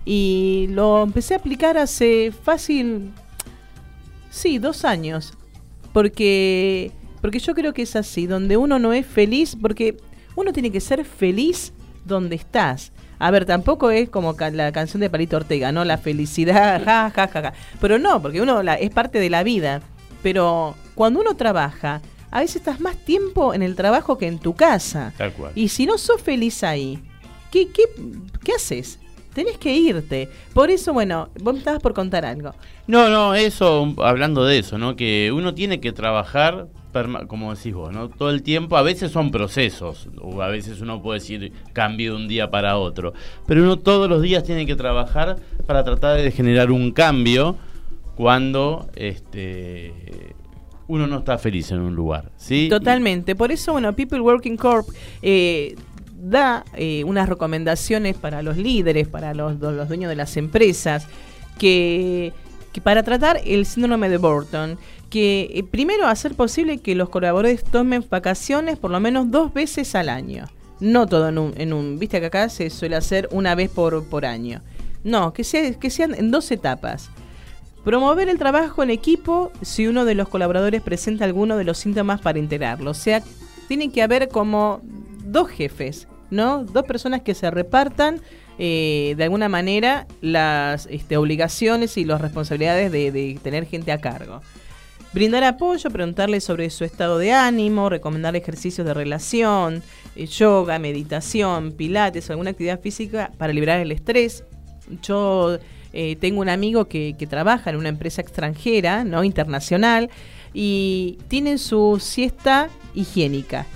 Y 0.04 0.66
lo 0.70 1.02
empecé 1.02 1.34
a 1.34 1.38
aplicar 1.38 1.78
hace 1.78 2.32
fácil, 2.42 3.10
sí, 4.30 4.58
dos 4.58 4.84
años. 4.84 5.32
Porque, 5.92 6.90
porque 7.22 7.38
yo 7.38 7.54
creo 7.54 7.72
que 7.72 7.82
es 7.82 7.96
así, 7.96 8.26
donde 8.26 8.56
uno 8.56 8.78
no 8.78 8.92
es 8.92 9.06
feliz, 9.06 9.56
porque 9.60 9.96
uno 10.34 10.52
tiene 10.52 10.70
que 10.72 10.80
ser 10.80 11.04
feliz 11.04 11.72
donde 12.04 12.36
estás. 12.36 12.92
A 13.20 13.30
ver, 13.30 13.46
tampoco 13.46 13.90
es 13.90 14.08
como 14.10 14.34
ca- 14.36 14.50
la 14.50 14.72
canción 14.72 15.00
de 15.00 15.08
Palito 15.08 15.36
Ortega, 15.36 15.70
¿no? 15.72 15.84
La 15.84 15.96
felicidad, 15.98 16.82
ja, 16.84 17.10
ja, 17.14 17.28
ja, 17.28 17.42
ja. 17.42 17.52
Pero 17.80 17.98
no, 17.98 18.20
porque 18.20 18.42
uno 18.42 18.62
la, 18.62 18.74
es 18.74 18.90
parte 18.90 19.20
de 19.20 19.30
la 19.30 19.42
vida. 19.44 19.80
Pero 20.22 20.74
cuando 20.96 21.20
uno 21.20 21.36
trabaja, 21.36 22.02
a 22.30 22.40
veces 22.40 22.56
estás 22.56 22.80
más 22.80 22.96
tiempo 22.96 23.54
en 23.54 23.62
el 23.62 23.76
trabajo 23.76 24.18
que 24.18 24.26
en 24.26 24.38
tu 24.40 24.54
casa. 24.54 25.12
Tal 25.16 25.32
cual. 25.32 25.52
Y 25.54 25.68
si 25.68 25.86
no 25.86 25.96
sos 25.96 26.20
feliz 26.20 26.64
ahí, 26.64 26.98
¿qué, 27.52 27.68
qué, 27.70 27.84
qué 28.42 28.52
haces? 28.52 28.98
Tenés 29.34 29.58
que 29.58 29.74
irte. 29.74 30.28
Por 30.52 30.70
eso, 30.70 30.92
bueno, 30.92 31.28
vos 31.40 31.54
me 31.54 31.58
estabas 31.58 31.82
por 31.82 31.92
contar 31.92 32.24
algo. 32.24 32.54
No, 32.86 33.08
no, 33.08 33.34
eso, 33.34 33.94
hablando 33.98 34.44
de 34.44 34.58
eso, 34.58 34.78
¿no? 34.78 34.96
Que 34.96 35.32
uno 35.34 35.54
tiene 35.54 35.80
que 35.80 35.92
trabajar, 35.92 36.68
como 37.26 37.54
decís 37.54 37.74
vos, 37.74 37.92
¿no? 37.92 38.08
Todo 38.08 38.30
el 38.30 38.42
tiempo, 38.42 38.76
a 38.76 38.82
veces 38.82 39.10
son 39.10 39.30
procesos, 39.30 40.08
o 40.20 40.40
a 40.40 40.48
veces 40.48 40.80
uno 40.80 41.02
puede 41.02 41.18
decir 41.18 41.52
cambio 41.72 42.12
de 42.12 42.22
un 42.22 42.28
día 42.28 42.50
para 42.50 42.78
otro, 42.78 43.12
pero 43.46 43.62
uno 43.62 43.78
todos 43.78 44.08
los 44.08 44.22
días 44.22 44.44
tiene 44.44 44.66
que 44.66 44.76
trabajar 44.76 45.36
para 45.66 45.82
tratar 45.82 46.20
de 46.20 46.30
generar 46.30 46.70
un 46.70 46.92
cambio 46.92 47.56
cuando 48.14 48.88
este 48.94 49.92
uno 50.86 51.06
no 51.06 51.18
está 51.18 51.38
feliz 51.38 51.70
en 51.70 51.80
un 51.80 51.94
lugar, 51.94 52.30
¿sí? 52.36 52.68
Totalmente. 52.68 53.34
Por 53.34 53.50
eso, 53.50 53.72
bueno, 53.72 53.94
People 53.94 54.20
Working 54.20 54.56
Corp 54.56 54.86
eh, 55.22 55.74
da 56.24 56.64
eh, 56.74 57.04
unas 57.04 57.28
recomendaciones 57.28 58.16
para 58.16 58.42
los 58.42 58.56
líderes, 58.56 59.08
para 59.08 59.34
los, 59.34 59.58
los 59.58 59.88
dueños 59.88 60.08
de 60.08 60.16
las 60.16 60.36
empresas, 60.36 61.06
que, 61.58 62.32
para 62.82 63.02
tratar 63.02 63.40
el 63.44 63.66
síndrome 63.66 64.08
de 64.08 64.16
Burton, 64.16 64.78
que 65.10 65.50
eh, 65.54 65.62
primero 65.62 66.06
hacer 66.06 66.34
posible 66.34 66.78
que 66.78 66.94
los 66.94 67.08
colaboradores 67.08 67.62
tomen 67.62 68.04
vacaciones 68.08 68.78
por 68.78 68.90
lo 68.90 69.00
menos 69.00 69.30
dos 69.30 69.52
veces 69.52 69.94
al 69.94 70.08
año. 70.08 70.46
No 70.80 71.06
todo 71.06 71.28
en 71.28 71.38
un, 71.38 71.54
en 71.56 71.72
un 71.72 71.98
viste 71.98 72.20
que 72.20 72.26
acá 72.26 72.48
se 72.48 72.68
suele 72.70 72.96
hacer 72.96 73.28
una 73.30 73.54
vez 73.54 73.70
por, 73.70 74.04
por 74.08 74.26
año. 74.26 74.60
No, 75.04 75.32
que, 75.32 75.44
sea, 75.44 75.72
que 75.74 75.90
sean 75.90 76.14
en 76.14 76.30
dos 76.30 76.50
etapas. 76.50 77.10
Promover 77.84 78.30
el 78.30 78.38
trabajo 78.38 78.82
en 78.82 78.90
equipo 78.90 79.52
si 79.60 79.86
uno 79.86 80.06
de 80.06 80.14
los 80.14 80.28
colaboradores 80.28 80.80
presenta 80.80 81.26
alguno 81.26 81.58
de 81.58 81.64
los 81.64 81.78
síntomas 81.78 82.20
para 82.20 82.38
integrarlo. 82.38 82.90
O 82.90 82.94
sea, 82.94 83.22
tiene 83.68 83.92
que 83.92 84.02
haber 84.02 84.28
como 84.28 84.80
dos 85.24 85.48
jefes, 85.48 86.08
Dos 86.34 86.84
personas 86.84 87.22
que 87.22 87.34
se 87.34 87.50
repartan 87.50 88.20
eh, 88.58 89.14
de 89.16 89.24
alguna 89.24 89.48
manera 89.48 90.06
las 90.20 90.86
este, 90.86 91.16
obligaciones 91.16 91.96
y 91.96 92.04
las 92.04 92.20
responsabilidades 92.20 92.90
de, 92.90 93.12
de 93.12 93.38
tener 93.42 93.66
gente 93.66 93.92
a 93.92 93.98
cargo. 93.98 94.40
Brindar 95.12 95.44
apoyo, 95.44 95.90
preguntarle 95.90 96.40
sobre 96.40 96.68
su 96.70 96.84
estado 96.84 97.18
de 97.18 97.32
ánimo, 97.32 97.88
recomendar 97.88 98.34
ejercicios 98.34 98.84
de 98.84 98.94
relación, 98.94 99.80
eh, 100.16 100.26
yoga, 100.26 100.80
meditación, 100.80 101.70
pilates, 101.70 102.30
alguna 102.30 102.50
actividad 102.50 102.80
física 102.80 103.30
para 103.38 103.52
liberar 103.52 103.78
el 103.78 103.92
estrés. 103.92 104.42
Yo 105.02 105.58
eh, 105.92 106.16
tengo 106.16 106.40
un 106.40 106.48
amigo 106.48 106.86
que, 106.86 107.14
que 107.16 107.28
trabaja 107.28 107.70
en 107.70 107.76
una 107.76 107.90
empresa 107.90 108.22
extranjera, 108.22 109.04
no 109.04 109.22
internacional, 109.22 110.10
y 110.52 111.18
tienen 111.28 111.60
su 111.60 111.98
siesta 112.00 112.68
higiénica. 112.94 113.66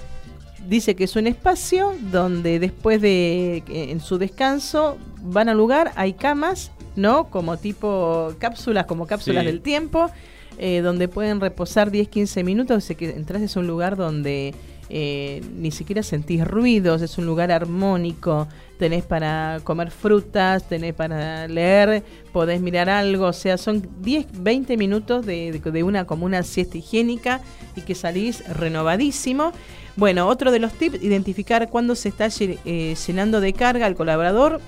Dice 0.68 0.94
que 0.94 1.04
es 1.04 1.16
un 1.16 1.26
espacio 1.26 1.94
donde 2.12 2.58
después 2.58 3.00
de 3.00 3.58
eh, 3.68 3.90
en 3.90 4.00
su 4.00 4.18
descanso 4.18 4.98
van 5.22 5.48
al 5.48 5.56
lugar, 5.56 5.92
hay 5.96 6.12
camas, 6.12 6.72
¿no? 6.94 7.30
Como 7.30 7.56
tipo 7.56 8.34
cápsulas, 8.38 8.84
como 8.84 9.06
cápsulas 9.06 9.44
Sí. 9.44 9.46
del 9.46 9.62
tiempo, 9.62 10.10
eh, 10.58 10.80
donde 10.82 11.08
pueden 11.08 11.40
reposar 11.40 11.90
10-15 11.90 12.44
minutos. 12.44 12.82
Dice 12.82 12.96
que 12.96 13.10
entras 13.10 13.40
es 13.40 13.56
un 13.56 13.66
lugar 13.66 13.96
donde 13.96 14.54
eh, 14.90 15.42
ni 15.56 15.70
siquiera 15.70 16.02
sentís 16.02 16.46
ruidos, 16.46 17.00
es 17.00 17.16
un 17.16 17.24
lugar 17.24 17.50
armónico, 17.50 18.46
tenés 18.78 19.04
para 19.04 19.60
comer 19.64 19.90
frutas, 19.90 20.68
tenés 20.68 20.94
para 20.94 21.46
leer, 21.48 22.04
podés 22.32 22.60
mirar 22.60 22.88
algo, 22.88 23.26
o 23.26 23.32
sea, 23.32 23.58
son 23.58 23.86
10, 24.00 24.26
20 24.42 24.76
minutos 24.76 25.26
de, 25.26 25.52
de- 25.52 25.82
una 25.82 26.06
como 26.06 26.24
una 26.26 26.42
siesta 26.42 26.78
higiénica 26.78 27.40
y 27.76 27.82
que 27.82 27.94
salís 27.94 28.46
renovadísimo. 28.48 29.52
Bueno, 29.96 30.28
otro 30.28 30.50
de 30.52 30.60
los 30.60 30.72
tips, 30.72 31.02
identificar 31.02 31.68
cuándo 31.68 31.94
se 31.94 32.08
está 32.08 32.28
eh, 32.40 32.94
llenando 33.06 33.40
de 33.40 33.52
carga 33.52 33.86
al 33.86 33.94
colaborador, 33.96 34.60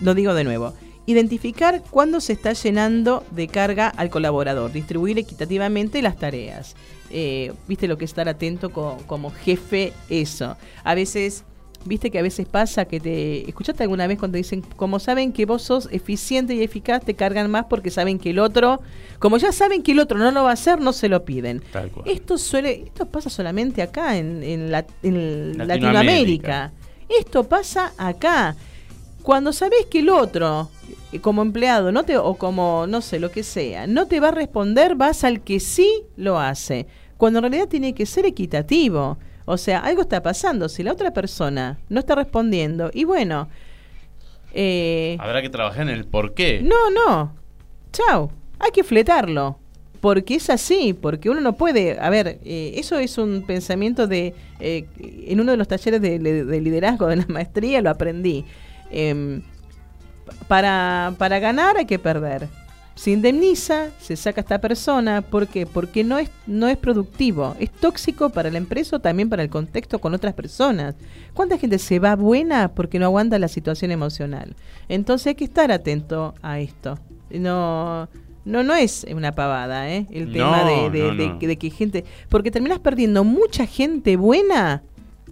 lo 0.00 0.14
digo 0.14 0.34
de 0.34 0.44
nuevo. 0.44 0.74
Identificar 1.06 1.82
cuándo 1.90 2.20
se 2.20 2.32
está 2.32 2.52
llenando 2.52 3.24
de 3.32 3.48
carga 3.48 3.88
al 3.88 4.08
colaborador, 4.10 4.70
distribuir 4.72 5.18
equitativamente 5.18 6.00
las 6.02 6.16
tareas. 6.16 6.76
Eh, 7.10 7.52
viste 7.68 7.88
lo 7.88 7.98
que 7.98 8.04
es 8.04 8.10
estar 8.12 8.28
atento 8.28 8.70
co- 8.70 8.98
como 9.06 9.30
jefe, 9.30 9.92
eso. 10.08 10.56
A 10.84 10.94
veces, 10.94 11.44
viste 11.84 12.10
que 12.10 12.18
a 12.18 12.22
veces 12.22 12.46
pasa 12.46 12.84
que 12.84 13.00
te. 13.00 13.48
¿Escuchaste 13.48 13.82
alguna 13.82 14.06
vez 14.06 14.18
cuando 14.18 14.36
dicen, 14.36 14.62
como 14.76 14.98
saben 14.98 15.32
que 15.32 15.46
vos 15.46 15.62
sos 15.62 15.88
eficiente 15.92 16.54
y 16.54 16.62
eficaz, 16.62 17.04
te 17.04 17.14
cargan 17.14 17.50
más 17.50 17.66
porque 17.66 17.90
saben 17.90 18.18
que 18.18 18.30
el 18.30 18.38
otro, 18.38 18.80
como 19.18 19.36
ya 19.38 19.52
saben 19.52 19.82
que 19.82 19.92
el 19.92 19.98
otro 20.00 20.18
no 20.18 20.30
lo 20.30 20.44
va 20.44 20.50
a 20.50 20.54
hacer, 20.54 20.80
no 20.80 20.92
se 20.92 21.08
lo 21.08 21.24
piden? 21.24 21.62
Tal 21.72 21.90
cual. 21.90 22.08
Esto 22.08 22.38
suele, 22.38 22.82
esto 22.86 23.06
pasa 23.06 23.30
solamente 23.30 23.82
acá 23.82 24.16
en, 24.16 24.42
en 24.42 24.70
la- 24.70 24.86
en 25.02 25.58
Latinoamérica. 25.58 25.66
Latinoamérica. 25.92 26.72
Esto 27.20 27.44
pasa 27.44 27.92
acá. 27.98 28.56
Cuando 29.22 29.52
sabes 29.52 29.86
que 29.90 30.00
el 30.00 30.08
otro, 30.08 30.68
eh, 31.12 31.20
como 31.20 31.42
empleado, 31.42 31.92
no 31.92 32.02
te, 32.04 32.16
o 32.16 32.34
como, 32.34 32.86
no 32.88 33.00
sé, 33.00 33.20
lo 33.20 33.30
que 33.30 33.42
sea, 33.44 33.86
no 33.86 34.06
te 34.06 34.18
va 34.18 34.28
a 34.28 34.32
responder, 34.32 34.96
vas 34.96 35.22
al 35.24 35.42
que 35.42 35.60
sí 35.60 36.02
lo 36.16 36.40
hace. 36.40 36.86
Cuando 37.16 37.38
en 37.38 37.44
realidad 37.44 37.68
tiene 37.68 37.94
que 37.94 38.04
ser 38.06 38.26
equitativo. 38.26 39.18
O 39.44 39.56
sea, 39.56 39.80
algo 39.80 40.02
está 40.02 40.22
pasando. 40.22 40.68
Si 40.68 40.82
la 40.82 40.92
otra 40.92 41.12
persona 41.12 41.78
no 41.88 42.00
está 42.00 42.14
respondiendo, 42.14 42.90
y 42.94 43.04
bueno, 43.04 43.48
eh, 44.54 45.16
Habrá 45.20 45.42
que 45.42 45.48
trabajar 45.50 45.82
en 45.82 45.88
el 45.94 46.04
por 46.04 46.34
qué. 46.34 46.60
no, 46.62 46.90
no. 46.90 47.34
Chao. 47.92 48.30
Hay 48.58 48.70
que 48.70 48.84
fletarlo. 48.84 49.58
Porque 50.00 50.34
es 50.34 50.50
así, 50.50 50.94
porque 50.94 51.30
uno 51.30 51.40
no 51.40 51.52
puede. 51.56 51.98
A 52.00 52.10
ver, 52.10 52.40
eh, 52.44 52.72
eso 52.76 52.98
es 52.98 53.18
un 53.18 53.44
pensamiento 53.46 54.08
de. 54.08 54.34
eh, 54.58 54.86
en 54.98 55.40
uno 55.40 55.52
de 55.52 55.56
los 55.56 55.68
talleres 55.68 56.00
de, 56.02 56.18
de- 56.18 56.44
de 56.44 56.60
liderazgo 56.60 57.06
de 57.06 57.16
la 57.16 57.26
maestría 57.28 57.80
lo 57.82 57.90
aprendí. 57.90 58.44
Em, 58.90 59.42
para, 60.48 61.14
para 61.18 61.38
ganar 61.38 61.76
hay 61.76 61.86
que 61.86 61.98
perder. 62.00 62.48
Se 62.94 63.10
indemniza, 63.10 63.88
se 64.00 64.16
saca 64.16 64.40
a 64.40 64.42
esta 64.42 64.60
persona. 64.60 65.22
¿Por 65.22 65.48
qué? 65.48 65.64
Porque 65.66 66.04
no 66.04 66.18
es, 66.18 66.30
no 66.46 66.68
es 66.68 66.76
productivo. 66.76 67.56
Es 67.58 67.70
tóxico 67.70 68.30
para 68.30 68.50
la 68.50 68.58
empresa 68.58 68.96
o 68.96 69.00
también 69.00 69.28
para 69.30 69.42
el 69.42 69.48
contexto 69.48 69.98
con 69.98 70.12
otras 70.14 70.34
personas. 70.34 70.94
¿Cuánta 71.34 71.56
gente 71.58 71.78
se 71.78 71.98
va 71.98 72.16
buena 72.16 72.68
porque 72.74 72.98
no 72.98 73.06
aguanta 73.06 73.38
la 73.38 73.48
situación 73.48 73.90
emocional? 73.92 74.54
Entonces 74.88 75.28
hay 75.28 75.34
que 75.34 75.44
estar 75.44 75.72
atento 75.72 76.34
a 76.42 76.60
esto. 76.60 76.98
no 77.30 78.08
no 78.44 78.64
no 78.64 78.74
es 78.74 79.06
una 79.14 79.32
pavada, 79.32 79.88
¿eh? 79.88 80.06
El 80.10 80.32
tema 80.32 80.64
de, 80.64 80.90
de- 80.90 81.02
no, 81.10 81.14
de- 81.14 81.28
no. 81.28 81.38
de 81.38 81.56
que 81.58 81.70
gente, 81.70 82.04
porque 82.28 82.50
terminas 82.50 82.80
perdiendo 82.80 83.22
mucha 83.22 83.66
gente 83.66 84.16
buena 84.16 84.82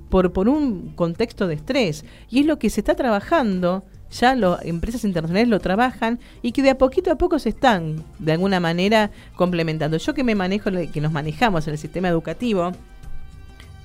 por 0.08 0.32
por 0.32 0.48
un 0.48 0.92
contexto 0.94 1.48
de 1.48 1.54
estrés 1.54 2.04
y 2.30 2.40
es 2.40 2.46
lo 2.46 2.58
que 2.58 2.70
se 2.70 2.80
está 2.80 2.94
trabajando. 2.94 3.82
Ya 4.12 4.34
las 4.34 4.64
empresas 4.64 5.04
internacionales 5.04 5.48
lo 5.48 5.60
trabajan 5.60 6.18
y 6.42 6.52
que 6.52 6.62
de 6.62 6.70
a 6.70 6.78
poquito 6.78 7.12
a 7.12 7.16
poco 7.16 7.38
se 7.38 7.50
están 7.50 8.04
de 8.18 8.32
alguna 8.32 8.58
manera 8.58 9.10
complementando. 9.36 9.96
Yo 9.96 10.14
que 10.14 10.24
me 10.24 10.34
manejo, 10.34 10.70
que 10.92 11.00
nos 11.00 11.12
manejamos 11.12 11.66
en 11.66 11.74
el 11.74 11.78
sistema 11.78 12.08
educativo, 12.08 12.72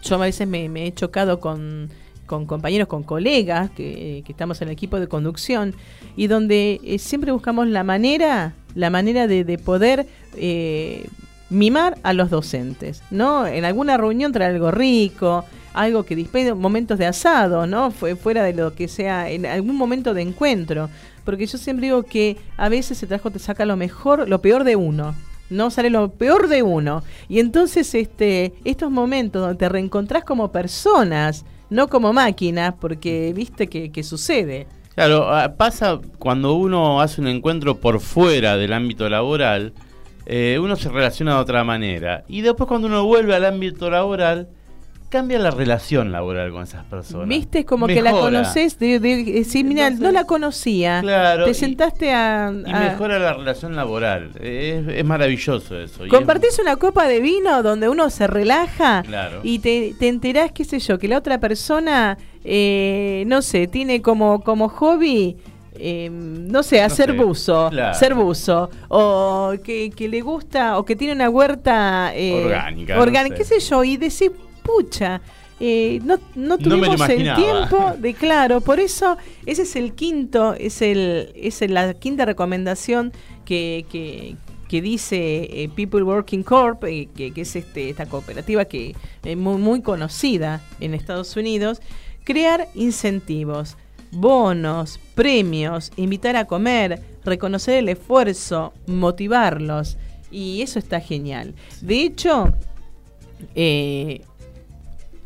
yo 0.03 0.15
a 0.15 0.19
veces 0.19 0.47
me, 0.47 0.87
he 0.87 0.93
chocado 0.93 1.39
con, 1.39 1.89
con 2.25 2.45
compañeros, 2.45 2.87
con 2.87 3.03
colegas 3.03 3.71
que, 3.71 4.23
que 4.25 4.31
estamos 4.31 4.61
en 4.61 4.69
el 4.69 4.73
equipo 4.73 4.99
de 4.99 5.07
conducción 5.07 5.75
y 6.15 6.27
donde 6.27 6.79
eh, 6.83 6.99
siempre 6.99 7.31
buscamos 7.31 7.67
la 7.67 7.83
manera, 7.83 8.53
la 8.73 8.89
manera 8.89 9.27
de, 9.27 9.43
de 9.43 9.57
poder 9.57 10.07
eh, 10.37 11.07
mimar 11.49 11.97
a 12.03 12.13
los 12.13 12.29
docentes, 12.29 13.03
¿no? 13.11 13.45
En 13.47 13.65
alguna 13.65 13.97
reunión 13.97 14.31
traer 14.31 14.55
algo 14.55 14.71
rico, 14.71 15.45
algo 15.75 16.03
que 16.03 16.15
dispense 16.15 16.53
momentos 16.53 16.97
de 16.97 17.05
asado, 17.05 17.67
¿no? 17.67 17.91
Fue 17.91 18.15
fuera 18.15 18.43
de 18.43 18.53
lo 18.53 18.73
que 18.73 18.87
sea, 18.87 19.29
en 19.29 19.45
algún 19.45 19.75
momento 19.75 20.13
de 20.13 20.21
encuentro. 20.21 20.89
Porque 21.23 21.45
yo 21.45 21.57
siempre 21.57 21.87
digo 21.87 22.03
que 22.03 22.37
a 22.57 22.69
veces 22.69 23.01
el 23.03 23.09
trabajo 23.09 23.31
te 23.31 23.39
saca 23.39 23.65
lo 23.65 23.75
mejor, 23.75 24.27
lo 24.29 24.41
peor 24.41 24.63
de 24.63 24.75
uno. 24.75 25.15
No 25.49 25.69
sale 25.69 25.89
lo 25.89 26.09
peor 26.09 26.47
de 26.47 26.63
uno. 26.63 27.03
Y 27.27 27.39
entonces 27.39 27.93
este, 27.93 28.53
estos 28.63 28.89
momentos 28.89 29.41
donde 29.41 29.57
te 29.57 29.69
reencontrás 29.69 30.23
como 30.23 30.51
personas, 30.51 31.45
no 31.69 31.87
como 31.87 32.13
máquinas, 32.13 32.73
porque 32.79 33.33
viste 33.35 33.67
que, 33.67 33.91
que 33.91 34.03
sucede. 34.03 34.67
Claro, 34.95 35.27
ah, 35.29 35.55
pasa 35.57 35.99
cuando 36.19 36.53
uno 36.53 37.01
hace 37.01 37.19
un 37.19 37.27
encuentro 37.27 37.77
por 37.77 37.99
fuera 37.99 38.55
del 38.55 38.71
ámbito 38.71 39.09
laboral, 39.09 39.73
eh, 40.25 40.57
uno 40.59 40.75
se 40.75 40.89
relaciona 40.89 41.35
de 41.35 41.41
otra 41.41 41.63
manera. 41.63 42.23
Y 42.27 42.41
después 42.41 42.67
cuando 42.67 42.87
uno 42.87 43.05
vuelve 43.05 43.35
al 43.35 43.45
ámbito 43.45 43.89
laboral, 43.89 44.47
cambia 45.15 45.39
la 45.39 45.51
relación 45.51 46.11
laboral 46.11 46.51
con 46.51 46.63
esas 46.63 46.83
personas. 46.85 47.27
Viste, 47.29 47.59
es 47.59 47.65
como 47.65 47.87
que 47.87 48.01
la 48.01 48.11
conoces, 48.11 48.77
de, 48.79 48.99
de- 48.99 49.23
decir, 49.23 49.63
mira, 49.65 49.89
no 49.89 50.11
la 50.11 50.25
conocía. 50.25 50.99
Claro, 51.01 51.45
Te 51.45 51.51
y- 51.51 51.53
sentaste 51.53 52.11
a... 52.13 52.51
Y 52.53 52.73
mejora 52.73 53.17
la 53.17 53.33
relación 53.33 53.75
laboral. 53.75 54.31
Es, 54.41 54.85
es 54.87 55.05
maravilloso 55.05 55.79
eso. 55.79 56.03
Compartís 56.09 56.59
una 56.59 56.75
copa 56.75 57.07
de 57.07 57.21
vino 57.21 57.63
donde 57.63 57.87
uno 57.87 58.09
se 58.09 58.27
relaja 58.27 59.03
Claro. 59.03 59.39
y 59.43 59.59
te, 59.59 59.95
te 59.97 60.07
enterás, 60.09 60.51
qué 60.51 60.65
sé 60.65 60.79
yo, 60.79 60.99
que 60.99 61.07
la 61.07 61.17
otra 61.19 61.39
persona, 61.39 62.17
eh, 62.43 63.23
no 63.27 63.41
sé, 63.41 63.67
tiene 63.67 64.01
como, 64.01 64.41
como 64.41 64.67
hobby, 64.69 65.37
eh, 65.77 66.09
no 66.11 66.63
sé, 66.63 66.81
hacer 66.81 67.11
sé, 67.11 67.17
buzo, 67.17 67.67
claro. 67.69 67.93
ser 67.97 68.13
buzo, 68.15 68.69
o 68.89 69.53
que, 69.63 69.89
que 69.95 70.07
le 70.07 70.21
gusta, 70.21 70.77
o 70.77 70.85
que 70.85 70.95
tiene 70.95 71.13
una 71.13 71.29
huerta 71.29 72.11
eh, 72.15 72.43
Orgánica, 72.45 72.95
no 72.95 73.01
orgánica, 73.01 73.35
sé. 73.37 73.43
qué 73.55 73.59
sé 73.59 73.69
yo, 73.69 73.83
y 73.83 73.97
decís, 73.97 74.31
pucha. 74.65 75.21
eh, 75.59 76.01
no, 76.03 76.17
no 76.35 76.57
tuvimos 76.57 76.99
el 77.09 77.33
tiempo 77.35 77.93
de 77.97 78.13
claro, 78.13 78.59
por 78.59 78.79
eso 78.79 79.17
ese 79.45 79.61
es 79.61 79.75
el 79.75 79.93
quinto, 79.93 80.53
es 80.53 80.81
el 80.81 81.31
es 81.35 81.61
la 81.69 81.93
quinta 81.93 82.25
recomendación 82.25 83.13
que, 83.45 83.85
que, 83.89 84.35
que 84.67 84.81
dice 84.81 85.47
eh, 85.49 85.69
People 85.73 86.03
Working 86.03 86.43
Corp, 86.43 86.83
eh, 86.83 87.07
que, 87.15 87.31
que 87.31 87.41
es 87.41 87.55
este, 87.55 87.89
esta 87.89 88.05
cooperativa 88.07 88.65
que 88.65 88.95
es 89.23 89.37
muy, 89.37 89.57
muy 89.57 89.81
conocida 89.81 90.61
en 90.81 90.93
Estados 90.93 91.37
Unidos, 91.37 91.81
crear 92.25 92.67
incentivos, 92.73 93.77
bonos, 94.11 94.99
premios, 95.13 95.91
invitar 95.95 96.35
a 96.35 96.45
comer, 96.45 97.01
reconocer 97.23 97.75
el 97.75 97.89
esfuerzo, 97.89 98.73
motivarlos. 98.87 99.97
Y 100.31 100.61
eso 100.63 100.79
está 100.79 100.99
genial. 100.99 101.53
De 101.81 102.01
hecho, 102.01 102.53
eh, 103.53 104.21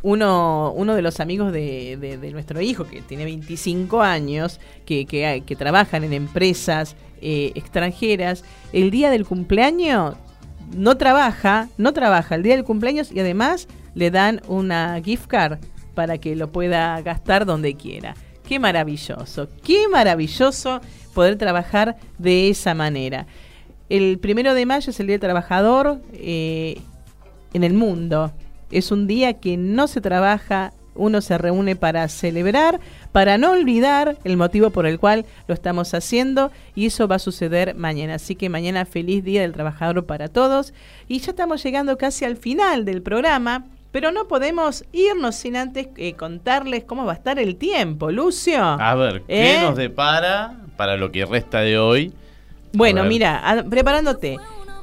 uno, 0.02 0.74
uno 0.76 0.96
de 0.96 1.02
los 1.02 1.20
amigos 1.20 1.52
de, 1.52 2.30
nuestro 2.32 2.62
hijo, 2.62 2.86
que 2.86 3.02
tiene 3.02 3.26
25 3.26 4.02
años, 4.02 4.60
que, 4.86 5.06
que, 5.06 5.44
que 5.46 5.56
trabajan 5.56 6.04
en 6.04 6.14
empresas 6.14 6.96
eh, 7.22 7.52
extranjeras, 7.56 8.44
el 8.72 8.92
día 8.92 9.10
del 9.10 9.26
cumpleaños 9.26 10.16
no 10.76 10.98
trabaja, 10.98 11.68
no 11.78 11.94
trabaja 11.94 12.36
el 12.36 12.44
día 12.44 12.56
del 12.56 12.64
cumpleaños 12.64 13.12
y 13.12 13.20
además 13.20 13.68
le 13.96 14.12
dan 14.12 14.42
una 14.48 15.02
gift 15.04 15.28
card 15.28 15.60
para 15.96 16.18
que 16.18 16.36
lo 16.36 16.52
pueda 16.52 17.02
gastar 17.02 17.46
donde 17.46 17.76
quiera. 17.76 18.16
Qué 18.48 18.60
maravilloso, 18.60 19.50
qué 19.64 19.88
maravilloso 19.90 20.82
poder 21.14 21.38
trabajar 21.38 21.98
de 22.18 22.50
esa 22.50 22.74
manera. 22.74 23.28
El 23.90 24.20
primero 24.20 24.54
de 24.54 24.66
mayo 24.66 24.92
es 24.92 25.00
el 25.00 25.08
Día 25.08 25.16
del 25.16 25.22
Trabajador 25.22 26.02
eh, 26.14 26.80
en 27.54 27.64
el 27.64 27.74
mundo. 27.74 28.32
Es 28.72 28.92
un 28.92 29.08
día 29.08 29.34
que 29.34 29.58
no 29.58 29.88
se 29.88 30.02
trabaja, 30.02 30.74
uno 30.96 31.22
se 31.22 31.38
reúne 31.38 31.76
para 31.76 32.08
celebrar, 32.08 32.80
para 33.12 33.38
no 33.38 33.52
olvidar 33.52 34.18
el 34.24 34.38
motivo 34.38 34.70
por 34.70 34.86
el 34.86 35.00
cual 35.00 35.26
lo 35.48 35.54
estamos 35.54 35.94
haciendo 35.94 36.52
y 36.76 36.88
eso 36.88 37.08
va 37.08 37.16
a 37.16 37.20
suceder 37.20 37.74
mañana. 37.76 38.16
Así 38.16 38.36
que 38.36 38.50
mañana 38.50 38.86
feliz 38.86 39.24
Día 39.24 39.42
del 39.42 39.54
Trabajador 39.54 40.06
para 40.06 40.28
todos. 40.28 40.74
Y 41.08 41.20
ya 41.20 41.32
estamos 41.32 41.64
llegando 41.64 41.98
casi 41.98 42.26
al 42.26 42.38
final 42.38 42.86
del 42.86 43.02
programa. 43.02 43.66
Pero 43.92 44.12
no 44.12 44.28
podemos 44.28 44.86
irnos 44.94 45.36
sin 45.36 45.56
antes 45.56 45.88
eh, 45.98 46.14
contarles 46.14 46.84
cómo 46.84 47.06
va 47.06 47.14
a 47.14 47.16
estar 47.16 47.40
el 47.40 47.56
tiempo, 47.56 48.12
Lucio. 48.12 48.62
A 48.64 48.94
ver, 48.94 49.24
¿qué 49.24 49.56
¿Eh? 49.56 49.62
nos 49.64 49.76
depara 49.78 50.58
para 50.78 50.96
lo 50.96 51.12
que 51.12 51.26
resta 51.26 51.62
de 51.62 51.80
hoy? 51.80 52.14
Bueno, 52.72 53.04
mira, 53.06 53.40
a- 53.50 53.64
preparándote. 53.64 54.38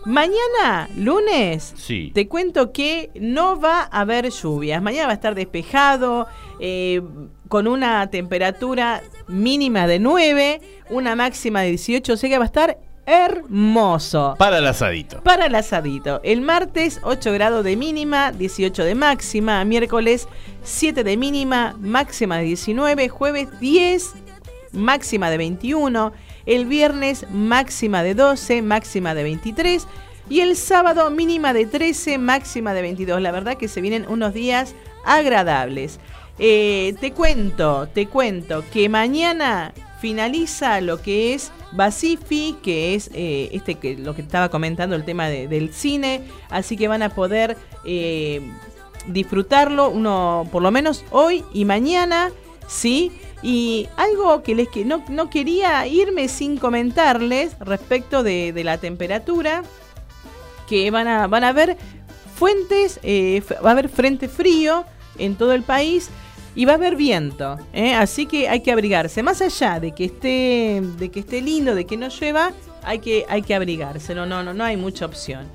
Mañana, 0.07 0.89
lunes, 0.97 1.75
Sí. 1.77 2.13
te 2.15 2.29
cuento 2.29 2.73
que 2.73 3.11
no 3.21 3.61
va 3.61 3.83
a 3.91 4.01
haber 4.01 4.31
lluvias. 4.31 4.81
Mañana 4.81 5.07
va 5.07 5.13
a 5.13 5.17
estar 5.17 5.35
despejado, 5.35 6.29
eh, 6.61 7.03
con 7.49 7.67
una 7.67 8.09
temperatura 8.09 9.03
mínima 9.27 9.89
de 9.89 9.99
9, 9.99 10.61
una 10.91 11.17
máxima 11.17 11.63
de 11.63 11.71
18, 11.71 12.13
o 12.13 12.17
sea 12.17 12.31
que 12.31 12.39
va 12.39 12.45
a 12.45 12.47
estar 12.47 12.79
hermoso. 13.05 14.37
Para 14.39 14.59
el 14.59 14.67
asadito. 14.67 15.21
Para 15.23 15.47
el 15.47 15.55
asadito. 15.55 16.21
El 16.23 16.41
martes 16.41 17.01
8 17.03 17.33
grados 17.33 17.65
de 17.65 17.77
mínima, 17.77 18.31
18 18.33 18.85
de 18.85 18.95
máxima. 18.95 19.65
Miércoles 19.65 20.29
7 20.63 21.03
de 21.05 21.17
mínima, 21.17 21.75
máxima 21.81 22.39
de 22.39 22.45
19. 22.45 23.09
Jueves 23.09 23.49
10, 23.61 24.13
máxima 24.73 25.31
de 25.31 25.39
21. 25.39 26.13
El 26.47 26.65
viernes 26.67 27.27
máxima 27.31 28.03
de 28.03 28.15
12, 28.15 28.63
máxima 28.63 29.15
de 29.15 29.23
23. 29.25 29.87
Y 30.29 30.41
el 30.41 30.57
sábado 30.57 31.11
mínima 31.11 31.53
de 31.53 31.67
13, 31.67 32.19
máxima 32.19 32.73
de 32.75 32.83
22. 32.83 33.21
La 33.21 33.33
verdad 33.33 33.57
que 33.57 33.69
se 33.69 33.81
vienen 33.81 34.07
unos 34.09 34.33
días 34.35 34.75
agradables. 35.05 35.99
Eh, 36.39 36.95
te 37.01 37.13
cuento, 37.13 37.89
te 37.93 38.07
cuento 38.07 38.63
que 38.73 38.89
mañana 38.89 39.73
finaliza 40.01 40.81
lo 40.81 41.01
que 41.01 41.33
es 41.35 41.51
Basifi, 41.73 42.57
que 42.63 42.95
es 42.95 43.11
eh, 43.15 43.49
este 43.53 43.77
que 43.77 43.97
lo 43.97 44.15
que 44.15 44.23
estaba 44.23 44.51
comentando 44.51 44.95
el 44.97 45.05
tema 45.05 45.29
de- 45.29 45.49
del 45.49 45.73
cine, 45.73 46.21
así 46.51 46.77
que 46.77 46.89
van 46.89 47.03
a 47.03 47.09
poder 47.15 47.57
eh, 47.85 48.43
disfrutarlo 49.07 49.89
uno 49.89 50.47
por 50.53 50.63
lo 50.63 50.71
menos 50.71 51.05
hoy 51.11 51.45
y 51.53 51.65
mañana, 51.65 52.31
sí. 52.67 53.13
Y 53.43 53.89
algo 53.97 54.43
que 54.43 54.55
les 54.55 54.69
que 54.69 54.85
no, 54.85 55.05
no 55.09 55.31
quería 55.31 55.87
irme 55.87 56.29
sin 56.29 56.57
comentarles 56.57 57.59
respecto 57.61 58.23
de, 58.23 58.53
de 58.53 58.65
la 58.65 58.79
temperatura, 58.79 59.63
que 60.67 60.91
van 60.91 61.09
a, 61.09 61.27
van 61.27 61.45
a 61.45 61.49
haber 61.49 61.77
fuentes, 62.37 63.01
eh, 63.03 63.43
va 63.65 63.71
a 63.71 63.73
haber 63.73 63.89
frente 63.89 64.29
frío 64.29 64.85
en 65.19 65.37
todo 65.37 65.53
el 65.53 65.63
país 65.63 66.11
y 66.55 66.65
va 66.65 66.73
a 66.73 66.75
haber 66.77 66.97
viento, 66.97 67.59
¿eh? 67.73 67.95
así 67.95 68.27
que 68.27 68.49
hay 68.49 68.61
que 68.61 68.73
abrigarse. 68.73 69.23
Más 69.23 69.43
allá 69.43 69.79
de 69.81 69.93
que 69.93 70.07
esté, 70.07 70.83
de 70.99 71.11
que 71.11 71.21
esté 71.21 71.43
lindo, 71.43 71.75
de 71.75 71.85
que 71.85 71.97
no 71.97 72.09
llueva, 72.09 72.53
hay 72.83 72.99
que, 72.99 73.27
hay 73.29 73.43
que 73.43 73.55
abrigarse. 73.55 74.15
No, 74.15 74.27
no, 74.27 74.43
no, 74.43 74.55
no 74.55 74.65
hay 74.65 74.77
mucha 74.77 75.05
opción. 75.05 75.47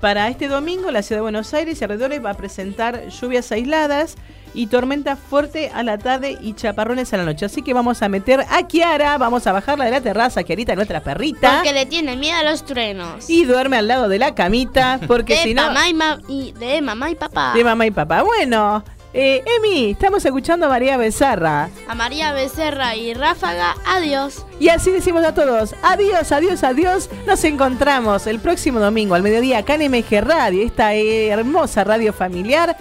Para 0.00 0.28
este 0.28 0.48
domingo, 0.48 0.90
la 0.90 1.02
ciudad 1.02 1.18
de 1.18 1.22
Buenos 1.22 1.52
Aires 1.52 1.80
y 1.80 1.84
alrededores 1.84 2.24
va 2.24 2.30
a 2.30 2.34
presentar 2.34 3.08
lluvias 3.08 3.50
aisladas 3.52 4.16
y 4.56 4.66
tormenta 4.68 5.14
fuerte 5.16 5.70
a 5.72 5.82
la 5.84 5.98
tarde 5.98 6.36
y 6.40 6.54
chaparrones 6.54 7.12
a 7.12 7.18
la 7.18 7.24
noche. 7.24 7.44
Así 7.44 7.62
que 7.62 7.74
vamos 7.74 8.02
a 8.02 8.08
meter 8.08 8.40
a 8.50 8.62
Kiara, 8.66 9.18
vamos 9.18 9.46
a 9.46 9.52
bajarla 9.52 9.84
de 9.84 9.90
la 9.92 10.00
terraza, 10.00 10.42
Kiarita, 10.42 10.74
nuestra 10.74 11.00
perrita. 11.02 11.56
Porque 11.56 11.72
le 11.72 11.86
tiene 11.86 12.16
miedo 12.16 12.38
a 12.38 12.42
los 12.50 12.64
truenos. 12.64 13.28
Y 13.30 13.44
duerme 13.44 13.76
al 13.76 13.86
lado 13.86 14.08
de 14.08 14.18
la 14.18 14.34
camita, 14.34 14.98
porque 15.06 15.36
si 15.36 15.54
no... 15.54 15.66
mamá 15.66 15.88
y, 15.88 15.94
ma- 15.94 16.18
y 16.28 16.52
de 16.52 16.80
mamá 16.82 17.10
y 17.10 17.14
papá. 17.14 17.52
De 17.54 17.62
mamá 17.62 17.86
y 17.86 17.90
papá. 17.90 18.22
Bueno, 18.22 18.82
eh, 19.12 19.42
Emi, 19.58 19.90
estamos 19.90 20.24
escuchando 20.24 20.66
a 20.66 20.68
María 20.70 20.96
Becerra. 20.96 21.68
A 21.88 21.94
María 21.94 22.32
Becerra 22.32 22.96
y 22.96 23.12
Ráfaga, 23.14 23.74
adiós. 23.86 24.44
Y 24.58 24.70
así 24.70 24.90
decimos 24.90 25.22
a 25.24 25.34
todos, 25.34 25.74
adiós, 25.82 26.32
adiós, 26.32 26.64
adiós. 26.64 27.10
Nos 27.26 27.44
encontramos 27.44 28.26
el 28.26 28.40
próximo 28.40 28.80
domingo 28.80 29.14
al 29.14 29.22
mediodía 29.22 29.58
acá 29.58 29.74
en 29.74 29.90
MG 29.90 30.22
Radio, 30.22 30.64
esta 30.64 30.94
hermosa 30.94 31.84
radio 31.84 32.12
familiar. 32.14 32.76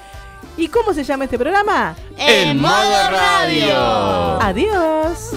¿Y 0.58 0.68
cómo 0.70 0.93
se 0.93 1.03
llama 1.03 1.26
este 1.26 1.38
programa? 1.38 1.95
En 2.18 2.60
modo 2.60 3.10
radio. 3.12 4.41
Adiós. 4.41 5.32